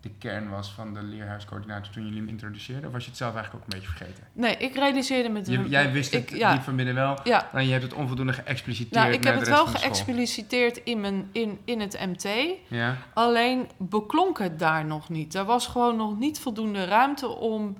de 0.00 0.10
kern 0.18 0.50
was 0.50 0.70
van 0.70 0.94
de 0.94 1.02
leerhuiscoördinator 1.02 1.92
toen 1.92 2.04
jullie 2.04 2.18
hem 2.18 2.28
introduceerden? 2.28 2.86
Of 2.86 2.92
was 2.92 3.02
je 3.02 3.08
het 3.08 3.18
zelf 3.18 3.34
eigenlijk 3.34 3.64
ook 3.64 3.72
een 3.72 3.78
beetje 3.80 3.96
vergeten? 3.96 4.24
Nee, 4.32 4.56
ik 4.56 4.74
realiseerde 4.74 5.28
me... 5.28 5.40
Je, 5.44 5.68
jij 5.68 5.92
wist 5.92 6.12
het 6.12 6.30
ik, 6.30 6.36
ja, 6.36 6.52
diep 6.52 6.62
van 6.62 6.76
binnen 6.76 6.94
wel, 6.94 7.18
ja, 7.24 7.52
en 7.52 7.64
je 7.66 7.70
hebt 7.70 7.82
het 7.82 7.94
onvoldoende 7.94 8.32
geëxpliciteerd 8.32 9.04
nou, 9.04 9.14
ik 9.14 9.24
heb 9.24 9.34
het 9.34 9.48
wel 9.48 9.66
geëxpliciteerd 9.66 10.76
in, 10.76 11.00
mijn, 11.00 11.28
in, 11.32 11.58
in 11.64 11.80
het 11.80 12.06
MT. 12.06 12.28
Ja, 12.68 12.96
Alleen 13.14 13.70
beklonk 13.76 14.38
het 14.38 14.58
daar 14.58 14.84
nog 14.84 15.08
niet. 15.08 15.34
Er 15.34 15.44
was 15.44 15.66
gewoon 15.66 15.96
nog 15.96 16.18
niet 16.18 16.38
voldoende 16.38 16.84
ruimte 16.84 17.28
om 17.28 17.76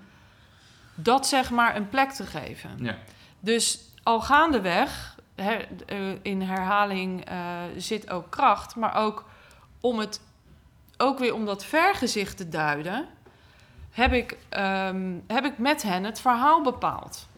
dat 0.94 1.26
zeg 1.26 1.50
maar 1.50 1.76
een 1.76 1.88
plek 1.88 2.10
te 2.10 2.26
geven. 2.26 2.70
ja, 2.80 2.96
Dus 3.46 3.78
al 4.02 4.20
gaandeweg, 4.20 5.16
her, 5.34 5.68
eh, 5.86 5.98
in 6.22 6.42
herhaling 6.42 7.24
eh, 7.24 7.38
zit 7.76 8.10
ook 8.10 8.30
kracht, 8.30 8.76
maar 8.76 8.94
ook 8.94 9.24
om 9.80 9.98
het 9.98 10.20
ook 10.96 11.18
weer 11.18 11.34
om 11.34 11.44
dat 11.46 11.64
vergezicht 11.64 12.36
te 12.36 12.48
duiden, 12.48 13.06
heb 13.90 14.12
ik, 14.12 14.36
ehm, 14.48 15.12
heb 15.26 15.44
ik 15.44 15.58
met 15.58 15.82
hen 15.82 16.04
het 16.04 16.20
verhaal 16.20 16.62
bepaald. 16.62 17.28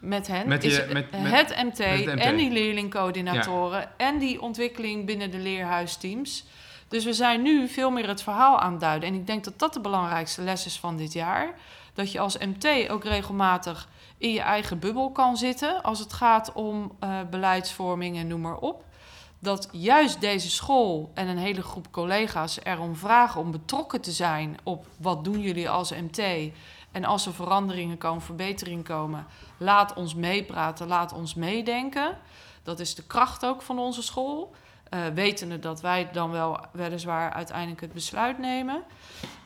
Met 0.00 0.26
hen 0.26 0.48
Met 0.48 0.64
is 0.64 0.76
met- 0.76 1.10
met- 1.10 1.30
het, 1.30 1.48
MT 1.64 1.78
het 1.78 2.04
MT. 2.04 2.20
en 2.20 2.36
die 2.36 2.50
leerlingcoördinatoren 2.50 3.88
en 3.96 4.18
die 4.18 4.40
ontwikkeling 4.40 5.06
binnen 5.06 5.30
de 5.30 5.38
leerhuisteams. 5.38 6.44
Dus 6.88 7.04
we 7.04 7.12
zijn 7.12 7.42
nu 7.42 7.68
veel 7.68 7.90
meer 7.90 8.08
het 8.08 8.22
verhaal 8.22 8.60
aan 8.60 8.70
het 8.70 8.80
duiden. 8.80 9.08
En 9.08 9.14
ik 9.14 9.26
denk 9.26 9.44
dat 9.44 9.58
dat 9.58 9.72
de 9.74 9.80
belangrijkste 9.80 10.42
les 10.42 10.66
is 10.66 10.78
van 10.78 10.96
dit 10.96 11.12
jaar. 11.12 11.54
Dat 11.94 12.12
je 12.12 12.18
als 12.18 12.38
MT 12.38 12.88
ook 12.88 13.04
regelmatig 13.04 13.88
in 14.18 14.32
je 14.32 14.40
eigen 14.40 14.78
bubbel 14.78 15.10
kan 15.10 15.36
zitten 15.36 15.82
als 15.82 15.98
het 15.98 16.12
gaat 16.12 16.52
om 16.52 16.92
eh, 17.00 17.20
beleidsvorming 17.30 18.16
en 18.16 18.26
noem 18.26 18.40
maar 18.40 18.58
op. 18.58 18.84
Dat 19.38 19.68
juist 19.72 20.20
deze 20.20 20.50
school 20.50 21.10
en 21.14 21.28
een 21.28 21.38
hele 21.38 21.62
groep 21.62 21.86
collega's 21.90 22.58
erom 22.62 22.96
vragen 22.96 23.40
om 23.40 23.50
betrokken 23.50 24.00
te 24.00 24.12
zijn 24.12 24.56
op 24.62 24.86
wat 24.98 25.24
doen 25.24 25.40
jullie 25.40 25.70
als 25.70 25.90
MT. 25.90 26.20
En 26.92 27.04
als 27.04 27.26
er 27.26 27.34
veranderingen 27.34 27.98
komen, 27.98 28.22
verbeteringen 28.22 28.84
komen, 28.84 29.26
laat 29.56 29.94
ons 29.94 30.14
meepraten, 30.14 30.86
laat 30.86 31.12
ons 31.12 31.34
meedenken. 31.34 32.18
Dat 32.62 32.80
is 32.80 32.94
de 32.94 33.02
kracht 33.02 33.44
ook 33.44 33.62
van 33.62 33.78
onze 33.78 34.02
school. 34.02 34.54
Eh 34.88 35.06
wetende 35.14 35.58
dat 35.58 35.80
wij 35.80 36.08
dan 36.12 36.30
wel 36.30 36.60
weliswaar 36.72 37.32
uiteindelijk 37.32 37.80
het 37.80 37.92
besluit 37.92 38.38
nemen. 38.38 38.82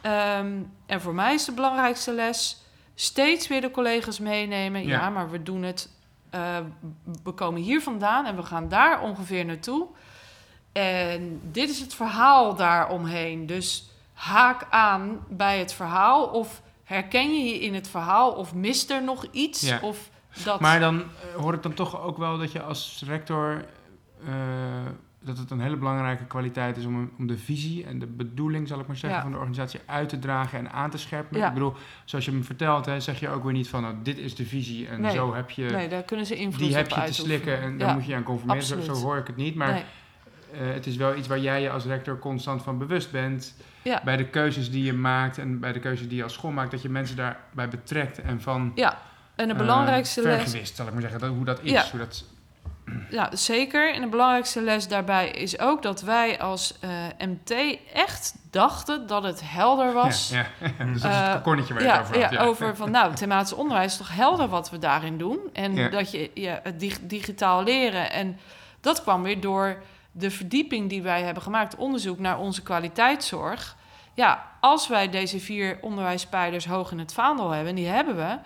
Ehm, 0.00 0.62
en 0.87 1.00
voor 1.00 1.14
mij 1.14 1.35
is 1.35 1.44
de 1.44 1.52
belangrijkste 1.52 2.12
les 2.12 2.62
steeds 3.00 3.48
weer 3.48 3.60
de 3.60 3.70
collega's 3.70 4.18
meenemen. 4.18 4.86
Ja, 4.86 5.00
Ja. 5.00 5.10
maar 5.10 5.30
we 5.30 5.42
doen 5.42 5.62
het. 5.62 5.88
eh, 6.30 6.56
we 7.22 7.32
komen 7.32 7.60
hier 7.62 7.80
vandaan 7.82 8.26
en 8.26 8.36
we 8.36 8.42
gaan 8.42 8.68
daar 8.68 9.00
ongeveer 9.02 9.44
naartoe. 9.44 9.86
En 10.72 11.40
dit 11.52 11.68
is 11.70 11.80
het 11.80 11.94
verhaal 11.94 12.54
daaromheen. 12.54 13.46
Dus 13.46 13.90
haak 14.12 14.66
aan 14.70 15.24
bij 15.28 15.58
het 15.58 15.72
verhaal. 15.72 16.24
Of 16.26 16.62
herken 16.84 17.34
je 17.34 17.44
je 17.44 17.60
in 17.60 17.74
het 17.74 17.88
verhaal? 17.88 18.30
Of 18.32 18.54
mist 18.54 18.90
er 18.90 19.02
nog 19.02 19.26
iets? 19.30 19.60
Ja. 19.60 19.78
Of 19.82 20.10
dat... 20.44 20.60
Maar 20.60 20.80
dan 20.80 21.00
eh, 21.00 21.40
hoor 21.40 21.54
ik 21.54 21.62
dan 21.62 21.74
toch 21.74 22.02
ook 22.02 22.16
wel 22.18 22.38
dat 22.38 22.52
je 22.52 22.62
als 22.62 23.02
rector... 23.06 23.64
eh, 24.26 24.32
dat 25.24 25.38
het 25.38 25.50
een 25.50 25.61
hele 25.61 25.76
belangrijke 25.76 26.24
kwaliteit 26.24 26.76
is 26.76 26.85
om, 26.85 27.11
om 27.18 27.26
de 27.26 27.38
visie 27.38 27.85
en 27.87 27.98
de 27.98 28.06
bedoeling, 28.06 28.68
zal 28.68 28.80
ik 28.80 28.87
maar 28.87 28.96
zeggen, 28.96 29.18
Ja. 29.18 29.22
van 29.22 29.33
de 29.33 29.38
organisatie 29.38 29.80
uit 29.87 30.09
te 30.09 30.18
dragen 30.18 30.59
en 30.59 30.70
aan 30.72 30.90
te 30.90 30.98
scherpen. 30.98 31.38
Ja. 31.38 31.46
Ik 31.48 31.52
bedoel, 31.54 31.74
zoals 32.04 32.24
je 32.24 32.33
me 32.33 32.42
vertelt, 32.42 32.87
hè, 32.87 33.00
zeg 33.00 33.20
je 33.20 33.28
ook 33.28 33.42
weer 33.44 33.52
niet 33.52 33.68
van, 33.68 33.83
nou, 33.83 33.94
dit 34.02 34.18
is 34.18 34.35
de 34.35 34.46
visie 34.46 34.88
en 34.88 35.00
Nee. 35.00 35.11
zo 35.14 35.35
heb 35.35 35.50
je, 35.50 35.62
nee, 35.64 35.88
daar 35.88 36.02
kunnen 36.02 36.26
ze 36.26 36.37
invloed 36.37 36.66
die 36.66 36.76
heb 36.76 36.88
je 36.90 37.02
te 37.04 37.12
slikken 37.14 37.61
en 37.61 37.78
daar 37.78 37.94
moet 37.94 38.06
je 38.06 38.14
aan 38.14 38.22
conformeren. 38.22 38.62
Zo, 38.62 38.80
zo 38.80 38.92
hoor 38.94 39.16
ik 39.16 39.26
het 39.26 39.37
niet, 39.37 39.54
maar 39.54 39.72
Nee. 39.72 39.83
eh, 40.68 40.74
het 40.74 40.87
is 40.87 40.96
wel 40.96 41.16
iets 41.16 41.28
waar 41.28 41.38
jij 41.38 41.62
je 41.62 41.70
als 41.70 41.85
rector 41.85 42.18
constant 42.18 42.62
van 42.62 42.78
bewust 42.78 43.11
bent. 43.11 43.54
Bij 44.04 44.16
de 44.16 44.26
keuzes 44.28 44.70
die 44.70 44.85
je 44.85 44.92
maakt 44.92 45.38
en 45.38 45.59
bij 45.61 45.72
de 45.72 45.78
keuzes 45.80 46.09
die 46.09 46.16
je 46.16 46.22
als 46.22 46.33
school 46.33 46.50
maakt, 46.50 46.70
dat 46.70 46.83
je 46.83 46.88
mensen 46.88 47.16
daarbij 47.16 47.68
betrekt 47.68 48.20
en 48.20 48.40
van 48.40 48.72
Ja, 48.74 48.98
en 49.35 49.46
de 49.48 49.52
eh, 49.52 49.59
belangrijkste 49.59 50.22
les... 50.22 50.40
vergewist, 50.42 50.76
zal 50.76 50.87
ik 50.87 50.92
maar 50.92 51.02
zeggen, 51.02 51.20
dat, 51.20 51.30
hoe 51.30 51.44
dat 51.44 51.61
is. 51.62 51.90
Hoe 51.90 52.00
dat, 52.00 52.24
Ja, 53.11 53.29
zeker. 53.37 53.94
En 53.94 54.00
de 54.00 54.07
belangrijkste 54.09 54.61
les 54.62 54.88
daarbij 54.88 55.31
is 55.31 55.59
ook 55.59 55.83
dat 55.83 56.00
wij 56.03 56.40
als 56.40 56.74
eh, 56.81 56.90
MT 57.18 57.55
echt 57.94 58.35
dachten 58.50 59.07
dat 59.07 59.22
het 59.22 59.40
helder 59.44 59.92
was. 59.92 60.29
Ja, 60.29 60.46
ja. 60.79 60.85
dus 60.85 61.03
dat 61.03 61.11
is 61.11 61.16
Eh, 61.18 61.24
het 61.26 61.35
kokonnetje 61.35 61.74
waar 61.74 61.83
je 61.83 61.88
ja, 61.88 62.00
over 62.00 62.22
had. 62.22 62.33
ja, 62.33 62.40
over 62.42 62.76
van 62.76 62.90
nou, 62.90 63.14
thematisch 63.14 63.53
onderwijs 63.53 63.92
is 63.92 63.98
toch 63.98 64.14
helder 64.14 64.48
wat 64.48 64.70
we 64.70 64.79
daarin 64.79 65.18
doen. 65.18 65.38
En 65.53 65.90
dat 65.90 66.11
je 66.11 66.31
ja, 66.35 66.61
dig- 66.76 66.98
digitaal 67.03 67.62
leren. 67.62 68.11
En 68.12 68.38
dat 68.81 69.03
kwam 69.03 69.22
weer 69.22 69.40
door 69.40 69.83
de 70.12 70.31
verdieping 70.31 70.88
die 70.88 71.03
wij 71.03 71.22
hebben 71.22 71.42
gemaakt, 71.42 71.76
onderzoek 71.76 72.18
naar 72.18 72.38
onze 72.38 72.62
kwaliteitszorg. 72.62 73.76
Ja, 74.14 74.46
als 74.61 74.88
wij 74.88 75.09
deze 75.11 75.40
vier 75.40 75.79
onderwijspijlers 75.81 76.66
hoog 76.66 76.90
in 76.92 76.98
het 76.98 77.12
vaandel 77.12 77.50
hebben, 77.50 77.68
en 77.68 77.74
die 77.74 77.87
hebben 77.88 78.16
we. 78.16 78.38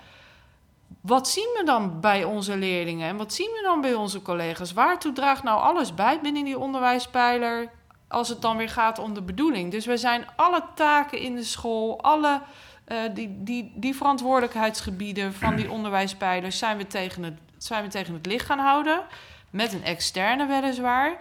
Wat 1.07 1.29
zien 1.29 1.55
we 1.59 1.65
dan 1.65 2.01
bij 2.01 2.25
onze 2.25 2.57
leerlingen 2.57 3.09
en 3.09 3.17
wat 3.17 3.33
zien 3.33 3.51
we 3.51 3.63
dan 3.63 3.81
bij 3.81 3.95
onze 3.95 4.23
collega's? 4.23 4.73
Waartoe 4.73 5.13
draagt 5.13 5.43
nou 5.43 5.61
alles 5.61 5.95
bij 5.95 6.21
binnen 6.21 6.45
die 6.45 6.59
onderwijspijler 6.59 7.71
als 8.09 8.29
het 8.29 8.43
dan 8.43 8.57
weer 8.57 8.69
gaat 8.69 8.99
om 8.99 9.15
de 9.15 9.23
bedoeling? 9.23 9.71
Dus 9.71 9.87
we 9.87 9.97
zijn 9.97 10.27
alle 10.37 10.65
taken 10.75 11.19
in 11.19 11.35
de 11.35 11.43
school, 11.43 12.03
alle 12.03 12.41
eh, 12.85 12.99
die, 13.15 13.43
die, 13.43 13.73
die 13.75 13.97
verantwoordelijkheidsgebieden 13.97 15.35
van 15.35 15.57
die 15.57 15.71
onderwijspijlers 15.71 16.59
zijn 16.59 16.77
we, 16.77 16.87
tegen 16.87 17.23
het, 17.23 17.39
zijn 17.59 17.83
we 17.83 17.89
tegen 17.89 18.15
het 18.15 18.27
licht 18.27 18.47
gaan 18.47 18.59
houden. 18.59 19.01
Met 19.51 19.73
een 19.73 19.85
externe 19.85 20.47
weliswaar. 20.47 21.17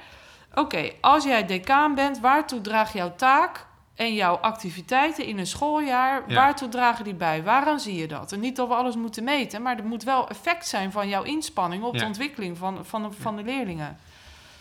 Oké, 0.54 0.92
als 1.02 1.24
jij 1.24 1.46
decaan 1.46 1.96
bent, 1.96 2.20
waartoe 2.20 2.62
draagt 2.62 2.94
jouw 2.94 3.16
taak 3.16 3.66
en 3.96 4.14
jouw 4.14 4.36
activiteiten 4.36 5.26
in 5.26 5.38
een 5.40 5.48
schooljaar, 5.48 6.24
Ja. 6.28 6.36
waartoe 6.36 6.70
dragen 6.70 7.04
die 7.04 7.14
bij? 7.14 7.44
Waaraan 7.44 7.80
zie 7.80 7.96
je 7.96 8.08
dat? 8.08 8.32
En 8.32 8.40
niet 8.40 8.56
dat 8.56 8.68
we 8.68 8.74
alles 8.74 8.96
moeten 8.96 9.24
meten, 9.24 9.62
maar 9.62 9.78
er 9.78 9.86
moet 9.86 10.04
wel 10.04 10.30
effect 10.30 10.68
zijn 10.68 10.92
van 10.92 11.10
jouw 11.10 11.24
inspanning 11.24 11.84
op 11.84 11.98
de 11.98 12.06
ontwikkeling 12.06 12.58
van, 12.58 12.86
van, 12.86 13.02
de, 13.04 13.12
van 13.12 13.36
de 13.36 13.44
leerlingen. 13.44 13.98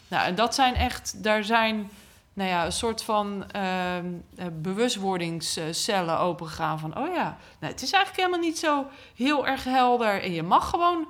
Nou, 0.08 0.26
en 0.26 0.34
dat 0.34 0.54
zijn 0.54 0.74
echt, 0.74 1.22
daar 1.22 1.44
zijn 1.44 1.90
nou 2.34 2.48
ja, 2.48 2.64
een 2.64 2.72
soort 2.72 3.02
van 3.02 3.44
ehm, 3.50 4.06
eh, 4.36 4.46
bewustwordingscellen 4.52 6.18
opengaan 6.18 6.78
van, 6.78 6.98
oh 6.98 7.14
ja, 7.14 7.36
nou, 7.58 7.72
het 7.72 7.82
is 7.82 7.92
eigenlijk 7.92 8.16
helemaal 8.24 8.48
niet 8.48 8.58
zo 8.58 8.86
heel 9.16 9.46
erg 9.46 9.64
helder 9.64 10.22
en 10.22 10.32
je 10.32 10.42
mag 10.42 10.70
gewoon 10.70 11.06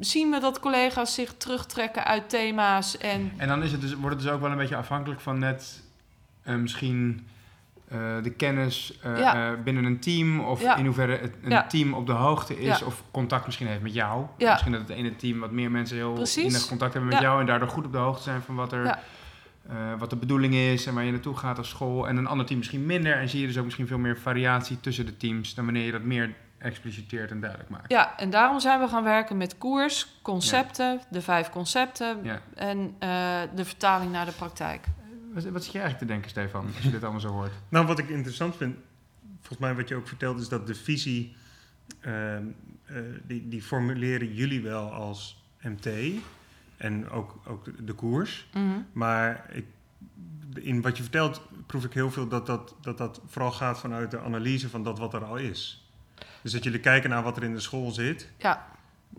zien 0.00 0.30
we 0.30 0.38
dat 0.40 0.60
collega's 0.60 1.14
zich 1.14 1.34
terugtrekken 1.36 2.04
uit 2.04 2.28
thema's 2.28 2.98
en 2.98 3.32
En 3.36 3.48
dan 3.48 3.62
is 3.62 3.72
het 3.72 3.80
dus, 3.80 3.94
wordt 3.94 4.14
het 4.16 4.24
dus 4.24 4.32
ook 4.34 4.40
wel 4.40 4.50
een 4.50 4.56
beetje 4.56 4.76
afhankelijk 4.76 5.20
van 5.20 5.38
net 5.38 5.82
eh, 6.42 6.54
misschien 6.54 7.26
de 8.22 8.30
kennis 8.36 8.98
eh, 9.02 9.18
Ja. 9.18 9.34
eh, 9.52 9.58
binnen 9.64 9.84
een 9.84 9.98
team. 10.00 10.40
Of 10.40 10.60
Ja. 10.62 10.76
in 10.76 10.84
hoeverre 10.84 11.16
het, 11.16 11.32
een 11.42 11.50
Ja. 11.50 11.66
team 11.66 11.92
op 11.94 12.06
de 12.06 12.12
hoogte 12.12 12.60
is. 12.60 12.82
Of 12.82 13.02
contact 13.10 13.44
misschien 13.46 13.66
heeft 13.66 13.82
met 13.82 13.94
jou. 13.94 14.26
Misschien 14.38 14.72
dat 14.72 14.80
het 14.80 14.90
ene 14.90 15.16
team 15.16 15.40
wat 15.40 15.50
meer 15.50 15.70
mensen 15.70 15.96
heel 15.96 16.12
Precies. 16.12 16.44
innig 16.44 16.66
contact 16.66 16.92
hebben 16.92 17.10
met 17.12 17.20
jou. 17.20 17.40
En 17.40 17.46
daardoor 17.46 17.68
goed 17.68 17.84
op 17.86 17.92
de 17.92 17.98
hoogte 17.98 18.22
zijn 18.22 18.42
van 18.42 18.54
wat 18.54 18.72
er... 18.72 18.98
Eh, 19.68 19.76
wat 19.98 20.10
de 20.10 20.16
bedoeling 20.16 20.54
is 20.54 20.86
en 20.86 20.94
waar 20.94 21.04
je 21.04 21.10
naartoe 21.10 21.36
gaat 21.36 21.58
als 21.58 21.68
school. 21.68 22.08
En 22.08 22.16
een 22.16 22.26
ander 22.26 22.46
team 22.46 22.58
misschien 22.58 22.86
minder. 22.86 23.16
En 23.16 23.28
zie 23.28 23.40
je 23.40 23.46
dus 23.46 23.58
ook 23.58 23.64
misschien 23.64 23.86
veel 23.86 23.98
meer 23.98 24.18
variatie 24.18 24.80
tussen 24.80 25.06
de 25.06 25.16
teams. 25.16 25.54
Dan 25.54 25.64
wanneer 25.64 25.84
je 25.84 25.92
dat 25.92 26.02
meer 26.02 26.34
expliciteert 26.58 27.30
en 27.30 27.40
duidelijk 27.40 27.70
maakt. 27.70 27.90
ja, 27.90 28.16
en 28.18 28.30
daarom 28.30 28.60
zijn 28.60 28.80
we 28.80 28.88
gaan 28.88 29.04
werken 29.04 29.36
met 29.36 29.58
koers, 29.58 30.06
concepten, 30.22 31.00
de 31.10 31.22
vijf 31.22 31.50
concepten 31.50 32.18
Ja. 32.22 32.40
en 32.54 32.94
eh, 32.98 33.08
de 33.54 33.64
vertaling 33.64 34.12
naar 34.12 34.26
de 34.26 34.32
praktijk. 34.32 34.86
Wat, 35.32 35.44
wat 35.44 35.64
zit 35.64 35.72
je 35.72 35.78
eigenlijk 35.78 35.98
te 35.98 36.04
denken, 36.04 36.30
Stefan, 36.30 36.66
als 36.66 36.84
je 36.84 36.90
dit 36.90 37.02
allemaal 37.02 37.20
zo 37.20 37.28
hoort? 37.28 37.52
Nou, 37.68 37.86
wat 37.86 37.98
ik 37.98 38.08
interessant 38.08 38.56
vind, 38.56 38.76
volgens 39.36 39.58
mij 39.58 39.74
wat 39.74 39.88
je 39.88 39.94
ook 39.94 40.08
vertelt, 40.08 40.40
is 40.40 40.48
dat 40.48 40.66
de 40.66 40.74
visie, 40.74 41.36
ehm, 42.00 42.44
eh, 42.84 42.96
die, 43.26 43.48
die 43.48 43.62
formuleren 43.62 44.34
jullie 44.34 44.62
wel 44.62 44.92
als 44.92 45.44
MT 45.60 45.88
en 46.76 47.08
ook, 47.10 47.40
ook 47.46 47.86
de, 47.86 47.92
koers. 47.92 48.48
Mhm. 48.54 48.80
Maar 48.92 49.46
ik, 49.52 49.64
in 50.54 50.82
wat 50.82 50.96
je 50.96 51.02
vertelt 51.02 51.42
proef 51.66 51.84
ik 51.84 51.92
heel 51.92 52.10
veel 52.10 52.28
dat 52.28 52.46
dat, 52.46 52.74
dat 52.80 52.98
dat 52.98 53.20
vooral 53.26 53.52
gaat 53.52 53.78
vanuit 53.78 54.10
de 54.10 54.20
analyse 54.20 54.68
van 54.68 54.82
dat 54.82 54.98
wat 54.98 55.14
er 55.14 55.24
al 55.24 55.36
is. 55.36 55.86
Dus 56.42 56.52
dat 56.52 56.64
jullie 56.64 56.80
kijken 56.80 57.10
naar 57.10 57.22
wat 57.22 57.36
er 57.36 57.42
in 57.42 57.54
de 57.54 57.60
school 57.60 57.90
zit, 57.90 58.30
Ja, 58.38 58.66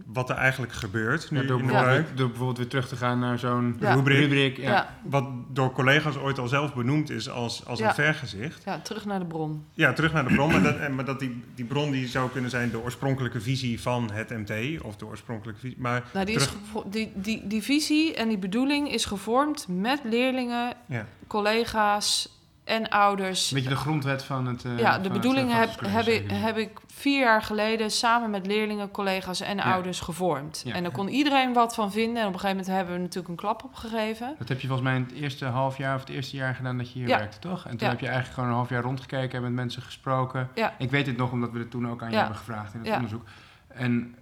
wat 0.05 0.29
er 0.29 0.35
eigenlijk 0.35 0.71
gebeurt 0.73 1.31
nu 1.31 1.41
Ja, 1.41 1.47
door, 1.47 1.59
in 1.59 1.65
de 1.65 1.71
bijvoorbeeld, 1.71 2.03
buik. 2.05 2.17
door 2.17 2.27
bijvoorbeeld 2.27 2.57
weer 2.57 2.67
terug 2.67 2.87
te 2.87 2.95
gaan 2.95 3.19
naar 3.19 3.39
zo'n 3.39 3.77
Ja. 3.79 3.93
Rubriek. 3.93 4.17
rubriek. 4.19 4.57
Ja. 4.57 4.69
ja. 4.71 4.97
Wat 5.03 5.25
door 5.49 5.71
collega's 5.71 6.15
ooit 6.17 6.39
al 6.39 6.47
zelf 6.47 6.73
benoemd 6.73 7.09
is 7.09 7.29
als, 7.29 7.65
als 7.65 7.79
Ja. 7.79 7.87
een 7.87 7.93
vergezicht. 7.93 8.63
Ja, 8.65 8.79
terug 8.79 9.05
naar 9.05 9.19
de 9.19 9.25
bron. 9.25 9.65
Ja, 9.73 9.93
terug 9.93 10.13
naar 10.13 10.27
de 10.27 10.33
bron. 10.33 10.51
maar 10.51 10.63
dat, 10.63 10.77
en- 10.77 10.95
maar 10.95 11.05
dat 11.05 11.19
die, 11.19 11.43
die 11.55 11.65
bron 11.65 11.91
die 11.91 12.07
zou 12.07 12.29
kunnen 12.29 12.49
zijn 12.49 12.69
de 12.71 12.81
oorspronkelijke 12.81 13.41
visie 13.41 13.81
van 13.81 14.11
het 14.13 14.29
MT. 14.29 14.81
Of 14.81 14.95
de 14.95 15.05
oorspronkelijke 15.05 15.59
visie. 15.61 15.77
Maar 15.79 16.03
Nou, 16.13 16.25
die, 16.25 16.35
Terug- 16.37 16.55
die, 16.85 17.11
die, 17.15 17.47
die 17.47 17.61
visie 17.63 18.13
en 18.15 18.27
die 18.27 18.37
bedoeling 18.37 18.91
is 18.91 19.05
gevormd 19.05 19.65
met 19.67 19.99
leerlingen, 20.03 20.73
ja, 20.85 21.05
collega's 21.27 22.29
en 22.63 22.89
ouders. 22.89 23.51
Een 23.51 23.55
beetje 23.57 23.69
de 23.69 23.75
grondwet 23.75 24.23
van 24.23 24.45
het. 24.47 24.65
eh, 24.65 24.77
ja, 24.79 24.97
de 24.97 25.03
het, 25.03 25.13
bedoeling 25.13 25.49
eh, 25.49 25.55
heb, 25.57 25.69
vakantiecollege, 25.69 26.21
heb, 26.21 26.31
ik, 26.31 26.43
heb 26.43 26.57
ik 26.57 26.79
vier 26.87 27.19
jaar 27.19 27.41
geleden 27.41 27.91
samen 27.91 28.29
met 28.29 28.47
leerlingen, 28.47 28.91
collega's 28.91 29.41
en 29.41 29.57
Ja. 29.57 29.63
ouders 29.63 29.99
gevormd. 29.99 30.61
Ja. 30.65 30.73
En 30.73 30.83
daar 30.83 30.91
kon 30.91 31.07
iedereen 31.09 31.53
wat 31.53 31.75
van 31.75 31.91
vinden. 31.91 32.21
En 32.21 32.27
op 32.27 32.33
een 32.33 32.39
gegeven 32.39 32.57
moment 32.57 32.75
hebben 32.75 32.93
we 32.95 32.99
natuurlijk 33.01 33.27
een 33.29 33.35
klap 33.35 33.63
opgegeven. 33.63 34.35
Dat 34.37 34.49
heb 34.49 34.59
je 34.59 34.67
volgens 34.67 34.87
mij 34.89 34.97
in 34.97 35.03
het 35.03 35.13
eerste 35.13 35.45
half 35.45 35.77
jaar 35.77 35.95
of 35.95 36.01
het 36.01 36.09
eerste 36.09 36.35
jaar 36.35 36.55
gedaan 36.55 36.77
dat 36.77 36.91
je 36.91 36.99
hier 36.99 37.07
werkte, 37.07 37.39
toch? 37.39 37.65
En 37.67 37.77
toen 37.77 37.89
heb 37.89 37.99
je 37.99 38.05
eigenlijk 38.05 38.33
gewoon 38.35 38.49
een 38.49 38.55
half 38.55 38.69
jaar 38.69 38.83
rondgekeken 38.83 39.37
en 39.37 39.41
met 39.43 39.51
mensen 39.53 39.81
gesproken. 39.81 40.49
Ja. 40.55 40.73
Ik 40.77 40.91
weet 40.91 41.05
dit 41.05 41.17
nog 41.17 41.31
omdat 41.31 41.51
we 41.51 41.59
het 41.59 41.71
toen 41.71 41.89
ook 41.89 42.01
aan 42.03 42.11
je 42.11 42.17
hebben 42.17 42.35
gevraagd 42.37 42.73
in 42.73 42.79
het 42.79 42.95
onderzoek. 42.95 43.23
En 43.67 44.15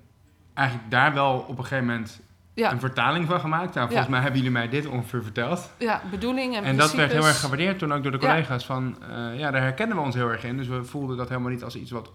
eigenlijk 0.54 0.92
daar 0.92 1.14
wel 1.14 1.38
op 1.48 1.58
een 1.58 1.64
gegeven 1.66 1.86
moment 1.86 2.22
Ja, 2.62 2.72
een 2.72 2.80
vertaling 2.80 3.28
van 3.28 3.40
gemaakt. 3.40 3.74
Nou, 3.74 3.88
volgens 3.88 4.06
Ja. 4.08 4.12
mij 4.14 4.20
hebben 4.22 4.38
jullie 4.40 4.54
mij 4.58 4.70
dit 4.70 4.86
ongeveer 4.88 5.24
verteld. 5.24 5.72
ja 5.78 6.02
bedoeling 6.12 6.56
en, 6.56 6.64
En, 6.64 6.78
dat 6.78 6.94
werd 6.94 7.12
heel 7.12 7.26
erg 7.28 7.40
gewaardeerd 7.40 7.80
toen 7.80 7.94
ook 7.94 8.04
door 8.04 8.12
de 8.12 8.18
Ja. 8.22 8.28
collega's. 8.28 8.66
Van, 8.66 8.98
eh, 9.10 9.40
ja, 9.40 9.52
daar 9.52 9.62
herkennen 9.62 9.98
we 9.98 10.04
ons 10.04 10.16
heel 10.16 10.30
erg 10.30 10.44
in. 10.44 10.58
Dus 10.58 10.68
we 10.68 10.84
voelden 10.84 11.18
dat 11.18 11.30
helemaal 11.30 11.50
niet 11.52 11.64
als 11.64 11.76
iets 11.76 11.92
wat 11.92 12.12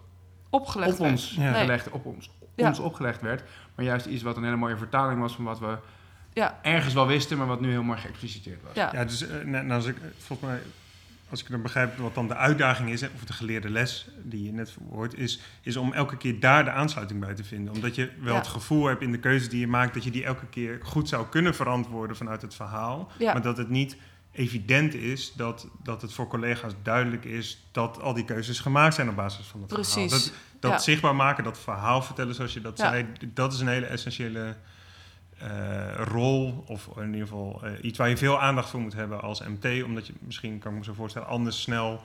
opgelegd 0.50 0.92
op 0.92 0.98
werd. 0.98 1.10
ons. 1.10 1.36
Nee. 1.36 1.54
gelegd, 1.54 1.90
op 1.90 2.04
ons, 2.04 2.30
Ja. 2.54 2.68
ons 2.68 2.78
opgelegd 2.78 3.20
werd. 3.20 3.42
Maar 3.74 3.84
juist 3.84 4.06
iets 4.06 4.22
wat 4.22 4.36
een 4.36 4.44
hele 4.44 4.56
mooie 4.56 4.76
vertaling 4.76 5.20
was 5.20 5.34
van 5.34 5.44
wat 5.44 5.58
we 5.58 5.76
Ja. 6.32 6.58
ergens 6.62 6.94
wel 6.94 7.06
wisten, 7.06 7.38
maar 7.38 7.46
wat 7.46 7.60
nu 7.60 7.70
heel 7.70 7.82
mooi 7.82 7.98
geëxpliciteerd 7.98 8.62
was. 8.62 8.74
Ja. 8.74 8.90
ja 8.92 9.04
dus 9.04 9.28
eh, 9.28 9.44
nou, 9.44 9.70
als 9.70 9.86
ik, 9.86 9.96
eh, 9.96 10.02
volgens 10.18 10.48
mij, 10.48 10.58
als 11.30 11.40
ik 11.42 11.50
dan 11.50 11.62
begrijp 11.62 11.96
wat 11.98 12.14
dan 12.14 12.28
de 12.28 12.34
uitdaging 12.36 12.90
is, 12.90 13.02
of 13.02 13.24
de 13.24 13.32
geleerde 13.32 13.70
les 13.70 14.08
die 14.22 14.44
je 14.44 14.52
net 14.52 14.76
hoort, 14.90 15.14
is, 15.14 15.40
is 15.62 15.76
om 15.76 15.92
elke 15.92 16.16
keer 16.16 16.40
daar 16.40 16.64
de 16.64 16.70
aansluiting 16.70 17.20
bij 17.20 17.34
te 17.34 17.44
vinden. 17.44 17.74
Omdat 17.74 17.94
je 17.94 18.10
wel 18.20 18.32
Ja. 18.32 18.38
het 18.38 18.48
gevoel 18.48 18.86
hebt 18.86 19.02
in 19.02 19.12
de 19.12 19.18
keuze 19.18 19.48
die 19.48 19.60
je 19.60 19.66
maakt, 19.66 19.94
dat 19.94 20.04
je 20.04 20.10
die 20.10 20.24
elke 20.24 20.46
keer 20.46 20.78
goed 20.82 21.08
zou 21.08 21.26
kunnen 21.26 21.54
verantwoorden 21.54 22.16
vanuit 22.16 22.42
het 22.42 22.54
verhaal. 22.54 23.10
Ja. 23.18 23.32
Maar 23.32 23.42
dat 23.42 23.56
het 23.56 23.68
niet 23.68 23.96
evident 24.32 24.94
is 24.94 25.32
dat, 25.32 25.68
dat 25.82 26.02
het 26.02 26.12
voor 26.12 26.26
collega's 26.28 26.72
duidelijk 26.82 27.24
is 27.24 27.66
dat 27.72 28.00
al 28.00 28.14
die 28.14 28.24
keuzes 28.24 28.60
gemaakt 28.60 28.94
zijn 28.94 29.08
op 29.08 29.16
basis 29.16 29.46
van 29.46 29.62
het 29.62 29.72
verhaal. 29.86 30.08
Dat, 30.08 30.32
dat 30.60 30.70
Ja. 30.70 30.78
zichtbaar 30.78 31.14
maken, 31.16 31.44
dat 31.44 31.58
verhaal 31.58 32.02
vertellen 32.02 32.34
zoals 32.34 32.52
je 32.52 32.60
dat 32.60 32.78
zei, 32.78 33.06
dat 33.34 33.52
is 33.52 33.60
een 33.60 33.68
hele 33.68 33.86
essentiële 33.86 34.56
eh, 35.38 35.94
rol. 35.94 36.64
Of 36.66 36.88
in 36.96 37.04
ieder 37.06 37.20
geval 37.20 37.60
eh, 37.64 37.70
iets 37.84 37.98
waar 37.98 38.08
je 38.08 38.16
veel 38.16 38.40
aandacht 38.40 38.68
voor 38.70 38.80
moet 38.80 38.94
hebben 38.94 39.22
als 39.22 39.42
MT. 39.46 39.82
Omdat 39.84 40.06
je 40.06 40.12
misschien, 40.18 40.58
kan 40.58 40.72
ik 40.72 40.78
me 40.78 40.84
zo 40.84 40.92
voorstellen, 40.92 41.28
anders 41.28 41.60
snel 41.62 42.00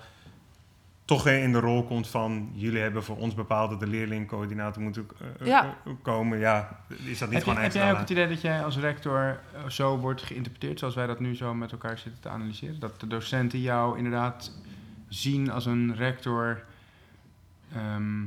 toch 1.05 1.23
weer 1.23 1.43
in 1.43 1.51
de 1.51 1.59
rol 1.59 1.83
komt 1.83 2.07
van... 2.07 2.49
jullie 2.53 2.79
hebben 2.81 3.03
voor 3.03 3.17
ons 3.17 3.33
bepaald 3.33 3.69
dat 3.69 3.79
de 3.79 3.87
leerlingcoördinator 3.87 4.81
moet 4.83 4.99
Ja. 5.43 5.77
eh, 5.85 5.93
komen. 6.01 6.39
Ja, 6.39 6.79
is 6.87 6.97
dat 6.97 7.05
niet 7.05 7.19
Heb, 7.19 7.29
je, 7.31 7.39
gewoon 7.39 7.55
heb 7.55 7.63
extra? 7.63 7.81
jij 7.83 7.91
ook 7.91 7.99
het 7.99 8.09
idee 8.09 8.27
dat 8.27 8.41
jij 8.41 8.63
als 8.63 8.77
rector 8.77 9.39
zo 9.67 9.97
wordt 9.97 10.21
geïnterpreteerd, 10.21 10.79
zoals 10.79 10.95
wij 10.95 11.07
dat 11.07 11.19
nu 11.19 11.35
zo 11.35 11.53
met 11.53 11.71
elkaar 11.71 11.97
zitten 11.97 12.21
te 12.21 12.29
analyseren? 12.29 12.79
Dat 12.79 12.99
de 12.99 13.07
docenten 13.07 13.59
jou 13.61 13.97
inderdaad 13.97 14.51
zien 15.07 15.51
als 15.51 15.65
een 15.65 15.95
rector, 15.95 16.63
ehm, 17.73 18.21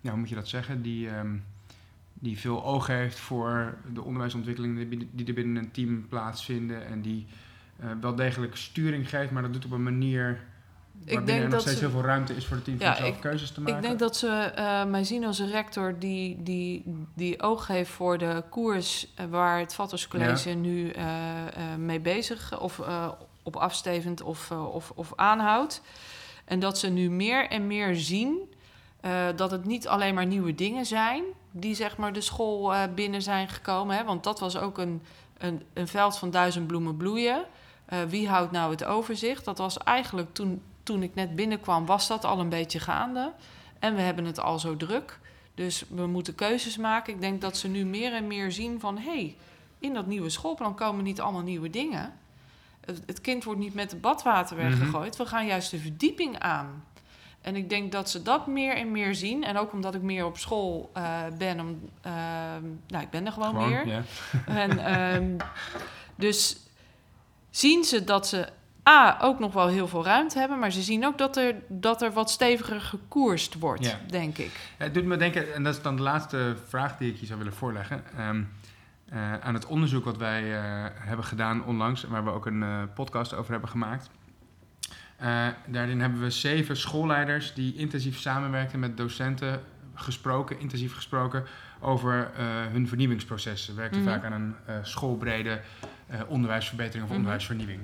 ja, 0.00 0.10
hoe 0.10 0.16
moet 0.18 0.28
je 0.28 0.34
dat 0.34 0.48
zeggen, 0.48 0.82
die, 0.82 1.08
ehm, 1.08 1.34
die 2.22 2.38
veel 2.38 2.64
oog 2.64 2.86
heeft 2.86 3.18
voor 3.18 3.74
de 3.92 4.02
onderwijsontwikkelingen 4.02 5.08
die, 5.12 5.26
er 5.26 5.34
binnen 5.34 5.62
een 5.62 5.70
team 5.70 6.08
plaatsvinden 6.08 6.86
en 6.86 7.02
die 7.02 7.26
eh, 7.80 7.86
wel 8.00 8.14
degelijk 8.14 8.56
sturing 8.56 9.08
geeft, 9.08 9.30
maar 9.30 9.42
dat 9.42 9.52
doet 9.52 9.64
op 9.64 9.70
een 9.70 9.82
manier 9.82 10.40
waarbinnen 11.06 11.34
er 11.34 11.42
nog 11.42 11.50
dat 11.50 11.60
steeds 11.60 11.78
ze- 11.78 11.84
heel 11.84 11.92
veel 11.94 12.02
ruimte 12.04 12.34
is 12.36 12.46
voor 12.46 12.56
het 12.56 12.64
team 12.64 12.76
Ja, 12.80 12.90
om 12.90 12.96
zelf 12.96 13.08
ik- 13.14 13.20
keuzes 13.20 13.50
te 13.50 13.60
maken. 13.60 13.76
Ik 13.76 13.82
denk 13.82 13.98
dat 13.98 14.16
ze 14.16 14.28
eh, 14.28 14.84
mij 14.84 15.04
zien 15.04 15.24
als 15.24 15.38
een 15.38 15.50
rector 15.50 15.98
die, 15.98 16.42
die, 16.42 16.84
die 17.14 17.42
oog 17.42 17.66
heeft 17.66 17.90
voor 17.90 18.18
de 18.18 18.42
koers 18.50 19.06
eh, 19.14 19.26
waar 19.26 19.58
het 19.58 19.74
Vatterscollege 19.74 20.50
nu 20.50 20.88
eh, 20.90 21.46
eh, 21.46 21.78
mee 21.78 22.00
bezig 22.00 22.60
of 22.60 22.80
op 23.42 23.56
afstevend 23.56 24.22
of, 24.22 24.50
of, 24.50 24.92
of 24.94 25.12
aanhoudt. 25.16 25.82
En 26.44 26.58
dat 26.60 26.78
ze 26.78 26.88
nu 26.88 27.10
meer 27.10 27.48
en 27.48 27.66
meer 27.66 27.96
zien 27.96 28.38
eh, 29.00 29.26
dat 29.36 29.50
het 29.50 29.64
niet 29.64 29.88
alleen 29.88 30.14
maar 30.14 30.26
nieuwe 30.26 30.54
dingen 30.54 30.86
zijn 30.86 31.22
die 31.50 31.74
zeg 31.74 31.96
maar 31.96 32.12
de 32.12 32.20
school 32.20 32.74
eh, 32.74 32.82
binnen 32.94 33.22
zijn 33.22 33.48
gekomen. 33.48 33.96
Hè? 33.96 34.04
Want 34.04 34.24
dat 34.24 34.40
was 34.40 34.56
ook 34.58 34.78
een, 34.78 35.02
een, 35.38 35.62
een 35.72 35.88
veld 35.88 36.18
van 36.18 36.30
duizend 36.30 36.66
bloemen 36.66 36.96
bloeien. 36.96 37.44
Eh, 37.84 37.98
wie 38.08 38.28
houdt 38.28 38.52
nou 38.52 38.70
het 38.70 38.84
overzicht? 38.84 39.44
Dat 39.44 39.58
was 39.58 39.78
eigenlijk 39.78 40.34
toen, 40.34 40.62
toen 40.82 41.02
ik 41.02 41.14
net 41.14 41.34
binnenkwam, 41.34 41.86
was 41.86 42.06
dat 42.06 42.24
al 42.24 42.38
een 42.40 42.48
beetje 42.48 42.80
gaande. 42.80 43.32
En 43.78 43.94
we 43.94 44.00
hebben 44.00 44.24
het 44.24 44.40
al 44.40 44.58
zo 44.58 44.76
druk. 44.76 45.18
Dus 45.54 45.84
we 45.88 46.06
moeten 46.06 46.34
keuzes 46.34 46.76
maken. 46.76 47.14
Ik 47.14 47.20
denk 47.20 47.40
dat 47.40 47.56
ze 47.56 47.68
nu 47.68 47.84
meer 47.84 48.12
en 48.12 48.26
meer 48.26 48.52
zien 48.52 48.80
van... 48.80 48.98
hé, 48.98 49.02
hey, 49.12 49.36
in 49.78 49.94
dat 49.94 50.06
nieuwe 50.06 50.30
schoolplan 50.30 50.74
komen 50.74 51.04
niet 51.04 51.20
allemaal 51.20 51.42
nieuwe 51.42 51.70
dingen. 51.70 52.12
Het, 52.80 53.02
het 53.06 53.20
kind 53.20 53.44
wordt 53.44 53.60
niet 53.60 53.74
met 53.74 53.90
het 53.90 54.00
badwater 54.00 54.56
Mhm. 54.56 54.68
weggegooid. 54.68 55.16
We 55.16 55.26
gaan 55.26 55.46
juist 55.46 55.70
de 55.70 55.78
verdieping 55.78 56.38
aan. 56.38 56.84
En 57.40 57.56
ik 57.56 57.68
denk 57.68 57.92
dat 57.92 58.10
ze 58.10 58.22
dat 58.22 58.46
meer 58.46 58.76
en 58.76 58.90
meer 58.90 59.14
zien. 59.14 59.44
En 59.44 59.56
ook 59.56 59.72
omdat 59.72 59.94
ik 59.94 60.02
meer 60.02 60.24
op 60.24 60.38
school 60.38 60.90
eh, 60.94 61.22
ben. 61.38 61.60
Om, 61.60 61.90
ehm, 62.00 62.64
nou, 62.86 63.02
ik 63.02 63.10
ben 63.10 63.26
er 63.26 63.32
gewoon, 63.32 63.68
meer. 63.68 63.86
ja. 63.86 64.02
En, 64.46 64.78
ehm, 64.78 65.36
dus 66.14 66.56
zien 67.50 67.84
ze 67.84 68.04
dat 68.04 68.28
ze 68.28 68.48
A, 68.88 69.18
ook 69.20 69.38
nog 69.38 69.52
wel 69.52 69.68
heel 69.68 69.88
veel 69.88 70.04
ruimte 70.04 70.38
hebben... 70.38 70.58
maar 70.58 70.72
ze 70.72 70.82
zien 70.82 71.06
ook 71.06 71.18
dat 71.18 71.36
er, 71.36 71.54
dat 71.68 72.02
er 72.02 72.12
wat 72.12 72.30
steviger 72.30 72.80
gekoerst 72.80 73.58
wordt, 73.58 73.96
denk 74.06 74.38
ik. 74.38 74.50
Ja, 74.78 74.84
Het 74.84 74.94
doet 74.94 75.04
me 75.04 75.16
denken, 75.16 75.54
en 75.54 75.62
dat 75.62 75.74
is 75.74 75.82
dan 75.82 75.96
de 75.96 76.02
laatste 76.02 76.56
vraag 76.68 76.96
die 76.96 77.12
ik 77.12 77.20
je 77.20 77.26
zou 77.26 77.38
willen 77.38 77.54
voorleggen. 77.54 78.02
Ehm, 78.16 78.42
eh, 79.08 79.34
aan 79.34 79.54
het 79.54 79.66
onderzoek 79.66 80.04
wat 80.04 80.16
wij 80.16 80.56
eh, 80.56 80.84
hebben 80.94 81.24
gedaan 81.24 81.64
onlangs, 81.64 82.04
waar 82.04 82.24
we 82.24 82.30
ook 82.30 82.46
een 82.46 82.90
podcast 82.94 83.34
over 83.34 83.52
hebben 83.52 83.70
gemaakt. 83.70 84.10
Eh, 85.20 85.46
daarin 85.66 86.00
hebben 86.00 86.20
we 86.20 86.30
zeven 86.30 86.76
schoolleiders 86.76 87.54
die 87.54 87.74
intensief 87.74 88.18
samenwerkten 88.18 88.78
met 88.78 88.96
docenten 88.96 89.60
gesproken, 89.94 90.60
intensief 90.60 90.94
gesproken 90.94 91.44
over 91.80 92.30
eh, 92.36 92.46
hun 92.72 92.88
vernieuwingsproces. 92.88 93.64
Ze 93.64 93.74
werkten 93.74 94.00
Mhm. 94.02 94.10
vaak 94.10 94.24
aan 94.24 94.32
een 94.32 94.54
eh, 94.66 94.74
schoolbrede 94.82 95.60
onderwijsverbetering 96.26 97.02
of 97.02 97.08
Mhm. 97.08 97.18
onderwijsvernieuwing. 97.18 97.80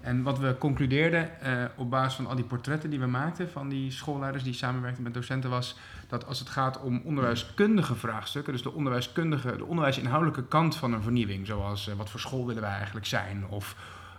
En 0.00 0.22
wat 0.22 0.38
we 0.38 0.56
concludeerden 0.58 1.30
op 1.76 1.90
basis 1.90 2.14
van 2.14 2.26
al 2.26 2.34
die 2.34 2.44
portretten 2.44 2.90
die 2.90 2.98
we 3.00 3.06
maakten 3.06 3.50
van 3.50 3.68
die 3.68 3.90
schoolleiders 3.90 4.44
die 4.44 4.52
samenwerkten 4.52 5.02
met 5.02 5.14
docenten 5.14 5.50
was 5.50 5.76
dat 6.08 6.26
als 6.26 6.38
het 6.38 6.48
gaat 6.48 6.80
om 6.80 7.00
onderwijskundige 7.04 7.94
vraagstukken, 7.94 8.52
dus 8.52 8.62
de 8.62 8.72
onderwijskundige, 8.72 9.56
de 9.56 9.64
onderwijsinhoudelijke 9.64 10.44
kant 10.44 10.76
van 10.76 10.92
een 10.92 11.02
vernieuwing, 11.02 11.46
zoals 11.46 11.90
wat 11.96 12.10
voor 12.10 12.20
school 12.20 12.46
willen 12.46 12.62
wij 12.62 12.72
eigenlijk 12.74 13.06
zijn 13.06 13.46
of 13.48 13.76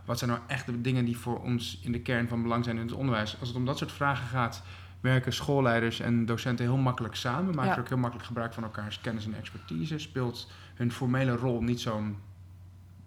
wat 0.09 0.17
zijn 0.17 0.29
nou 0.29 0.41
echt 0.47 0.65
de 0.65 0.81
dingen 0.81 1.05
die 1.05 1.17
voor 1.17 1.39
ons 1.41 1.79
in 1.83 1.91
de 1.91 1.99
kern 2.01 2.27
van 2.27 2.41
belang 2.41 2.63
zijn 2.63 2.75
in 2.77 2.81
het 2.81 2.93
onderwijs? 2.93 3.35
Als 3.39 3.47
het 3.47 3.57
om 3.57 3.65
dat 3.65 3.77
soort 3.77 3.91
vragen 3.91 4.27
gaat, 4.27 4.63
werken 5.01 5.33
schoolleiders 5.33 5.99
en 5.99 6.25
docenten 6.25 6.65
heel 6.65 6.77
makkelijk 6.77 7.15
samen. 7.15 7.55
Maken 7.55 7.73
Ja. 7.73 7.79
ook 7.79 7.87
heel 7.87 7.97
makkelijk 7.97 8.27
gebruik 8.27 8.53
van 8.53 8.63
elkaars 8.63 9.01
kennis 9.01 9.25
en 9.25 9.33
expertise. 9.37 9.97
Speelt 9.99 10.51
hun 10.75 10.91
formele 10.91 11.35
rol 11.35 11.61
niet 11.61 11.79
zo'n. 11.81 12.17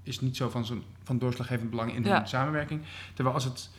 is 0.03 0.21
niet 0.21 0.37
zo 0.37 0.49
van, 0.51 0.65
zo'n, 0.65 0.83
van 1.03 1.19
doorslaggevend 1.19 1.71
belang 1.71 1.95
in 1.95 2.05
Ja. 2.05 2.17
hun 2.17 2.27
samenwerking. 2.29 2.83
Terwijl 3.15 3.35
als 3.35 3.45
het 3.45 3.71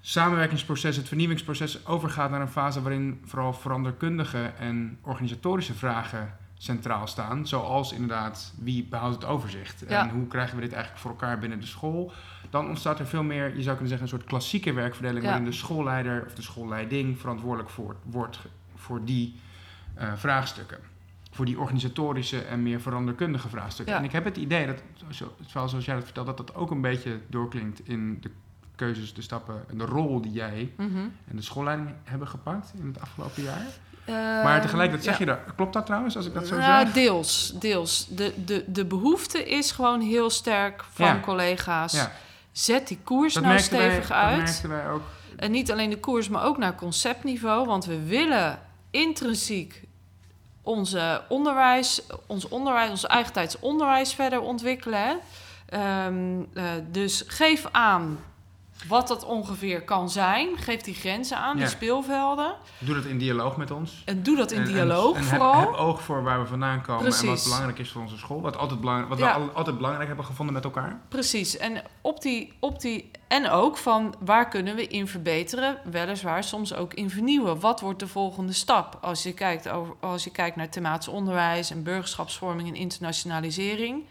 samenwerkingsproces, 0.00 0.96
het 0.96 1.08
vernieuwingsproces 1.08 1.86
overgaat 1.86 2.30
naar 2.30 2.40
een 2.40 2.48
fase 2.48 2.82
waarin 2.82 3.20
vooral 3.24 3.52
veranderkundige 3.52 4.42
en 4.58 4.98
organisatorische 5.00 5.74
vragen 5.74 6.36
centraal 6.62 7.06
staan. 7.06 7.46
Zoals 7.46 7.92
inderdaad, 7.92 8.52
wie 8.58 8.84
behoudt 8.84 9.14
het 9.14 9.24
overzicht? 9.24 9.84
Ja. 9.88 10.08
En 10.08 10.14
hoe 10.14 10.26
krijgen 10.26 10.56
we 10.56 10.62
dit 10.62 10.72
eigenlijk 10.72 11.02
voor 11.02 11.10
elkaar 11.10 11.38
binnen 11.38 11.60
de 11.60 11.66
school? 11.66 12.12
Dan 12.50 12.68
ontstaat 12.68 12.98
er 12.98 13.06
veel 13.06 13.22
meer, 13.22 13.46
je 13.56 13.62
zou 13.62 13.76
kunnen 13.76 13.88
zeggen, 13.88 14.00
een 14.02 14.08
soort 14.18 14.24
klassieke 14.24 14.72
werkverdeling... 14.72 15.24
Ja. 15.24 15.30
waarin 15.30 15.48
de 15.50 15.56
schoolleider 15.56 16.24
of 16.26 16.34
de 16.34 16.42
schoolleiding 16.42 17.18
verantwoordelijk 17.20 17.70
voor, 17.70 17.96
wordt 18.02 18.38
voor 18.74 19.04
die 19.04 19.34
eh, 19.94 20.12
vraagstukken. 20.16 20.78
Voor 21.30 21.44
die 21.44 21.58
organisatorische 21.58 22.40
en 22.40 22.62
meer 22.62 22.80
veranderkundige 22.80 23.48
vraagstukken. 23.48 23.94
Ja. 23.94 24.00
En 24.00 24.06
ik 24.06 24.12
heb 24.12 24.24
het 24.24 24.36
idee 24.36 24.66
dat, 24.66 24.82
zoals 25.46 25.84
jij 25.84 25.94
dat 25.94 26.04
vertelt... 26.04 26.26
dat 26.26 26.36
dat 26.36 26.54
ook 26.54 26.70
een 26.70 26.80
beetje 26.80 27.20
doorklinkt 27.28 27.88
in 27.88 28.18
de 28.20 28.30
keuzes, 28.76 29.14
de 29.14 29.22
stappen 29.22 29.64
en 29.68 29.78
de 29.78 29.84
rol 29.84 30.20
die 30.20 30.32
jij 30.32 30.72
Mhm. 30.76 30.98
en 31.28 31.36
de 31.36 31.42
schoolleiding 31.42 31.90
hebben 32.04 32.28
gepakt 32.28 32.72
in 32.78 32.86
het 32.86 33.00
afgelopen 33.00 33.42
jaar. 33.42 33.66
Ehm, 34.04 34.16
Maar 34.42 34.60
tegelijkertijd 34.60 35.04
zeg 35.16 35.18
ja. 35.18 35.32
je 35.34 35.40
dat. 35.44 35.54
Klopt 35.56 35.72
dat 35.72 35.86
trouwens, 35.86 36.16
als 36.16 36.26
ik 36.26 36.34
dat 36.34 36.46
zo 36.46 36.56
Nou, 36.58 36.84
zeg? 36.84 36.94
deels, 36.94 37.52
deels. 37.54 38.06
De, 38.08 38.44
de, 38.44 38.64
de 38.66 38.84
behoefte 38.84 39.44
is 39.48 39.70
gewoon 39.70 40.00
heel 40.00 40.30
sterk 40.30 40.84
van 40.92 41.06
Ja. 41.06 41.20
collega's. 41.20 41.92
Ja, 41.92 42.12
Zet 42.52 42.88
die 42.88 42.98
koers 43.04 43.34
dat 43.34 43.42
nou 43.42 43.54
wij, 43.54 43.62
stevig 43.64 44.08
dat 44.08 44.16
uit. 44.16 44.36
merkten 44.36 44.68
wij 44.68 44.88
ook. 44.90 45.02
En 45.36 45.50
niet 45.50 45.72
alleen 45.72 45.90
de 45.90 45.98
koers, 46.00 46.28
maar 46.28 46.44
ook 46.44 46.58
naar 46.58 46.74
conceptniveau. 46.74 47.66
Want 47.66 47.84
we 47.84 48.02
willen 48.06 48.58
intrinsiek 48.90 49.82
onze 50.62 51.22
onderwijs, 51.28 52.02
ons 52.26 52.48
onderwijs, 52.48 52.90
ons 52.90 53.06
eigentijds 53.06 53.58
onderwijs 53.58 54.14
verder 54.14 54.40
ontwikkelen. 54.40 55.18
Ehm, 55.68 56.40
eh, 56.54 56.64
dus 56.90 57.24
geef 57.26 57.66
aan 57.70 58.18
wat 58.88 59.08
dat 59.08 59.24
ongeveer 59.24 59.82
kan 59.82 60.10
zijn. 60.10 60.48
Geef 60.58 60.80
die 60.80 60.94
grenzen 60.94 61.36
aan, 61.36 61.54
Ja. 61.56 61.60
die 61.62 61.68
speelvelden. 61.70 62.54
Doe 62.78 62.94
dat 62.94 63.04
in 63.04 63.18
dialoog 63.18 63.56
met 63.56 63.70
ons. 63.70 64.02
En 64.04 64.22
doe 64.22 64.36
dat 64.36 64.50
in 64.50 64.60
En- 64.60 64.66
dialoog 64.66 65.16
en, 65.16 65.24
vooral. 65.24 65.54
Heb, 65.54 65.68
heb 65.68 65.76
oog 65.78 66.02
voor 66.02 66.22
waar 66.22 66.40
we 66.40 66.46
vandaan 66.46 66.82
komen 66.82 67.04
en 67.12 67.26
wat 67.26 67.42
belangrijk 67.44 67.78
is 67.78 67.90
voor 67.90 68.02
onze 68.02 68.18
school. 68.18 68.40
Wat, 68.40 68.56
altijd 68.56 68.80
belang, 68.80 69.08
wat 69.08 69.18
Ja. 69.18 69.38
we 69.38 69.44
al- 69.44 69.50
altijd 69.54 69.76
belangrijk 69.76 70.06
hebben 70.08 70.24
gevonden 70.26 70.54
met 70.54 70.64
elkaar. 70.64 71.00
Precies. 71.08 71.56
En, 71.56 71.82
op 72.00 72.22
die, 72.22 72.52
op 72.60 72.80
die, 72.80 73.10
en 73.28 73.50
ook 73.50 73.76
van 73.76 74.14
waar 74.20 74.48
kunnen 74.48 74.74
we 74.76 74.86
in 74.86 75.08
verbeteren, 75.08 75.78
weliswaar 75.84 76.44
soms 76.44 76.74
ook 76.74 76.94
in 76.94 77.10
vernieuwen. 77.10 77.60
Wat 77.60 77.80
wordt 77.80 77.98
de 77.98 78.08
volgende 78.08 78.52
stap? 78.52 78.98
Als 79.00 79.22
je 79.22 79.32
kijkt, 79.32 79.68
over, 79.68 79.94
als 80.00 80.24
je 80.24 80.30
kijkt 80.30 80.56
naar 80.56 80.68
thematisch 80.68 81.08
onderwijs 81.08 81.70
en 81.70 81.82
burgerschapsvorming 81.82 82.68
en 82.68 82.74
internationalisering. 82.74 84.04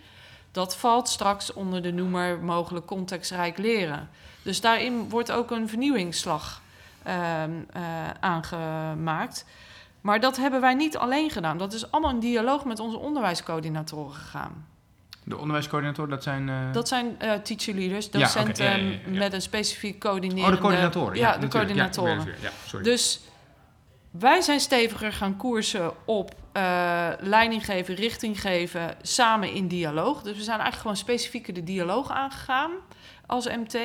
Dat 0.52 0.76
valt 0.78 1.10
straks 1.10 1.54
onder 1.54 1.82
de 1.82 1.92
noemer 1.94 2.40
mogelijk 2.40 2.86
contextrijk 2.86 3.58
leren. 3.58 4.10
Dus 4.42 4.62
daarin 4.62 5.10
wordt 5.10 5.32
ook 5.32 5.52
een 5.52 5.70
vernieuwingsslag 5.70 6.62
ehm, 7.04 7.52
eh, 7.74 7.82
aangemaakt. 8.20 9.46
Maar 10.02 10.20
dat 10.20 10.38
hebben 10.38 10.62
wij 10.62 10.74
niet 10.74 10.98
alleen 10.98 11.30
gedaan. 11.30 11.58
Dat 11.58 11.74
is 11.74 11.92
allemaal 11.92 12.12
in 12.12 12.20
dialoog 12.20 12.66
met 12.66 12.80
onze 12.80 12.98
onderwijscoördinatoren 12.98 14.14
gegaan. 14.14 14.66
De 15.24 15.38
onderwijscoördinatoren, 15.38 16.10
dat 16.10 16.24
zijn... 16.24 16.50
eh, 16.50 16.74
Dat 16.74 16.88
zijn 16.88 17.20
eh 17.20 17.34
teacher 17.34 17.74
leaders, 17.74 18.12
docenten 18.12 18.66
ja, 18.66 18.72
ja, 18.72 18.84
ja, 18.84 18.92
ja. 19.12 19.20
met 19.20 19.34
een 19.34 19.42
specifiek 19.42 20.00
coördinerende... 20.00 20.46
oh, 20.48 20.56
de 20.56 20.68
coördinatoren. 20.68 21.18
Ja, 21.18 21.38
de 21.38 21.48
coördinatoren. 21.48 22.24
Weer. 22.24 22.52
sorry. 22.68 22.86
Dus 22.86 23.20
wij 24.12 24.42
zijn 24.42 24.60
steviger 24.60 25.14
gaan 25.14 25.38
koersen 25.38 25.92
op 26.06 26.34
eh, 26.52 27.10
leiding 27.20 27.66
geven, 27.66 27.96
richting 27.96 28.42
geven, 28.42 28.96
samen 29.02 29.54
in 29.54 29.68
dialoog. 29.68 30.22
Dus 30.22 30.38
we 30.38 30.44
zijn 30.44 30.60
eigenlijk 30.60 30.82
gewoon 30.82 30.98
specifieker 30.98 31.54
de 31.54 31.64
dialoog 31.64 32.10
aangegaan 32.10 32.72
als 33.26 33.48
MT. 33.48 33.78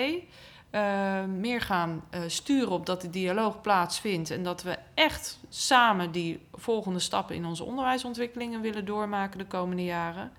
Eh, 0.70 1.24
meer 1.24 1.60
gaan 1.60 2.04
eh, 2.10 2.20
sturen 2.26 2.70
op 2.70 2.86
dat 2.86 3.00
de 3.00 3.10
dialoog 3.10 3.60
plaatsvindt 3.60 4.30
en 4.30 4.42
dat 4.42 4.62
we 4.62 4.78
echt 4.94 5.38
samen 5.48 6.12
die 6.12 6.40
volgende 6.52 6.98
stappen 6.98 7.34
in 7.34 7.44
onze 7.44 7.64
onderwijsontwikkelingen 7.64 8.60
willen 8.60 8.84
doormaken 8.84 9.38
de 9.38 9.46
komende 9.46 9.84
jaren. 9.84 10.32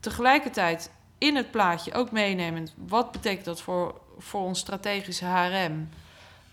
Tegelijkertijd 0.00 0.90
in 1.18 1.36
het 1.36 1.50
plaatje 1.50 1.92
ook 1.92 2.10
meenemend 2.10 2.74
wat 2.76 3.12
betekent 3.12 3.44
dat 3.44 3.60
voor, 3.60 4.00
voor 4.18 4.40
ons 4.40 4.58
strategische 4.58 5.24
HRM 5.24 5.88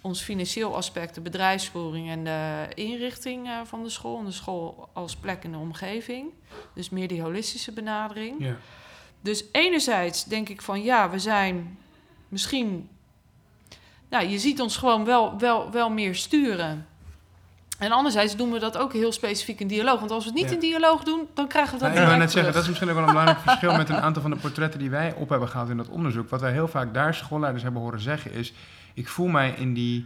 ons 0.07 0.21
financieel 0.21 0.75
aspect, 0.75 1.15
de 1.15 1.21
bedrijfsvoering 1.21 2.09
en 2.09 2.23
de 2.23 2.67
inrichting 2.73 3.47
eh, 3.47 3.53
van 3.65 3.83
de 3.83 3.89
school. 3.89 4.19
En 4.19 4.25
de 4.25 4.31
school 4.31 4.89
als 4.93 5.15
plek 5.15 5.43
in 5.43 5.51
de 5.51 5.57
omgeving. 5.57 6.29
Dus 6.73 6.89
meer 6.89 7.07
die 7.07 7.21
holistische 7.21 7.71
benadering. 7.71 8.35
ja. 8.39 8.55
Dus 9.21 9.43
enerzijds 9.51 10.23
denk 10.25 10.49
ik 10.49 10.61
van 10.61 10.83
ja, 10.83 11.09
we 11.09 11.19
zijn 11.19 11.77
misschien. 12.27 12.89
Nou, 14.09 14.27
je 14.27 14.39
ziet 14.39 14.61
ons 14.61 14.77
gewoon 14.77 15.05
wel, 15.05 15.37
wel, 15.39 15.71
wel 15.71 15.89
meer 15.89 16.15
sturen. 16.15 16.87
En 17.79 17.91
anderzijds 17.91 18.35
doen 18.35 18.51
we 18.51 18.59
dat 18.59 18.77
ook 18.77 18.93
heel 18.93 19.11
specifiek 19.11 19.59
in 19.59 19.67
dialoog. 19.67 19.99
Want 19.99 20.11
als 20.11 20.23
we 20.23 20.29
het 20.29 20.39
niet 20.39 20.47
Ja. 20.49 20.53
in 20.53 20.59
dialoog 20.59 21.03
doen, 21.03 21.27
dan 21.33 21.47
krijgen 21.47 21.73
we 21.73 21.79
dat 21.79 21.87
ik 21.87 21.93
wou 21.93 22.05
direct 22.05 22.23
net 22.23 22.31
zeggen, 22.31 22.53
dat 22.53 22.61
is 22.61 22.67
misschien 22.67 22.89
ook 22.89 22.95
wel 22.95 23.03
een 23.03 23.09
belangrijk 23.09 23.39
verschil 23.39 23.75
met 23.75 23.89
een 23.89 24.01
aantal 24.01 24.21
van 24.21 24.31
de 24.31 24.37
portretten 24.37 24.79
die 24.79 24.89
wij 24.89 25.13
op 25.13 25.29
hebben 25.29 25.47
gehaald 25.49 25.69
in 25.69 25.77
dat 25.77 25.87
onderzoek. 25.89 26.29
Wat 26.29 26.41
wij 26.41 26.51
heel 26.51 26.67
vaak 26.67 26.93
daar 26.93 27.13
schoolleiders 27.13 27.63
hebben 27.63 27.81
horen 27.81 27.99
zeggen 27.99 28.31
is, 28.33 28.53
ik 28.97 29.07
voel 29.07 29.27
mij 29.27 29.49
in 29.57 29.73
die 29.73 30.05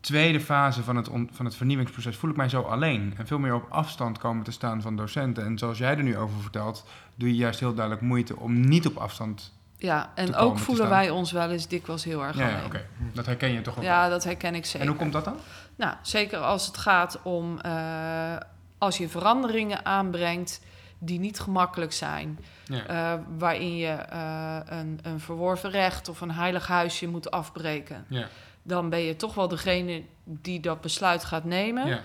tweede 0.00 0.40
fase 0.40 0.82
van 0.82 0.96
het, 0.96 1.08
on- 1.08 1.28
van 1.32 1.44
het 1.44 1.54
vernieuwingsproces, 1.56 2.16
voel 2.16 2.30
ik 2.30 2.36
mij 2.36 2.48
zo 2.48 2.60
alleen. 2.62 3.14
En 3.16 3.26
veel 3.26 3.38
meer 3.38 3.54
op 3.54 3.66
afstand 3.68 4.18
komen 4.18 4.44
te 4.44 4.50
staan 4.50 4.82
van 4.82 4.96
docenten. 4.96 5.44
En 5.44 5.58
zoals 5.58 5.78
jij 5.78 5.96
er 5.96 6.02
nu 6.02 6.16
over 6.18 6.40
vertelt, 6.40 6.84
doe 7.14 7.28
je 7.28 7.34
juist 7.34 7.60
heel 7.60 7.74
duidelijk 7.74 8.04
moeite 8.06 8.36
om 8.36 8.60
niet 8.60 8.86
op 8.86 8.96
afstand... 8.96 9.52
Ja, 9.76 10.10
en 10.14 10.34
ook 10.34 10.58
voelen 10.58 10.88
wij 10.88 11.10
ons 11.10 11.32
wel 11.32 11.50
eens 11.50 11.68
dikwijls 11.68 12.04
heel 12.04 12.24
erg 12.24 12.36
Ja, 12.36 12.48
ja 12.48 12.54
alleen. 12.54 12.66
oké. 12.66 12.86
Dat 13.12 13.26
herken 13.26 13.52
je 13.52 13.60
toch 13.62 13.76
ook 13.76 13.82
Ja, 13.82 14.08
dat 14.08 14.24
herken 14.24 14.54
ik 14.54 14.64
zeker. 14.64 14.80
En 14.80 14.86
hoe 14.86 14.96
komt 14.96 15.12
dat 15.12 15.24
dan? 15.24 15.36
Nou, 15.76 15.94
zeker 16.02 16.38
als 16.38 16.66
het 16.66 16.76
gaat 16.76 17.18
om 17.22 17.58
eh, 17.60 18.36
als 18.78 18.98
je 18.98 19.08
veranderingen 19.08 19.84
aanbrengt 19.84 20.60
die 21.04 21.18
niet 21.18 21.40
gemakkelijk 21.40 21.92
zijn. 21.92 22.38
Ja. 22.64 22.86
eh, 22.86 23.20
waarin 23.38 23.76
je 23.76 23.88
eh, 23.88 24.56
een, 24.64 24.98
een 25.02 25.20
verworven 25.20 25.70
recht 25.70 26.08
of 26.08 26.20
een 26.20 26.30
heilig 26.30 26.66
huisje 26.66 27.08
moet 27.08 27.30
afbreken. 27.30 28.04
ja. 28.08 28.28
Dan 28.64 28.88
ben 28.88 29.00
je 29.00 29.16
toch 29.16 29.34
wel 29.34 29.48
degene 29.48 30.02
die 30.24 30.60
dat 30.60 30.80
besluit 30.80 31.24
gaat 31.24 31.44
nemen. 31.44 31.86
ja. 31.86 32.00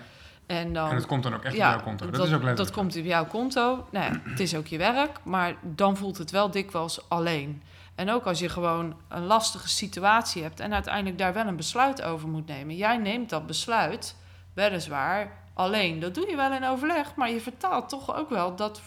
En, 0.46 0.72
dan, 0.72 0.90
En 0.90 0.96
het 0.96 1.06
komt 1.06 1.22
dan 1.22 1.34
ook 1.34 1.44
echt 1.44 1.54
op 1.54 1.60
jouw 1.60 1.80
konto. 1.80 2.04
Dat, 2.04 2.14
dat, 2.14 2.26
is 2.26 2.32
ook 2.32 2.56
dat 2.56 2.70
komt 2.70 2.96
op 2.96 3.04
jouw 3.04 3.26
konto. 3.26 3.86
Nou 3.90 4.12
ja, 4.12 4.20
het 4.30 4.40
is 4.40 4.54
ook 4.54 4.66
je 4.66 4.78
werk, 4.78 5.24
maar 5.24 5.54
dan 5.62 5.96
voelt 5.96 6.18
het 6.18 6.30
wel 6.30 6.50
dikwijls 6.50 7.08
alleen. 7.08 7.62
En 7.94 8.10
ook 8.10 8.24
als 8.24 8.38
je 8.38 8.48
gewoon 8.48 8.96
een 9.08 9.24
lastige 9.24 9.68
situatie 9.68 10.42
hebt 10.42 10.60
en 10.60 10.74
uiteindelijk 10.74 11.18
daar 11.18 11.32
wel 11.32 11.46
een 11.46 11.56
besluit 11.56 12.02
over 12.02 12.28
moet 12.28 12.46
nemen. 12.46 12.76
Jij 12.76 12.96
neemt 12.96 13.30
dat 13.30 13.46
besluit, 13.46 14.16
weliswaar, 14.54 15.32
alleen. 15.58 16.00
Dat 16.00 16.14
doe 16.14 16.28
je 16.30 16.36
wel 16.36 16.52
in 16.52 16.64
overleg, 16.64 17.14
maar 17.14 17.30
je 17.30 17.40
vertaalt 17.40 17.88
toch 17.88 18.16
ook 18.16 18.28
wel 18.28 18.56
dat 18.56 18.82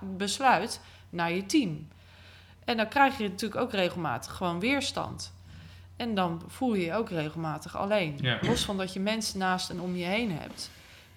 besluit 0.00 0.80
naar 1.10 1.32
je 1.32 1.46
team. 1.46 1.88
En 2.64 2.76
dan 2.76 2.88
krijg 2.88 3.18
je 3.18 3.28
natuurlijk 3.28 3.60
ook 3.60 3.72
regelmatig 3.72 4.32
gewoon 4.32 4.60
weerstand. 4.60 5.32
En 5.96 6.14
dan 6.14 6.42
voel 6.46 6.74
je 6.74 6.84
je 6.84 6.94
ook 6.94 7.08
regelmatig 7.08 7.76
alleen. 7.76 8.18
Ja. 8.20 8.38
Los 8.42 8.64
van 8.64 8.76
dat 8.76 8.92
je 8.92 9.00
mensen 9.00 9.38
naast 9.38 9.70
en 9.70 9.80
om 9.80 9.96
je 9.96 10.04
heen 10.04 10.32
hebt, 10.32 10.70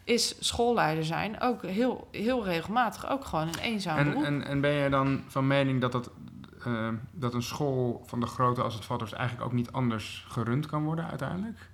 is 0.03 0.35
schoolleider 0.39 1.05
zijn 1.05 1.41
ook 1.41 1.65
heel, 1.65 2.07
heel 2.11 2.43
regelmatig 2.43 3.09
ook 3.09 3.25
gewoon 3.25 3.47
een 3.47 3.59
eenzaam 3.59 3.97
En, 3.97 4.09
beroep. 4.09 4.23
en, 4.23 4.43
en 4.43 4.61
ben 4.61 4.71
je 4.71 4.89
dan 4.89 5.23
van 5.27 5.47
mening 5.47 5.81
dat, 5.81 5.91
dat, 5.91 6.11
eh, 6.65 6.89
dat 7.11 7.33
een 7.33 7.43
school 7.43 8.03
van 8.05 8.19
de 8.19 8.25
grootte 8.25 8.61
als 8.61 8.73
het 8.73 8.85
Vathorst 8.85 9.13
eigenlijk 9.13 9.47
ook 9.47 9.53
niet 9.53 9.71
anders 9.71 10.25
gerund 10.27 10.65
kan 10.65 10.83
worden 10.83 11.07
uiteindelijk? 11.07 11.69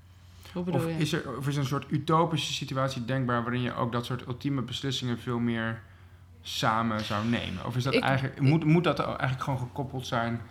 Hoe 0.54 0.64
bedoel 0.64 0.82
Of 0.82 0.88
je? 0.88 0.98
is, 0.98 1.14
er, 1.14 1.38
of 1.38 1.48
is 1.48 1.56
er 1.56 1.62
een 1.62 1.68
soort 1.68 1.86
utopische 1.92 2.54
situatie 2.54 3.06
denkbaar 3.06 3.44
waarin 3.44 3.62
je 3.62 3.74
ook 3.76 3.92
dat 3.92 4.06
soort 4.06 4.28
ultieme 4.28 4.62
beslissingen 4.62 5.20
veel 5.20 5.40
meer 5.40 5.82
samen 6.42 7.00
zou 7.00 7.26
nemen? 7.26 7.66
Of 7.66 7.76
is 7.76 7.84
dat 7.84 7.94
Ik- 7.94 8.02
eigenlijk, 8.04 8.42
moet, 8.42 8.64
moet 8.64 8.84
dat 8.84 9.00
eigenlijk 9.00 9.42
gewoon 9.42 9.60
gekoppeld 9.60 10.08
zijn 10.08 10.42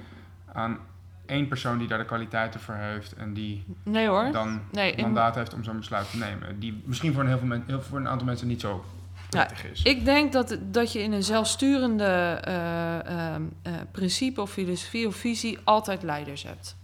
aan 0.52 0.78
één 1.26 1.48
persoon 1.48 1.78
die 1.78 1.88
daar 1.88 1.98
de 1.98 2.04
kwaliteiten 2.04 2.60
voor 2.60 2.74
heeft 2.74 3.12
en 3.14 3.34
die 3.34 3.64
nee 3.82 4.06
hoor. 4.08 4.32
dan 4.32 4.60
Nee, 4.72 5.00
mandaat 5.00 5.34
heeft 5.34 5.54
om 5.54 5.64
zo'n 5.64 5.76
besluit 5.76 6.10
te 6.10 6.16
nemen? 6.16 6.58
Die 6.60 6.82
misschien 6.84 7.12
voor 7.12 7.22
een, 7.22 7.28
heel 7.28 7.38
veel 7.38 7.46
men, 7.46 7.64
heel, 7.66 7.82
voor 7.82 7.98
een 7.98 8.08
aantal 8.08 8.26
mensen 8.26 8.46
niet 8.46 8.60
zo 8.60 8.84
prettig 9.30 9.64
is. 9.70 9.82
Ik 9.82 10.04
denk 10.04 10.32
dat, 10.32 10.58
dat 10.70 10.92
je 10.92 10.98
in 11.02 11.12
een 11.12 11.22
zelfsturende 11.22 12.04
eh, 12.44 13.06
ehm, 13.34 13.42
eh, 13.62 13.72
principe 13.90 14.40
of 14.40 14.50
filosofie 14.50 15.06
of 15.06 15.16
visie 15.16 15.58
altijd 15.64 16.02
leiders 16.02 16.42
hebt. 16.42 16.76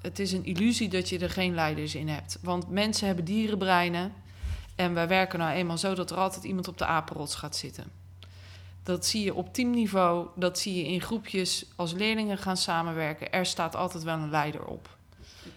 Het 0.00 0.18
is 0.18 0.32
een 0.32 0.44
illusie 0.44 0.88
dat 0.88 1.08
je 1.08 1.18
er 1.18 1.30
geen 1.30 1.54
leiders 1.54 1.94
in 1.94 2.08
hebt. 2.08 2.38
Want 2.42 2.70
mensen 2.70 3.06
hebben 3.06 3.24
dierenbreinen. 3.24 4.12
En 4.76 4.94
wij 4.94 5.08
werken 5.08 5.38
nou 5.38 5.52
eenmaal 5.52 5.78
zo 5.78 5.94
dat 5.94 6.10
er 6.10 6.16
altijd 6.16 6.44
iemand 6.44 6.68
op 6.68 6.78
de 6.78 6.86
apenrots 6.86 7.34
gaat 7.34 7.56
zitten. 7.56 7.84
Dat 8.82 9.06
zie 9.06 9.24
je 9.24 9.34
op 9.34 9.54
teamniveau, 9.54 10.28
dat 10.34 10.58
zie 10.58 10.74
je 10.74 10.92
in 10.92 11.00
groepjes 11.00 11.66
als 11.76 11.92
leerlingen 11.92 12.38
gaan 12.38 12.56
samenwerken. 12.56 13.32
Er 13.32 13.46
staat 13.46 13.76
altijd 13.76 14.02
wel 14.02 14.18
een 14.18 14.30
leider 14.30 14.64
op. 14.64 14.96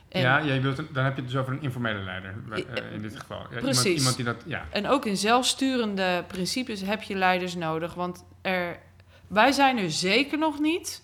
En, 0.09 0.21
ja, 0.21 0.43
jij 0.43 0.61
wilt, 0.61 0.75
dan 0.75 1.03
heb 1.03 1.15
je 1.15 1.21
het 1.21 1.31
dus 1.31 1.39
over 1.39 1.53
een 1.53 1.61
informele 1.61 1.99
leider 1.99 2.35
uh, 2.49 2.93
in 2.93 3.01
dit 3.01 3.19
geval. 3.19 3.45
Ja, 3.51 3.59
Precies. 3.59 3.85
Iemand, 3.85 3.97
iemand, 3.97 4.15
die 4.15 4.25
dat, 4.25 4.43
ja. 4.45 4.65
En 4.69 4.87
ook 4.87 5.05
in 5.05 5.17
zelfsturende 5.17 6.23
principes 6.27 6.81
heb 6.81 7.01
je 7.01 7.15
leiders 7.15 7.55
nodig. 7.55 7.93
Want 7.93 8.23
er, 8.41 8.79
wij 9.27 9.51
zijn 9.51 9.77
er 9.77 9.91
zeker 9.91 10.37
nog 10.37 10.59
niet 10.59 11.03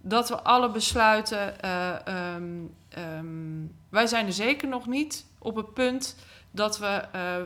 dat 0.00 0.28
we 0.28 0.42
alle 0.42 0.70
besluiten. 0.70 1.54
Uh, 1.64 2.34
um, 2.34 2.74
um, 2.98 3.76
wij 3.88 4.06
zijn 4.06 4.26
er 4.26 4.32
zeker 4.32 4.68
nog 4.68 4.86
niet 4.86 5.26
op 5.38 5.56
het 5.56 5.74
punt 5.74 6.16
dat 6.50 6.78
we. 6.78 7.02
Uh, 7.14 7.36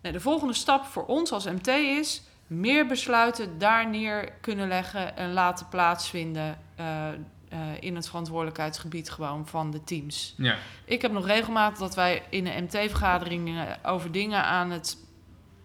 nee, 0.00 0.12
de 0.12 0.20
volgende 0.20 0.54
stap 0.54 0.84
voor 0.84 1.06
ons 1.06 1.32
als 1.32 1.44
MT 1.44 1.66
is 1.66 2.22
meer 2.46 2.86
besluiten 2.86 3.58
daar 3.58 3.88
neer 3.88 4.32
kunnen 4.40 4.68
leggen 4.68 5.16
en 5.16 5.32
laten 5.32 5.68
plaatsvinden. 5.68 6.58
Uh, 6.80 7.08
in 7.80 7.94
het 7.94 8.08
verantwoordelijkheidsgebied 8.08 9.10
gewoon 9.10 9.46
van 9.46 9.70
de 9.70 9.84
teams. 9.84 10.34
Ja. 10.36 10.56
Ik 10.84 11.02
heb 11.02 11.12
nog 11.12 11.26
regelmatig 11.26 11.78
dat 11.78 11.94
wij 11.94 12.22
in 12.30 12.46
een 12.46 12.64
MT-vergadering 12.64 13.66
over 13.82 14.12
dingen 14.12 14.44
aan 14.44 14.70
het 14.70 14.96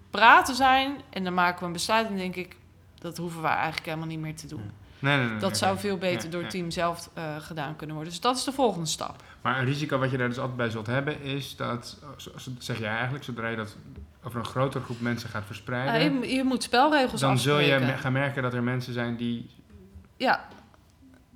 praten 0.10 0.56
zijn. 0.56 1.02
En 1.10 1.24
dan 1.24 1.34
maken 1.34 1.60
we 1.60 1.66
een 1.66 1.72
besluit 1.72 2.08
en 2.08 2.18
denk 2.18 2.36
ik, 2.36 2.56
dat 3.00 3.18
hoeven 3.18 3.42
we 3.42 3.48
eigenlijk 3.48 3.86
helemaal 3.86 4.08
niet 4.08 4.20
meer 4.20 4.36
te 4.36 4.48
doen. 4.48 4.72
Nee, 5.00 5.18
nee, 5.18 5.28
nee, 5.28 5.38
dat 5.40 5.58
zou 5.58 5.78
veel 5.78 5.98
beter 5.98 6.30
door 6.30 6.42
het 6.42 6.50
team 6.50 6.72
zelf 6.72 7.10
uh, 7.18 7.24
gedaan 7.40 7.76
kunnen 7.76 7.96
worden. 7.96 8.14
Dus 8.14 8.22
dat 8.22 8.38
is 8.38 8.44
de 8.44 8.52
volgende 8.52 8.88
stap. 8.88 9.24
Maar 9.42 9.60
een 9.60 9.66
risico 9.66 9.98
wat 9.98 10.12
je 10.12 10.18
daar 10.18 10.28
dus 10.28 10.38
altijd 10.38 10.58
bij 10.58 10.70
zult 10.70 10.88
hebben 10.88 11.22
is 11.22 11.56
dat, 11.56 11.98
zeg 12.60 12.80
jij 12.80 12.92
eigenlijk, 12.96 13.24
zodra 13.24 13.48
je 13.48 13.56
dat 13.56 13.76
over 14.24 14.40
een 14.40 14.46
grotere 14.46 14.84
groep 14.84 15.02
mensen 15.02 15.30
gaat 15.30 15.46
verspreiden, 15.46 16.14
Uh, 16.14 16.30
je, 16.30 16.36
je, 16.36 16.44
moet 16.44 16.64
spelregels 16.64 17.22
dan 17.22 17.40
zul 17.40 17.60
je 17.60 17.80
gaan 17.80 18.12
merken 18.12 18.42
dat 18.42 18.54
er 18.54 18.64
mensen 18.64 18.94
zijn 18.94 19.16
die, 19.16 19.50
Ja. 20.18 20.48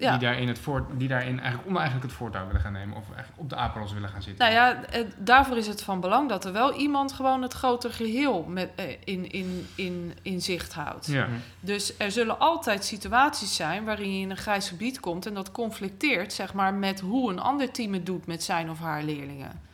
Ja. 0.02 0.12
die, 0.12 0.28
daarin 0.28 0.48
het 0.48 0.60
voort, 0.60 0.84
die 0.98 1.08
daarin 1.08 1.40
eigenlijk 1.40 1.70
oneigenlijk 1.70 2.06
het 2.06 2.14
voortouw 2.14 2.46
willen 2.46 2.62
gaan 2.62 2.72
nemen 2.72 2.98
of 2.98 3.04
eigenlijk 3.14 3.42
op 3.42 3.50
de 3.50 3.56
apenrols 3.56 3.94
willen 3.94 4.10
gaan 4.10 4.22
zitten. 4.22 4.46
Nou 4.46 4.58
ja, 4.58 4.84
eh, 4.84 5.06
daarvoor 5.18 5.58
is 5.58 5.68
het 5.68 5.84
van 5.84 6.00
belang 6.00 6.30
dat 6.30 6.46
er 6.46 6.54
wel 6.54 6.74
iemand 6.74 7.14
gewoon 7.14 7.42
het 7.42 7.54
grote 7.54 7.90
geheel 7.90 8.44
met, 8.44 8.70
eh, 8.76 8.86
in, 9.04 9.32
in, 9.32 9.68
in, 9.76 10.14
in 10.22 10.42
zicht 10.42 10.74
houdt. 10.74 11.08
Ja. 11.08 11.28
Dus 11.60 11.98
er 11.98 12.12
zullen 12.12 12.40
altijd 12.40 12.86
situaties 12.86 13.56
zijn 13.56 13.84
waarin 13.84 14.16
je 14.16 14.22
in 14.22 14.30
een 14.30 14.38
grijs 14.38 14.70
gebied 14.70 15.00
komt 15.00 15.26
en 15.26 15.34
dat 15.34 15.52
conflicteert 15.52 16.34
zeg 16.34 16.54
maar, 16.54 16.74
met 16.74 17.00
hoe 17.00 17.32
een 17.32 17.40
ander 17.40 17.72
team 17.72 17.94
het 17.94 18.06
doet 18.06 18.26
met 18.26 18.44
zijn 18.44 18.70
of 18.70 18.80
haar 18.80 19.04
leerlingen. 19.04 19.70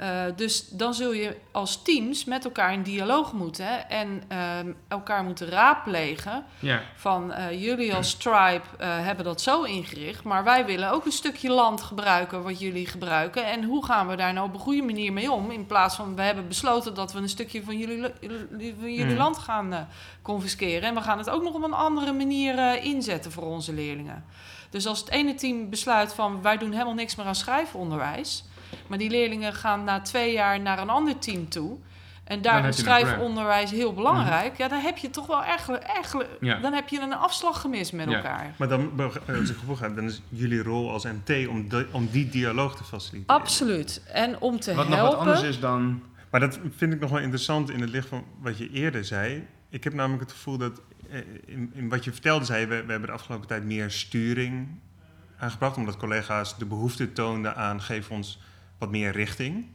Uh, 0.00 0.06
dus 0.36 0.68
dan 0.68 0.94
zul 0.94 1.12
je 1.12 1.36
als 1.50 1.82
teams 1.82 2.24
met 2.24 2.44
elkaar 2.44 2.72
in 2.72 2.82
dialoog 2.82 3.32
moeten 3.32 3.88
en 3.90 4.22
uh, 4.32 4.38
elkaar 4.88 5.24
moeten 5.24 5.48
raadplegen. 5.48 6.44
Ja. 6.58 6.80
Van 6.96 7.30
uh, 7.30 7.62
jullie 7.62 7.94
als 7.94 8.14
tribe 8.14 8.62
hebben 8.78 9.24
dat 9.24 9.40
zo 9.40 9.62
ingericht, 9.62 10.24
maar 10.24 10.44
wij 10.44 10.64
willen 10.64 10.90
ook 10.90 11.04
een 11.04 11.12
stukje 11.12 11.50
land 11.50 11.80
gebruiken 11.80 12.42
wat 12.42 12.60
jullie 12.60 12.86
gebruiken. 12.86 13.46
En 13.46 13.64
hoe 13.64 13.84
gaan 13.84 14.08
we 14.08 14.16
daar 14.16 14.32
nou 14.32 14.48
op 14.48 14.54
een 14.54 14.60
goede 14.60 14.82
manier 14.82 15.12
mee 15.12 15.32
om? 15.32 15.50
In 15.50 15.66
plaats 15.66 15.96
van 15.96 16.16
we 16.16 16.22
hebben 16.22 16.48
besloten 16.48 16.94
dat 16.94 17.12
we 17.12 17.18
een 17.18 17.28
stukje 17.28 17.64
van 17.64 17.78
jullie, 17.78 18.02
van 18.78 18.94
jullie 18.94 19.04
Mm. 19.04 19.16
land 19.16 19.38
gaan 19.38 19.88
confisceren. 20.22 20.88
En 20.88 20.94
we 20.94 21.00
gaan 21.00 21.18
het 21.18 21.30
ook 21.30 21.42
nog 21.42 21.54
op 21.54 21.62
een 21.62 21.72
andere 21.72 22.12
manier 22.12 22.82
inzetten 22.82 23.32
voor 23.32 23.44
onze 23.44 23.72
leerlingen. 23.72 24.24
Dus 24.70 24.86
als 24.86 25.00
het 25.00 25.08
ene 25.08 25.34
team 25.34 25.70
besluit 25.70 26.14
van 26.14 26.42
wij 26.42 26.58
doen 26.58 26.72
helemaal 26.72 26.94
niks 26.94 27.16
meer 27.16 27.26
aan 27.26 27.34
schrijfonderwijs. 27.34 28.44
Maar 28.86 28.98
die 28.98 29.10
leerlingen 29.10 29.52
gaan 29.54 29.84
na 29.84 30.00
twee 30.00 30.32
jaar 30.32 30.60
naar 30.60 30.78
een 30.78 30.90
ander 30.90 31.18
team 31.18 31.48
toe. 31.48 31.76
En 32.24 32.42
daar 32.42 32.68
is 32.68 32.76
schrijfonderwijs 32.78 33.70
heel 33.70 33.94
belangrijk. 33.94 34.56
Ja, 34.56 34.68
dan 34.68 34.80
heb 34.80 34.96
je 34.96 35.10
toch 35.10 35.26
wel 35.26 35.44
echt, 35.44 35.68
echt 35.68 36.16
Ja. 36.40 36.58
dan 36.58 36.72
heb 36.72 36.88
je 36.88 37.00
een 37.00 37.12
afslag 37.14 37.60
gemist 37.60 37.92
met 37.92 38.08
Ja. 38.10 38.16
elkaar. 38.16 38.54
Maar 38.58 38.68
dan, 38.68 38.90
als 39.28 39.50
ik 39.50 39.56
gevoel 39.56 39.78
heb, 39.78 39.96
dan 39.96 40.04
is 40.04 40.22
jullie 40.28 40.62
rol 40.62 40.90
als 40.90 41.04
MT 41.04 41.48
om, 41.48 41.68
de- 41.68 41.86
om 41.90 42.08
die 42.10 42.28
dialoog 42.28 42.76
te 42.76 42.84
faciliteren. 42.84 43.40
Absoluut. 43.40 44.02
En 44.12 44.40
om 44.40 44.60
te 44.60 44.74
Wat 44.74 44.88
nog 44.88 44.94
helpen. 44.96 45.16
wat 45.18 45.26
anders 45.26 45.42
is 45.48 45.60
dan... 45.60 46.02
Maar 46.30 46.40
dat 46.40 46.58
vind 46.76 46.92
ik 46.92 47.00
nog 47.00 47.10
wel 47.10 47.20
interessant 47.20 47.70
in 47.70 47.80
het 47.80 47.90
licht 47.90 48.08
van 48.08 48.24
wat 48.40 48.58
je 48.58 48.70
eerder 48.70 49.04
zei. 49.04 49.46
Ik 49.68 49.84
heb 49.84 49.94
namelijk 49.94 50.22
het 50.22 50.32
gevoel 50.32 50.58
dat 50.58 50.80
eh, 51.10 51.18
in, 51.46 51.70
in 51.74 51.88
wat 51.88 52.04
je 52.04 52.12
vertelde 52.12 52.44
zei, 52.44 52.66
we, 52.66 52.84
we 52.84 52.90
hebben 52.90 53.08
de 53.08 53.14
afgelopen 53.14 53.46
tijd 53.48 53.64
meer 53.64 53.90
sturing 53.90 54.68
aangebracht, 55.38 55.76
omdat 55.76 55.96
collega's 55.96 56.58
de 56.58 56.64
behoefte 56.66 57.12
toonden 57.12 57.56
aan 57.56 57.82
geef 57.82 58.10
ons 58.10 58.38
wat 58.80 58.90
meer 58.90 59.12
richting. 59.12 59.66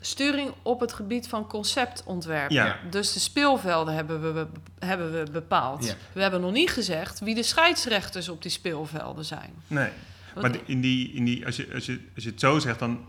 Sturing 0.00 0.52
op 0.62 0.80
het 0.80 0.92
gebied 0.92 1.28
van 1.28 1.46
conceptontwerp. 1.48 2.50
Ja. 2.50 2.78
Dus 2.90 3.12
de 3.12 3.18
speelvelden 3.20 3.94
hebben 3.94 4.22
we, 4.22 4.32
be- 4.32 4.86
hebben 4.86 5.12
we 5.12 5.30
bepaald. 5.30 5.84
Ja. 5.86 5.94
We 6.12 6.22
hebben 6.22 6.40
nog 6.40 6.52
niet 6.52 6.70
gezegd 6.70 7.20
wie 7.20 7.34
de 7.34 7.42
scheidsrechters 7.42 8.28
op 8.28 8.42
die 8.42 8.50
speelvelden 8.50 9.24
zijn. 9.24 9.50
Nee, 9.66 9.88
Want- 10.34 10.46
maar 10.52 10.60
in 10.66 10.80
die, 10.80 11.12
in 11.12 11.24
die, 11.24 11.46
als, 11.46 11.56
je, 11.56 11.68
als, 11.74 11.86
je, 11.86 12.00
als 12.14 12.24
je 12.24 12.30
het 12.30 12.40
zo 12.40 12.58
zegt, 12.58 12.78
dan 12.78 13.04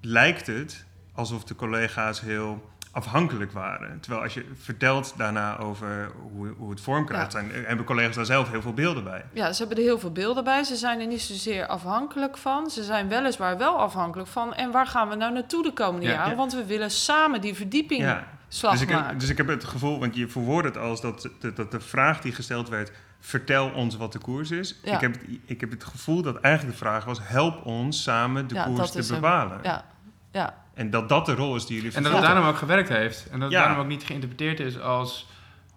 lijkt 0.00 0.46
het 0.46 0.84
alsof 1.12 1.44
de 1.44 1.54
collega's 1.54 2.20
heel 2.20 2.70
afhankelijk 2.90 3.52
waren. 3.52 4.00
Terwijl 4.00 4.22
als 4.22 4.34
je 4.34 4.44
vertelt 4.62 5.14
daarna 5.16 5.58
over 5.58 6.10
hoe, 6.32 6.48
hoe 6.56 6.70
het 6.70 6.80
vorm 6.80 7.06
krijgt, 7.06 7.32
Ja. 7.32 7.38
zijn, 7.40 7.50
hebben 7.66 7.84
collega's 7.86 8.14
daar 8.14 8.24
zelf 8.26 8.50
heel 8.50 8.62
veel 8.62 8.72
beelden 8.72 9.04
bij. 9.04 9.24
Ja, 9.32 9.52
ze 9.52 9.58
hebben 9.58 9.76
er 9.78 9.84
heel 9.90 9.98
veel 9.98 10.12
beelden 10.12 10.44
bij. 10.44 10.62
Ze 10.64 10.76
zijn 10.76 11.00
er 11.00 11.06
niet 11.06 11.20
zozeer 11.20 11.66
afhankelijk 11.66 12.36
van. 12.36 12.70
Ze 12.70 12.82
zijn 12.84 13.08
weliswaar 13.08 13.58
wel 13.58 13.78
afhankelijk 13.78 14.28
van. 14.28 14.54
En 14.54 14.70
waar 14.70 14.86
gaan 14.86 15.08
we 15.08 15.14
nou 15.14 15.32
naartoe 15.32 15.62
de 15.62 15.72
komende 15.72 16.06
Ja, 16.06 16.12
jaren? 16.12 16.30
ja. 16.30 16.36
Want 16.36 16.52
we 16.52 16.64
willen 16.64 16.90
samen 16.90 17.40
die 17.40 17.54
verdieping 17.54 18.00
Ja. 18.00 18.24
slag 18.48 18.72
Dus 18.72 18.80
ik, 18.80 18.90
maken. 18.90 19.18
dus 19.18 19.28
ik 19.28 19.36
heb 19.36 19.46
het 19.48 19.64
gevoel, 19.64 19.98
want 19.98 20.14
je 20.16 20.28
verwoordt 20.28 20.68
het 20.68 20.76
als 20.76 21.00
dat, 21.00 21.28
dat, 21.40 21.56
dat 21.56 21.70
de 21.70 21.80
vraag 21.80 22.20
die 22.20 22.32
gesteld 22.32 22.68
werd, 22.68 22.92
vertel 23.20 23.70
ons 23.70 23.96
wat 23.96 24.12
de 24.12 24.18
koers 24.18 24.50
is. 24.50 24.80
Ja. 24.84 24.94
Ik, 24.94 25.00
heb 25.00 25.12
het, 25.12 25.22
ik 25.44 25.60
heb 25.60 25.70
het 25.70 25.84
gevoel 25.84 26.22
dat 26.22 26.40
eigenlijk 26.40 26.78
de 26.78 26.84
vraag 26.84 27.04
was, 27.04 27.18
help 27.22 27.64
ons 27.64 28.02
samen 28.02 28.46
de 28.48 28.54
Ja, 28.54 28.64
koers 28.64 28.90
te 28.90 29.06
bepalen. 29.14 29.58
Ja, 29.62 29.84
ja. 30.32 30.54
En 30.78 30.90
dat 30.90 31.08
dat 31.08 31.26
de 31.26 31.34
rol 31.34 31.56
is 31.56 31.66
die 31.66 31.76
jullie 31.76 31.96
En 31.96 32.02
dat 32.02 32.12
het 32.12 32.22
daarom 32.22 32.44
ook 32.46 32.56
gewerkt 32.56 32.88
heeft. 32.88 33.24
En 33.30 33.32
dat 33.40 33.42
het 33.42 33.58
Ja. 33.58 33.64
daarom 33.64 33.80
ook 33.82 33.88
niet 33.88 34.02
geïnterpreteerd 34.04 34.60
is 34.60 34.80
als... 34.80 35.26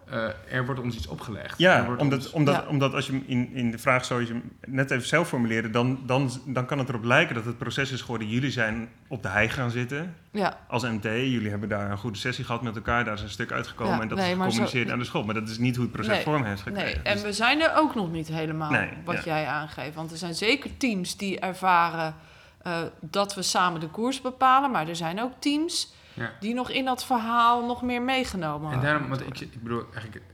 eh, 0.09 0.23
er 0.51 0.65
wordt 0.65 0.81
ons 0.81 0.95
iets 0.95 1.07
opgelegd. 1.07 1.51
Er 1.51 1.55
Ja, 1.57 1.85
wordt 1.85 2.01
omdat, 2.01 2.19
ons- 2.19 2.31
omdat, 2.31 2.55
Ja. 2.55 2.65
omdat 2.67 2.93
als 2.93 3.05
je 3.05 3.11
hem 3.11 3.23
in, 3.27 3.49
in 3.53 3.71
de 3.71 3.77
vraag 3.77 4.05
zoals 4.05 4.27
je 4.27 4.33
hem 4.33 4.51
net 4.67 4.91
even 4.91 5.07
zelf 5.07 5.27
formuleerde, 5.27 5.69
dan, 5.69 5.99
dan, 6.05 6.31
dan 6.45 6.65
kan 6.65 6.77
het 6.79 6.89
erop 6.89 7.03
lijken 7.03 7.35
dat 7.35 7.45
het 7.45 7.57
proces 7.57 7.91
is 7.91 8.01
geworden. 8.01 8.27
Jullie 8.27 8.51
zijn 8.51 8.89
op 9.07 9.21
de 9.23 9.29
hei 9.29 9.49
gaan 9.49 9.71
zitten 9.71 10.15
ja. 10.31 10.57
als 10.67 10.83
MT. 10.83 11.03
Jullie 11.03 11.49
hebben 11.49 11.69
daar 11.69 11.91
een 11.91 11.97
goede 11.97 12.17
sessie 12.17 12.45
gehad 12.45 12.61
met 12.61 12.75
elkaar. 12.75 13.05
Daar 13.05 13.13
is 13.13 13.21
een 13.21 13.29
stuk 13.29 13.51
uitgekomen 13.51 13.95
Ja, 13.95 14.01
en 14.01 14.07
dat 14.07 14.17
nee, 14.17 14.27
is 14.27 14.33
zo- 14.37 14.41
gecommuniceerd 14.43 14.89
aan 14.89 14.99
de 14.99 15.05
school. 15.05 15.23
Maar 15.23 15.33
dat 15.35 15.49
is 15.49 15.57
niet 15.57 15.75
hoe 15.75 15.83
het 15.83 15.93
proces 15.93 16.13
Nee, 16.13 16.23
vorm 16.23 16.43
heeft 16.43 16.65
Nee, 16.65 16.75
gekregen. 16.75 17.05
en 17.05 17.13
Dus- 17.13 17.21
we 17.23 17.33
zijn 17.33 17.61
er 17.61 17.71
ook 17.75 17.95
nog 17.95 18.11
niet 18.11 18.27
helemaal, 18.27 18.71
Nee, 18.71 18.89
wat 19.05 19.15
ja. 19.15 19.21
jij 19.23 19.45
aangeeft. 19.47 19.95
Want 19.95 20.11
er 20.11 20.17
zijn 20.17 20.33
zeker 20.35 20.77
teams 20.77 21.17
die 21.17 21.39
ervaren 21.39 22.15
eh, 22.63 22.81
dat 22.99 23.35
we 23.35 23.41
samen 23.41 23.79
de 23.79 23.87
koers 23.87 24.21
bepalen. 24.21 24.71
Maar 24.71 24.87
er 24.87 24.95
zijn 24.95 25.21
ook 25.21 25.31
teams 25.39 25.93
Ja. 26.13 26.31
die 26.39 26.53
nog 26.53 26.69
in 26.69 26.85
dat 26.85 27.05
verhaal 27.05 27.65
nog 27.65 27.81
meer 27.81 28.01
meegenomen 28.01 28.71
En 28.71 28.79
daarom, 28.81 29.07
want 29.09 29.21
ik, 29.27 29.39
ik 29.39 29.63
bedoel, 29.63 29.83
eigenlijk, 29.93 30.25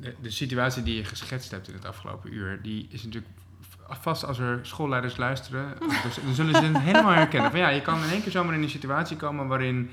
de, 0.00 0.14
de 0.20 0.30
situatie 0.30 0.82
die 0.82 0.96
je 0.96 1.04
geschetst 1.04 1.50
hebt 1.50 1.68
in 1.68 1.74
het 1.74 1.84
afgelopen 1.86 2.34
uur, 2.34 2.62
die 2.62 2.86
is 2.90 3.04
natuurlijk 3.04 3.32
vast 3.88 4.24
als 4.24 4.38
er 4.38 4.58
schoolleiders 4.62 5.16
luisteren, 5.16 5.74
dus, 6.04 6.14
dan 6.24 6.34
zullen 6.34 6.54
ze 6.54 6.62
het 6.64 6.78
helemaal 6.78 7.12
herkennen. 7.12 7.50
Van 7.50 7.60
ja, 7.60 7.68
je 7.68 7.82
kan 7.82 8.02
in 8.04 8.10
één 8.10 8.22
keer 8.22 8.32
zomaar 8.32 8.54
in 8.54 8.62
een 8.62 8.70
situatie 8.70 9.16
komen 9.16 9.46
waarin 9.46 9.90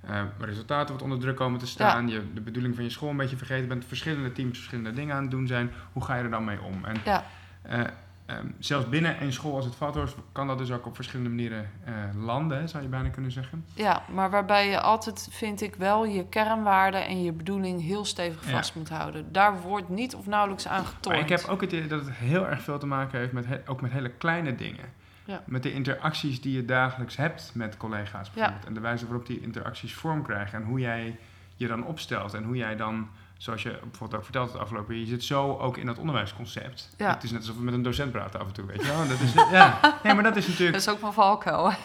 eh, 0.00 0.22
resultaten 0.38 0.94
wat 0.94 1.02
onder 1.02 1.18
druk 1.18 1.36
komen 1.36 1.58
te 1.58 1.66
staan, 1.66 2.08
je 2.08 2.32
de 2.34 2.40
bedoeling 2.40 2.74
van 2.74 2.84
je 2.84 2.90
school 2.90 3.10
een 3.10 3.16
beetje 3.16 3.36
vergeten 3.36 3.68
bent, 3.68 3.84
verschillende 3.84 4.32
teams 4.32 4.56
verschillende 4.56 4.92
dingen 4.92 5.14
aan 5.16 5.22
het 5.22 5.30
doen 5.30 5.46
zijn. 5.46 5.72
Hoe 5.92 6.04
ga 6.04 6.14
je 6.16 6.22
er 6.22 6.30
dan 6.30 6.44
mee 6.44 6.60
om? 6.62 6.84
En 6.84 6.96
Ja. 7.04 7.24
eh, 7.62 7.80
ehm, 8.26 8.46
zelfs 8.58 8.88
binnen 8.88 9.22
een 9.22 9.32
school 9.32 9.54
als 9.56 9.64
het 9.64 9.74
Vathorst 9.74 10.16
kan 10.32 10.46
dat 10.46 10.58
dus 10.58 10.70
ook 10.72 10.86
op 10.86 10.94
verschillende 10.94 11.30
manieren 11.30 11.70
eh, 11.84 11.92
landen, 12.24 12.58
hè, 12.58 12.66
zou 12.66 12.82
je 12.82 12.88
bijna 12.88 13.08
kunnen 13.08 13.30
zeggen. 13.32 13.64
Ja, 13.74 14.02
maar 14.12 14.30
waarbij 14.30 14.68
je 14.68 14.80
altijd, 14.80 15.28
vind 15.30 15.60
ik 15.60 15.74
wel, 15.74 16.04
je 16.06 16.28
kernwaarden 16.28 17.06
en 17.06 17.22
je 17.22 17.32
bedoeling 17.32 17.82
heel 17.82 18.04
stevig 18.04 18.44
Ja. 18.46 18.50
vast 18.50 18.74
moet 18.74 18.88
houden. 18.88 19.32
Daar 19.32 19.60
wordt 19.60 19.88
niet 19.88 20.14
of 20.14 20.26
nauwelijks 20.26 20.68
aan 20.68 20.84
getornd. 20.84 21.06
Maar 21.18 21.30
ik 21.30 21.38
heb 21.40 21.48
ook 21.50 21.60
het 21.60 21.72
idee 21.72 21.86
dat 21.88 22.00
het 22.00 22.14
heel 22.14 22.46
erg 22.46 22.62
veel 22.62 22.78
te 22.78 22.86
maken 22.86 23.18
heeft 23.18 23.32
met, 23.32 23.46
he- 23.46 23.60
ook 23.66 23.80
met 23.80 23.90
hele 23.90 24.10
kleine 24.10 24.54
dingen. 24.54 24.84
Ja. 25.24 25.42
Met 25.46 25.62
de 25.62 25.72
interacties 25.72 26.40
die 26.40 26.56
je 26.56 26.64
dagelijks 26.64 27.16
hebt 27.16 27.50
met 27.54 27.76
collega's 27.76 28.30
bijvoorbeeld. 28.30 28.66
En 28.66 28.74
de 28.74 28.80
wijze 28.80 29.04
waarop 29.06 29.26
die 29.26 29.40
interacties 29.40 29.94
vorm 29.94 30.22
krijgen. 30.22 30.58
En 30.58 30.64
hoe 30.64 30.78
jij 30.80 31.18
je 31.56 31.66
dan 31.66 31.84
opstelt. 31.84 32.34
En 32.34 32.44
hoe 32.44 32.56
jij 32.56 32.76
dan, 32.76 33.08
zoals 33.44 33.62
je 33.62 33.78
bijvoorbeeld 33.82 34.14
ook 34.14 34.24
verteld 34.24 34.52
het 34.52 34.60
afgelopen 34.60 34.94
uur, 34.94 35.00
je 35.00 35.06
zit 35.06 35.24
zo 35.24 35.58
ook 35.58 35.76
in 35.76 35.86
dat 35.86 35.98
onderwijsconcept. 35.98 36.94
Ja. 36.96 37.14
Het 37.14 37.22
is 37.22 37.30
net 37.30 37.40
alsof 37.40 37.56
we 37.56 37.62
met 37.62 37.74
een 37.74 37.82
docent 37.82 38.12
praten 38.12 38.40
af 38.40 38.46
en 38.46 38.52
toe, 38.52 38.66
weet 38.66 38.82
je 38.82 38.88
wel. 38.88 39.08
Dat 39.14 39.20
is, 39.20 39.32
ja. 39.50 39.78
Nee, 40.02 40.14
maar 40.14 40.22
dat 40.22 40.36
is 40.36 40.46
natuurlijk... 40.46 40.72
Dat 40.72 40.86
is 40.86 40.92
ook 40.92 40.98
van 40.98 41.12
valkuil. 41.12 41.70
hè? 41.70 41.76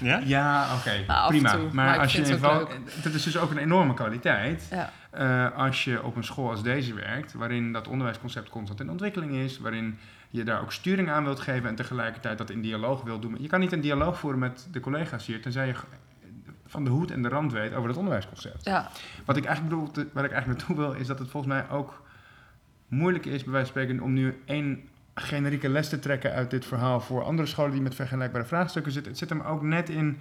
ja? 0.10 0.20
Ja, 0.24 0.66
oké, 0.78 1.04
Nou, 1.06 1.20
af 1.20 1.24
en 1.24 1.28
prima. 1.28 1.50
toe, 1.50 1.68
maar 1.72 1.98
als 1.98 2.12
je 2.12 2.22
in 2.22 2.40
dat 3.02 3.12
is 3.14 3.22
dus 3.22 3.38
ook 3.38 3.50
een 3.50 3.58
enorme 3.58 3.94
kwaliteit. 3.94 4.66
Ja. 4.70 4.92
Eh, 5.10 5.58
als 5.58 5.84
je 5.84 6.02
op 6.02 6.16
een 6.16 6.24
school 6.24 6.50
als 6.50 6.62
deze 6.62 6.94
werkt, 6.94 7.32
waarin 7.32 7.72
dat 7.72 7.88
onderwijsconcept 7.88 8.48
constant 8.48 8.80
in 8.80 8.90
ontwikkeling 8.90 9.32
is, 9.32 9.58
waarin 9.58 9.98
je 10.30 10.44
daar 10.44 10.60
ook 10.60 10.72
sturing 10.72 11.10
aan 11.10 11.24
wilt 11.24 11.40
geven 11.40 11.68
en 11.68 11.74
tegelijkertijd 11.74 12.38
dat 12.38 12.50
in 12.50 12.60
dialoog 12.60 13.02
wilt 13.02 13.22
doen. 13.22 13.36
Je 13.40 13.48
kan 13.48 13.60
niet 13.60 13.72
een 13.72 13.80
dialoog 13.80 14.18
voeren 14.18 14.40
met 14.40 14.68
de 14.70 14.80
collega's 14.80 15.26
hier, 15.26 15.42
tenzij 15.42 15.66
je 15.66 15.74
van 16.74 16.84
de 16.84 16.90
hoed 16.90 17.10
en 17.10 17.22
de 17.22 17.28
rand 17.28 17.52
weet 17.52 17.74
over 17.74 17.88
het 17.88 17.96
onderwijsconcept. 17.98 18.64
Ja, 18.64 18.90
Wat 19.24 19.36
ik 19.36 19.44
eigenlijk 19.44 19.74
bedoel, 19.76 19.90
te- 19.90 20.06
waar 20.12 20.24
ik 20.24 20.30
eigenlijk 20.32 20.60
naartoe 20.60 20.84
wil, 20.86 20.92
is 21.00 21.06
dat 21.06 21.18
het 21.18 21.30
volgens 21.30 21.52
mij 21.52 21.68
ook 21.70 22.02
moeilijk 22.88 23.26
is, 23.26 23.42
bij 23.44 23.52
wijze 23.52 23.72
van 23.72 23.80
spreken, 23.82 24.02
om 24.02 24.12
nu 24.12 24.40
één 24.44 24.80
generieke 25.14 25.68
les 25.68 25.88
te 25.88 25.98
trekken 25.98 26.32
uit 26.32 26.50
dit 26.50 26.64
verhaal 26.66 27.00
voor 27.00 27.22
andere 27.24 27.48
scholen 27.48 27.72
die 27.72 27.80
met 27.80 27.94
vergelijkbare 27.94 28.44
vraagstukken 28.44 28.92
zitten. 28.92 29.10
Het 29.10 29.20
zit 29.20 29.28
hem 29.28 29.40
ook 29.40 29.62
net 29.62 29.88
in 29.88 30.18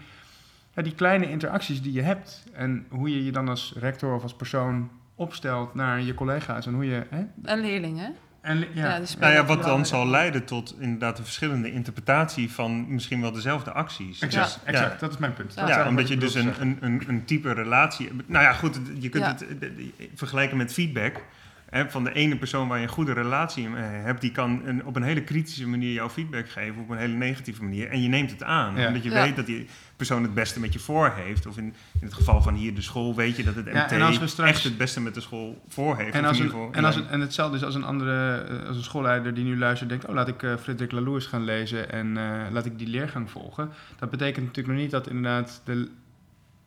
ja, 0.74 0.82
die 0.82 0.96
kleine 0.96 1.30
interacties 1.30 1.82
die 1.82 1.94
je 1.94 2.02
hebt 2.02 2.44
en 2.54 2.86
hoe 2.90 3.10
je 3.10 3.26
je 3.26 3.32
dan 3.32 3.48
als 3.50 3.74
rector 3.80 4.16
of 4.16 4.24
als 4.24 4.36
persoon 4.36 4.90
opstelt 5.16 5.74
naar 5.74 6.02
je 6.02 6.14
collega's 6.14 6.66
en 6.66 6.74
hoe 6.74 6.86
je. 6.86 7.04
Hè? 7.10 7.24
en 7.44 7.60
leerlingen. 7.60 8.16
En, 8.44 8.66
ja. 8.74 9.00
Nou 9.20 9.34
ja, 9.34 9.46
wat 9.46 9.64
dan 9.64 9.86
zal 9.86 10.08
leiden 10.08 10.46
tot 10.46 10.76
inderdaad 10.80 11.18
een 11.18 11.24
verschillende 11.24 11.72
interpretatie 11.72 12.52
van 12.52 12.94
misschien 12.94 13.22
wel 13.22 13.32
dezelfde 13.32 13.72
acties. 13.72 14.20
Exact, 14.22 14.54
Dus, 14.54 14.64
exact, 14.64 14.94
Ja. 14.94 15.00
dat 15.00 15.12
is 15.12 15.18
mijn 15.18 15.34
punt. 15.34 15.54
Ja. 15.56 15.88
Omdat 15.88 16.08
je 16.08 16.18
dus 16.18 16.34
een, 16.36 16.54
een, 16.60 16.78
een, 16.82 17.04
een 17.08 17.26
type 17.26 17.54
relatie... 17.54 18.10
Nou 18.26 18.44
ja, 18.44 18.54
goed, 18.54 18.80
je 19.00 19.10
kunt 19.10 19.24
Ja. 19.24 19.30
het 19.32 19.42
eh, 19.48 19.50
de- 19.60 19.76
de- 19.76 20.10
vergelijken 20.16 20.58
met 20.58 20.74
feedback. 20.74 21.22
Hè, 21.70 21.90
van 21.90 22.04
de 22.04 22.14
ene 22.14 22.36
persoon 22.38 22.68
waar 22.68 22.78
je 22.78 22.84
een 22.84 22.90
goede 22.90 23.14
relatie 23.14 23.70
mee 23.70 23.84
hebt... 23.84 24.22
die 24.22 24.32
kan 24.32 24.62
een, 24.66 24.86
op 24.86 24.96
een 24.96 25.04
hele 25.04 25.22
kritische 25.24 25.68
manier 25.68 25.94
jouw 25.94 26.10
feedback 26.10 26.50
geven... 26.50 26.82
op 26.82 26.90
een 26.90 26.98
hele 26.98 27.14
negatieve 27.16 27.64
manier. 27.64 27.90
En 27.90 28.02
je 28.02 28.08
neemt 28.10 28.32
het 28.32 28.44
aan. 28.44 28.76
Ja. 28.76 28.88
Omdat 28.88 29.04
je 29.04 29.10
Ja. 29.10 29.24
weet 29.24 29.36
dat 29.36 29.46
die 29.46 29.68
persoon 30.08 30.24
het 30.24 30.34
beste 30.34 30.60
met 30.60 30.74
je 30.74 30.80
voor 30.80 31.14
heeft. 31.16 31.46
Of 31.46 31.58
in, 31.58 31.64
in 32.00 32.06
het 32.06 32.14
geval 32.14 32.42
van 32.42 32.54
hier 32.54 32.76
de 32.76 32.82
school... 32.82 33.16
weet 33.16 33.36
je 33.36 33.44
dat 33.44 33.56
het 33.56 33.66
Ja, 33.66 33.88
MT 34.10 34.30
straks- 34.30 34.50
echt 34.52 34.64
het 34.64 34.78
beste 34.78 35.02
met 35.02 35.14
de 35.14 35.22
school 35.22 35.62
voor 35.68 35.98
heeft. 35.98 36.14
En, 36.16 36.26
als 36.26 36.38
in 36.38 36.44
een, 36.44 36.50
ieder 36.50 36.60
geval- 36.62 36.74
en, 36.74 36.86
als 36.86 36.96
een, 36.96 37.08
en 37.08 37.20
hetzelfde 37.20 37.58
is 37.58 37.64
als 37.64 37.76
een 37.76 37.84
andere, 37.84 38.38
eh, 38.38 38.68
als 38.68 38.78
een 38.78 38.84
schoolleider 38.84 39.34
die 39.34 39.44
nu 39.44 39.58
luistert, 39.58 39.90
denkt: 39.90 40.06
Oh, 40.06 40.14
laat 40.14 40.28
ik 40.28 40.44
eh 40.44 40.56
Frederik 40.58 40.92
Laloux 40.92 41.26
gaan 41.26 41.44
lezen 41.44 41.92
en 41.92 42.18
eh, 42.18 42.52
laat 42.52 42.66
ik 42.66 42.78
die 42.78 42.88
leergang 42.88 43.30
volgen. 43.32 43.70
Dat 44.00 44.10
betekent 44.10 44.46
natuurlijk 44.46 44.74
nog 44.74 44.84
niet 44.84 44.92
dat 44.92 45.08
inderdaad 45.08 45.62
de, 45.66 45.90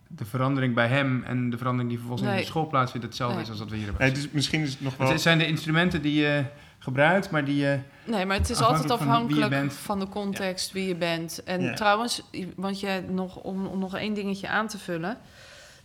de 0.08 0.24
verandering 0.24 0.74
bij 0.74 0.88
hem 0.88 1.22
en 1.22 1.50
de 1.50 1.56
verandering 1.56 1.90
die 1.90 1.98
vervolgens 1.98 2.30
in 2.30 2.36
de 2.36 2.44
school 2.44 2.66
plaatsvindt 2.66 3.06
hetzelfde 3.06 3.34
Nee. 3.34 3.44
is 3.44 3.50
als 3.50 3.58
wat 3.58 3.70
we 3.70 3.76
hier 3.76 3.84
hebben. 3.84 4.02
Nee, 4.02 4.12
dus 4.14 4.30
misschien 4.30 4.60
is 4.60 4.70
het 4.70 4.80
nog 4.80 4.96
wel... 4.96 5.08
Het 5.10 5.20
zijn 5.20 5.38
de 5.38 5.46
instrumenten 5.46 6.02
die 6.02 6.14
je 6.20 6.44
gebruikt, 6.86 7.30
maar 7.30 7.44
die 7.44 7.56
je. 7.56 7.78
Nee, 8.04 8.26
maar 8.26 8.36
het 8.36 8.50
is 8.50 8.60
Afhankelijk 8.60 8.90
altijd 8.90 9.08
afhankelijk 9.08 9.72
van 9.72 9.98
de 9.98 10.08
context, 10.08 10.72
wie 10.72 10.88
je 10.88 10.94
bent. 10.94 11.42
En 11.44 11.62
Ja. 11.62 11.74
trouwens, 11.74 12.22
want 12.56 12.80
je 12.80 13.04
nog, 13.08 13.36
om, 13.36 13.66
om 13.66 13.78
nog 13.78 13.96
één 13.96 14.14
dingetje 14.14 14.48
aan 14.48 14.66
te 14.68 14.78
vullen. 14.78 15.18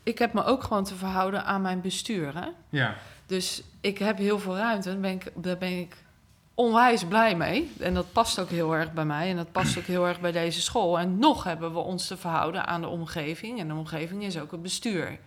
Ik 0.04 0.18
heb 0.18 0.34
me 0.34 0.44
ook 0.44 0.64
gewoon 0.64 0.84
te 0.84 0.96
verhouden 0.96 1.46
aan 1.46 1.62
mijn 1.62 1.82
bestuur. 1.82 2.36
Hè? 2.36 2.48
Ja, 2.70 2.96
Dus 3.26 3.64
ik 3.82 3.98
heb 3.98 4.18
heel 4.18 4.40
veel 4.40 4.58
ruimte. 4.58 4.96
Ben 4.96 5.12
ik, 5.12 5.32
daar 5.36 5.58
ben 5.58 5.80
ik 5.80 5.96
onwijs 6.54 7.06
blij 7.06 7.36
mee. 7.36 7.72
En 7.80 7.94
dat 7.94 8.12
past 8.12 8.40
ook 8.40 8.50
heel 8.50 8.76
erg 8.76 8.94
bij 8.94 9.06
mij. 9.06 9.30
En 9.30 9.36
dat 9.36 9.52
past 9.52 9.78
ook 9.78 9.84
heel 9.86 10.08
erg 10.08 10.20
bij 10.20 10.32
deze 10.32 10.62
school. 10.62 11.00
En 11.00 11.20
nog 11.20 11.44
hebben 11.44 11.74
we 11.74 11.80
ons 11.80 12.08
te 12.08 12.18
verhouden 12.18 12.66
aan 12.68 12.82
de 12.82 12.88
omgeving. 12.88 13.60
En 13.60 13.68
de 13.68 13.74
omgeving 13.74 14.24
is 14.24 14.40
ook 14.40 14.52
het 14.52 14.62
bestuur. 14.62 15.18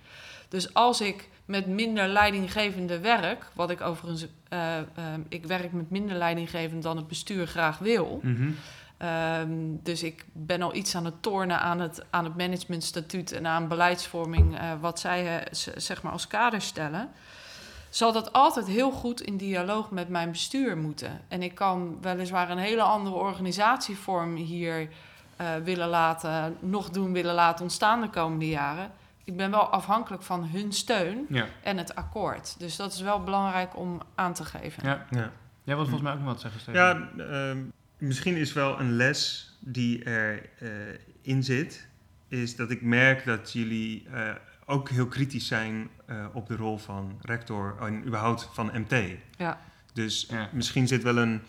Dus 0.48 0.74
als 0.74 1.00
ik 1.00 1.28
met 1.44 1.66
minder 1.66 2.08
leidinggevende 2.08 3.00
werk, 3.00 3.46
wat 3.52 3.70
ik 3.70 3.80
overigens, 3.80 4.26
eh, 4.48 4.78
eh, 4.78 4.84
ik 5.28 5.46
werk 5.46 5.72
met 5.72 5.90
minder 5.90 6.16
leidinggevend 6.16 6.82
dan 6.82 6.96
het 6.96 7.08
bestuur 7.08 7.46
graag 7.46 7.78
wil. 7.78 8.20
Mhm. 8.22 8.50
Ehm, 8.96 9.50
dus 9.82 10.02
ik 10.02 10.24
ben 10.32 10.62
al 10.62 10.74
iets 10.74 10.94
aan 10.94 11.04
het 11.04 11.22
tornen 11.22 11.60
aan 11.60 11.80
het, 11.80 12.04
aan 12.10 12.24
het 12.24 12.36
managementstatuut 12.36 13.32
en 13.32 13.46
aan 13.46 13.68
beleidsvorming, 13.68 14.58
eh, 14.58 14.70
wat 14.80 15.00
zij 15.00 15.38
eh, 15.38 15.46
zeg 15.76 16.02
maar 16.02 16.12
als 16.12 16.26
kader 16.26 16.60
stellen. 16.60 17.10
Zal 17.88 18.12
dat 18.12 18.32
altijd 18.32 18.66
heel 18.66 18.90
goed 18.90 19.20
in 19.20 19.36
dialoog 19.36 19.90
met 19.90 20.08
mijn 20.08 20.30
bestuur 20.30 20.76
moeten. 20.76 21.20
En 21.28 21.42
ik 21.42 21.54
kan 21.54 21.98
weliswaar 22.00 22.50
een 22.50 22.58
hele 22.58 22.82
andere 22.82 23.16
organisatievorm 23.16 24.34
hier 24.34 24.88
willen 25.64 25.88
laten, 25.88 26.56
nog 26.60 26.90
doen 26.90 27.12
willen 27.12 27.34
laten 27.34 27.62
ontstaan 27.62 28.00
de 28.00 28.10
komende 28.10 28.48
jaren. 28.48 28.90
Ik 29.24 29.36
ben 29.36 29.50
wel 29.50 29.68
afhankelijk 29.68 30.22
van 30.22 30.44
hun 30.44 30.72
steun 30.72 31.26
ja. 31.28 31.46
en 31.62 31.76
het 31.76 31.94
akkoord. 31.94 32.54
Dus 32.58 32.76
dat 32.76 32.92
is 32.92 33.00
wel 33.00 33.22
belangrijk 33.22 33.76
om 33.76 34.02
aan 34.14 34.32
te 34.34 34.44
geven. 34.44 34.82
ja. 34.88 35.06
ja. 35.10 35.32
Jij 35.64 35.74
wilt 35.74 35.88
volgens 35.88 36.02
mij 36.08 36.12
ook 36.12 36.18
nog 36.24 36.28
wat 36.32 36.40
zeggen, 36.40 36.60
Steven. 36.60 37.10
Ja, 37.16 37.24
ehm, 37.24 37.58
misschien 37.98 38.36
is 38.36 38.52
wel 38.52 38.80
een 38.80 38.92
les 38.92 39.52
die 39.60 40.06
erin 40.06 40.98
in 41.22 41.42
zit, 41.42 41.88
is 42.28 42.56
dat 42.56 42.70
ik 42.70 42.82
merk 42.82 43.24
dat 43.24 43.52
jullie 43.52 44.06
eh, 44.12 44.30
ook 44.66 44.88
heel 44.88 45.06
kritisch 45.06 45.46
zijn 45.46 45.88
eh, 46.06 46.26
op 46.32 46.46
de 46.46 46.56
rol 46.56 46.78
van 46.78 47.18
rector 47.22 47.76
en 47.80 48.06
überhaupt 48.06 48.48
van 48.52 48.70
MT. 48.74 48.94
Ja. 49.36 49.60
Dus 49.92 50.26
Ja. 50.30 50.48
misschien 50.52 50.86
zit 50.88 51.02
wel 51.02 51.16
een. 51.16 51.42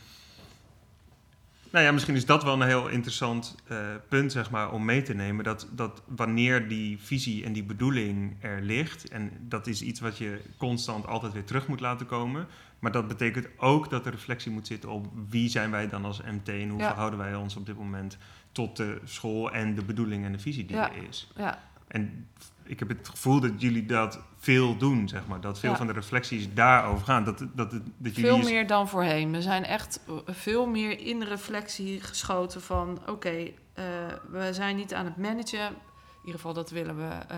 Nou 1.75 1.87
ja, 1.87 1.93
misschien 1.93 2.15
is 2.15 2.25
dat 2.25 2.43
wel 2.43 2.53
een 2.61 2.67
heel 2.67 2.87
interessant 2.87 3.55
eh, 3.67 3.77
punt, 4.09 4.31
zeg 4.31 4.49
maar, 4.51 4.71
om 4.71 4.85
mee 4.85 5.01
te 5.01 5.13
nemen. 5.13 5.43
Dat, 5.43 5.67
dat 5.71 6.01
wanneer 6.07 6.67
die 6.67 6.99
visie 7.01 7.45
en 7.45 7.53
die 7.53 7.63
bedoeling 7.63 8.35
er 8.39 8.61
ligt, 8.61 9.07
en 9.09 9.31
dat 9.41 9.67
is 9.67 9.81
iets 9.81 9.99
wat 9.99 10.17
je 10.17 10.41
constant 10.57 11.07
altijd 11.07 11.33
weer 11.33 11.43
terug 11.43 11.67
moet 11.67 11.79
laten 11.79 12.05
komen. 12.05 12.47
Maar 12.79 12.91
dat 12.91 13.07
betekent 13.07 13.47
ook 13.57 13.89
dat 13.89 14.05
er 14.05 14.11
reflectie 14.11 14.51
moet 14.51 14.67
zitten 14.67 14.89
op 14.89 15.07
wie 15.29 15.49
zijn 15.49 15.71
wij 15.71 15.89
dan 15.89 16.05
als 16.05 16.21
MT 16.21 16.49
en 16.49 16.69
hoe 16.69 16.79
Ja. 16.79 16.87
verhouden 16.87 17.19
wij 17.19 17.35
ons 17.35 17.55
op 17.55 17.65
dit 17.65 17.77
moment 17.77 18.17
tot 18.51 18.77
de 18.77 19.01
school 19.03 19.51
en 19.51 19.75
de 19.75 19.83
bedoeling 19.83 20.25
en 20.25 20.31
de 20.31 20.39
visie 20.39 20.65
die 20.65 20.75
Ja. 20.75 20.91
er 20.91 21.03
is. 21.09 21.31
Ja, 21.35 21.59
En 21.87 22.27
ik 22.65 22.79
heb 22.79 22.87
het 22.89 23.09
gevoel 23.09 23.39
dat 23.39 23.51
jullie 23.61 23.85
dat 23.85 24.19
veel 24.37 24.77
doen, 24.77 25.07
zeg 25.07 25.27
maar. 25.27 25.41
Dat 25.41 25.59
veel 25.59 25.69
Ja. 25.71 25.75
van 25.77 25.87
de 25.87 25.93
reflecties 25.93 26.53
daarover 26.53 27.05
gaan. 27.05 27.23
Dat, 27.23 27.37
dat, 27.39 27.47
dat, 27.55 27.71
dat 27.71 27.81
jullie 28.15 28.29
Veel 28.29 28.35
eens- 28.37 28.49
meer 28.49 28.67
dan 28.67 28.87
voorheen. 28.89 29.31
We 29.31 29.41
zijn 29.41 29.65
echt 29.65 29.99
eh, 30.07 30.13
veel 30.25 30.65
meer 30.67 30.99
in 30.99 31.23
reflectie 31.23 32.01
geschoten 32.01 32.61
van... 32.61 32.99
oké, 33.07 33.29
eh, 33.73 33.83
we 34.29 34.53
zijn 34.53 34.75
niet 34.75 34.93
aan 34.93 35.05
het 35.05 35.17
managen. 35.17 35.59
In 35.67 36.31
ieder 36.31 36.35
geval, 36.39 36.53
dat 36.53 36.69
willen 36.69 36.97
we... 36.97 37.09
eh, 37.27 37.37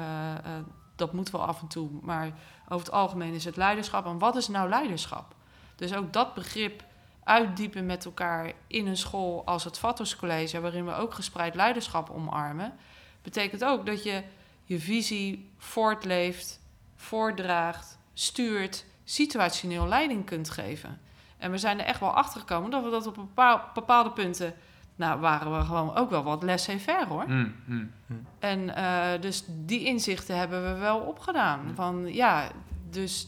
dat 0.96 1.14
moeten 1.14 1.34
we 1.34 1.40
af 1.40 1.62
en 1.62 1.68
toe. 1.68 1.90
Maar 2.02 2.32
over 2.70 2.86
het 2.86 2.92
algemeen 2.96 3.34
is 3.34 3.46
het 3.46 3.56
leiderschap. 3.56 4.06
En 4.06 4.18
wat 4.20 4.36
is 4.36 4.48
nou 4.48 4.70
leiderschap? 4.70 5.36
Dus 5.76 5.94
ook 5.96 6.14
dat 6.14 6.34
begrip 6.34 6.84
uitdiepen 7.24 7.86
met 7.86 8.06
elkaar 8.06 8.52
in 8.68 8.88
een 8.88 8.98
school 8.98 9.46
als 9.46 9.64
het 9.64 9.78
Vatters 9.78 10.16
College... 10.16 10.62
waarin 10.62 10.86
we 10.86 10.94
ook 10.94 11.14
gespreid 11.14 11.56
leiderschap 11.56 12.10
omarmen... 12.10 12.74
betekent 13.22 13.64
ook 13.66 13.86
dat 13.86 14.04
je 14.04 14.24
je 14.68 14.80
visie 14.80 15.51
voortleeft, 15.57 16.59
voordraagt, 16.95 17.97
stuurt, 18.13 18.86
situationeel 19.03 19.88
leiding 19.88 20.26
kunt 20.26 20.49
geven. 20.49 20.99
En 21.38 21.51
we 21.51 21.57
zijn 21.57 21.80
er 21.80 21.86
echt 21.86 21.99
wel 21.99 22.13
achter 22.13 22.39
gekomen 22.39 22.72
dat 22.72 22.84
we 22.84 22.89
dat 22.89 23.07
op 23.07 23.15
bepaal- 23.15 23.70
bepaalde 23.74 24.11
punten. 24.11 24.53
Nou, 24.95 25.20
waren 25.20 25.57
we 25.57 25.65
gewoon 25.65 25.95
ook 25.95 26.09
wel 26.09 26.24
wat 26.24 26.43
laissez-faire 26.43 27.05
hoor. 27.05 27.24
Mm, 27.28 27.55
mm. 27.65 27.91
En 28.39 28.76
eh, 28.76 29.22
dus 29.22 29.43
die 29.47 29.86
inzichten 29.86 30.38
hebben 30.38 30.74
we 30.74 30.80
wel 30.80 30.99
opgedaan. 30.99 31.72
Van 31.76 32.13
ja, 32.13 32.51
dus. 32.89 33.28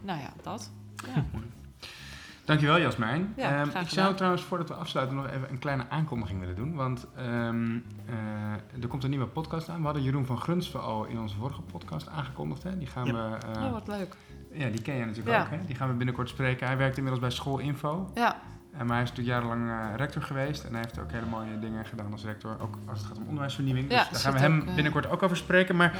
Nou 0.00 0.20
ja, 0.20 0.32
dat. 0.42 0.70
Ja. 1.14 1.24
Dankjewel 2.50 2.80
Jasmijn. 2.80 3.32
Ja, 3.36 3.60
Ehm, 3.60 3.78
ik 3.80 3.88
zou 3.88 4.14
trouwens 4.14 4.42
voordat 4.42 4.68
we 4.68 4.74
afsluiten 4.74 5.16
nog 5.16 5.26
even 5.26 5.50
een 5.50 5.58
kleine 5.58 5.84
aankondiging 5.88 6.40
willen 6.40 6.56
doen. 6.56 6.74
Want 6.74 7.06
ehm, 7.16 7.78
eh, 8.06 8.82
er 8.82 8.88
komt 8.88 9.04
een 9.04 9.10
nieuwe 9.10 9.26
podcast 9.26 9.68
aan. 9.68 9.78
We 9.78 9.84
hadden 9.84 10.02
Jeroen 10.02 10.26
van 10.26 10.38
Grunsven 10.38 10.82
al 10.82 11.04
in 11.04 11.18
onze 11.18 11.36
vorige 11.36 11.60
podcast 11.62 12.08
aangekondigd. 12.08 12.62
Hè? 12.62 12.78
Die 12.78 12.86
gaan 12.86 13.06
Ja. 13.06 13.12
we... 13.12 13.36
eh, 13.58 13.64
Oh, 13.64 13.72
wat 13.72 13.88
leuk. 13.88 14.14
ja, 14.52 14.68
die 14.68 14.82
ken 14.82 14.96
jij 14.96 15.04
natuurlijk 15.04 15.36
Ja. 15.36 15.42
ook. 15.42 15.50
Hè? 15.50 15.58
Die 15.66 15.74
gaan 15.76 15.88
we 15.88 15.94
binnenkort 15.94 16.28
spreken. 16.28 16.66
Hij 16.66 16.76
werkt 16.76 16.96
inmiddels 16.96 17.22
bij 17.22 17.30
Schoolinfo. 17.32 18.10
Ja, 18.14 18.36
En 18.78 18.86
maar 18.86 18.94
hij 18.96 19.04
is 19.04 19.10
natuurlijk 19.10 19.36
jarenlang 19.44 19.70
eh, 19.90 19.96
rector 19.96 20.22
geweest. 20.22 20.64
En 20.64 20.70
hij 20.72 20.80
heeft 20.80 20.98
ook 20.98 21.12
hele 21.12 21.26
mooie 21.26 21.58
dingen 21.58 21.84
gedaan 21.86 22.12
als 22.12 22.24
rector. 22.24 22.56
Ook 22.60 22.74
als 22.86 22.98
het 22.98 23.08
gaat 23.08 23.16
om 23.16 23.24
onderwijsvernieuwing. 23.26 23.90
Ja, 23.90 24.06
dus 24.10 24.22
daar 24.22 24.32
gaan 24.32 24.32
we 24.32 24.38
hem 24.38 24.60
ook, 24.60 24.66
eh, 24.68 24.74
binnenkort 24.74 25.08
ook 25.10 25.22
over 25.22 25.36
spreken. 25.36 25.76
Maar 25.76 25.94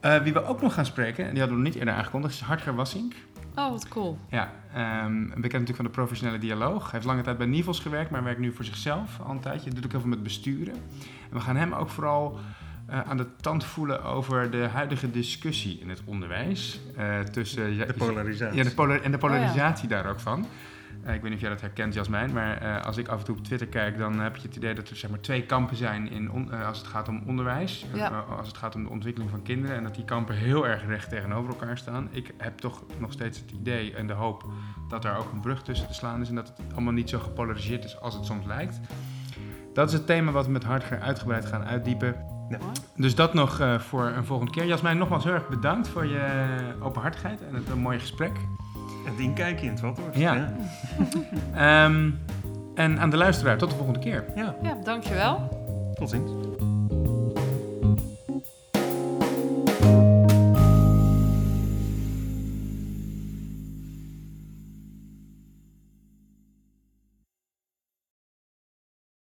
eh, 0.00 0.16
wie 0.22 0.32
we 0.32 0.44
ook 0.44 0.62
nog 0.62 0.74
gaan 0.74 0.84
spreken, 0.86 1.24
en 1.24 1.30
die 1.30 1.38
hadden 1.38 1.56
we 1.58 1.62
nog 1.64 1.72
niet 1.72 1.80
eerder 1.82 1.94
aangekondigd, 1.94 2.34
is 2.34 2.40
Hartger 2.40 2.74
Wassink. 2.74 3.14
Oh, 3.58 3.70
wat 3.70 3.88
cool. 3.88 4.18
Ja, 4.30 4.52
ehm, 4.74 5.18
bekend 5.22 5.42
natuurlijk 5.42 5.76
van 5.76 5.84
de 5.84 5.90
professionele 5.90 6.38
dialoog. 6.38 6.82
Hij 6.82 6.90
heeft 6.92 7.04
lange 7.04 7.22
tijd 7.22 7.38
bij 7.38 7.46
Nivels 7.46 7.80
gewerkt, 7.80 8.10
maar 8.10 8.24
werkt 8.24 8.40
nu 8.40 8.52
voor 8.52 8.64
zichzelf 8.64 9.20
al 9.20 9.30
een 9.30 9.40
tijdje. 9.40 9.70
Doet 9.70 9.84
ook 9.84 9.90
heel 9.90 10.00
veel 10.00 10.08
met 10.08 10.22
besturen. 10.22 10.74
En 10.74 11.32
we 11.32 11.40
gaan 11.40 11.56
hem 11.56 11.72
ook 11.72 11.88
vooral 11.88 12.38
eh, 12.86 13.00
aan 13.00 13.16
de 13.16 13.26
tand 13.40 13.64
voelen 13.64 14.04
over 14.04 14.50
de 14.50 14.68
huidige 14.72 15.10
discussie 15.10 15.78
in 15.80 15.88
het 15.88 16.02
onderwijs. 16.04 16.80
eh, 16.96 17.20
tussen, 17.20 17.76
De 17.78 17.94
polarisatie. 17.96 18.56
ja, 18.58 18.64
de 18.64 18.74
polar- 18.74 19.02
en 19.02 19.10
de 19.10 19.16
Oh 19.16 19.22
ja. 19.22 19.28
polarisatie 19.28 19.88
daar 19.88 20.06
ook 20.10 20.20
van. 20.20 20.46
Eh, 21.08 21.14
ik 21.14 21.20
weet 21.20 21.30
niet 21.30 21.34
of 21.34 21.40
jij 21.40 21.50
dat 21.50 21.60
herkent, 21.60 21.94
Jasmijn, 21.94 22.32
maar 22.32 22.56
eh, 22.56 22.84
als 22.84 22.96
ik 22.96 23.08
af 23.08 23.18
en 23.18 23.24
toe 23.24 23.36
op 23.36 23.44
Twitter 23.44 23.66
kijk, 23.66 23.98
dan 23.98 24.20
heb 24.20 24.36
je 24.36 24.42
het 24.42 24.56
idee 24.56 24.74
dat 24.74 24.88
er 24.88 24.96
zeg 24.96 25.10
maar, 25.10 25.20
twee 25.20 25.42
kampen 25.42 25.76
zijn 25.76 26.10
in 26.10 26.30
on- 26.30 26.52
eh, 26.52 26.66
als 26.66 26.78
het 26.78 26.86
gaat 26.86 27.08
om 27.08 27.22
onderwijs. 27.26 27.86
Ja. 27.94 28.24
Als 28.38 28.46
het 28.46 28.56
gaat 28.56 28.74
om 28.74 28.82
de 28.82 28.90
ontwikkeling 28.90 29.30
van 29.30 29.42
kinderen. 29.42 29.76
En 29.76 29.82
dat 29.82 29.94
die 29.94 30.04
kampen 30.04 30.34
heel 30.34 30.66
erg 30.66 30.86
recht 30.86 31.08
tegenover 31.08 31.50
elkaar 31.50 31.78
staan. 31.78 32.08
Ik 32.10 32.34
heb 32.36 32.58
toch 32.58 32.82
nog 32.98 33.12
steeds 33.12 33.38
het 33.38 33.50
idee 33.50 33.94
en 33.94 34.06
de 34.06 34.12
hoop 34.12 34.44
dat 34.88 35.04
er 35.04 35.16
ook 35.16 35.32
een 35.32 35.40
brug 35.40 35.62
tussen 35.62 35.86
te 35.88 35.94
slaan 35.94 36.20
is. 36.20 36.28
En 36.28 36.34
dat 36.34 36.48
het 36.48 36.72
allemaal 36.72 36.92
niet 36.92 37.08
zo 37.10 37.18
gepolariseerd 37.18 37.84
is 37.84 38.00
als 38.00 38.14
het 38.14 38.24
soms 38.24 38.46
lijkt. 38.46 38.80
Dat 39.74 39.88
is 39.88 39.92
het 39.94 40.06
thema 40.06 40.30
wat 40.30 40.46
we 40.46 40.52
met 40.52 40.64
Hartger 40.64 41.00
uitgebreid 41.00 41.46
gaan 41.46 41.64
uitdiepen. 41.64 42.14
Ja. 42.48 42.58
Dus 42.96 43.14
dat 43.14 43.34
nog 43.34 43.60
voor 43.78 44.06
een 44.06 44.24
volgende 44.24 44.52
keer. 44.52 44.66
Jasmijn, 44.66 44.98
nogmaals 44.98 45.24
heel 45.24 45.32
erg 45.32 45.48
bedankt 45.48 45.88
voor 45.88 46.06
je 46.06 46.46
openhartigheid 46.80 47.42
en 47.42 47.54
het 47.54 47.68
een 47.68 47.78
mooie 47.78 47.98
gesprek. 47.98 48.32
Het 49.10 49.18
inkijkje 49.18 49.64
in 49.66 49.70
het 49.72 49.80
Vathorst. 49.80 50.18
Ja. 50.18 50.34
ja. 50.34 50.52
Ehm, 51.84 52.10
en 52.74 52.98
aan 53.00 53.10
de 53.10 53.16
luisteraar, 53.16 53.58
tot 53.58 53.70
de 53.70 53.76
volgende 53.76 53.98
keer. 54.00 54.24
Ja, 54.34 54.54
Ja, 54.62 54.76
dankjewel. 54.84 55.48
tot 55.94 56.10
ziens. 56.10 56.30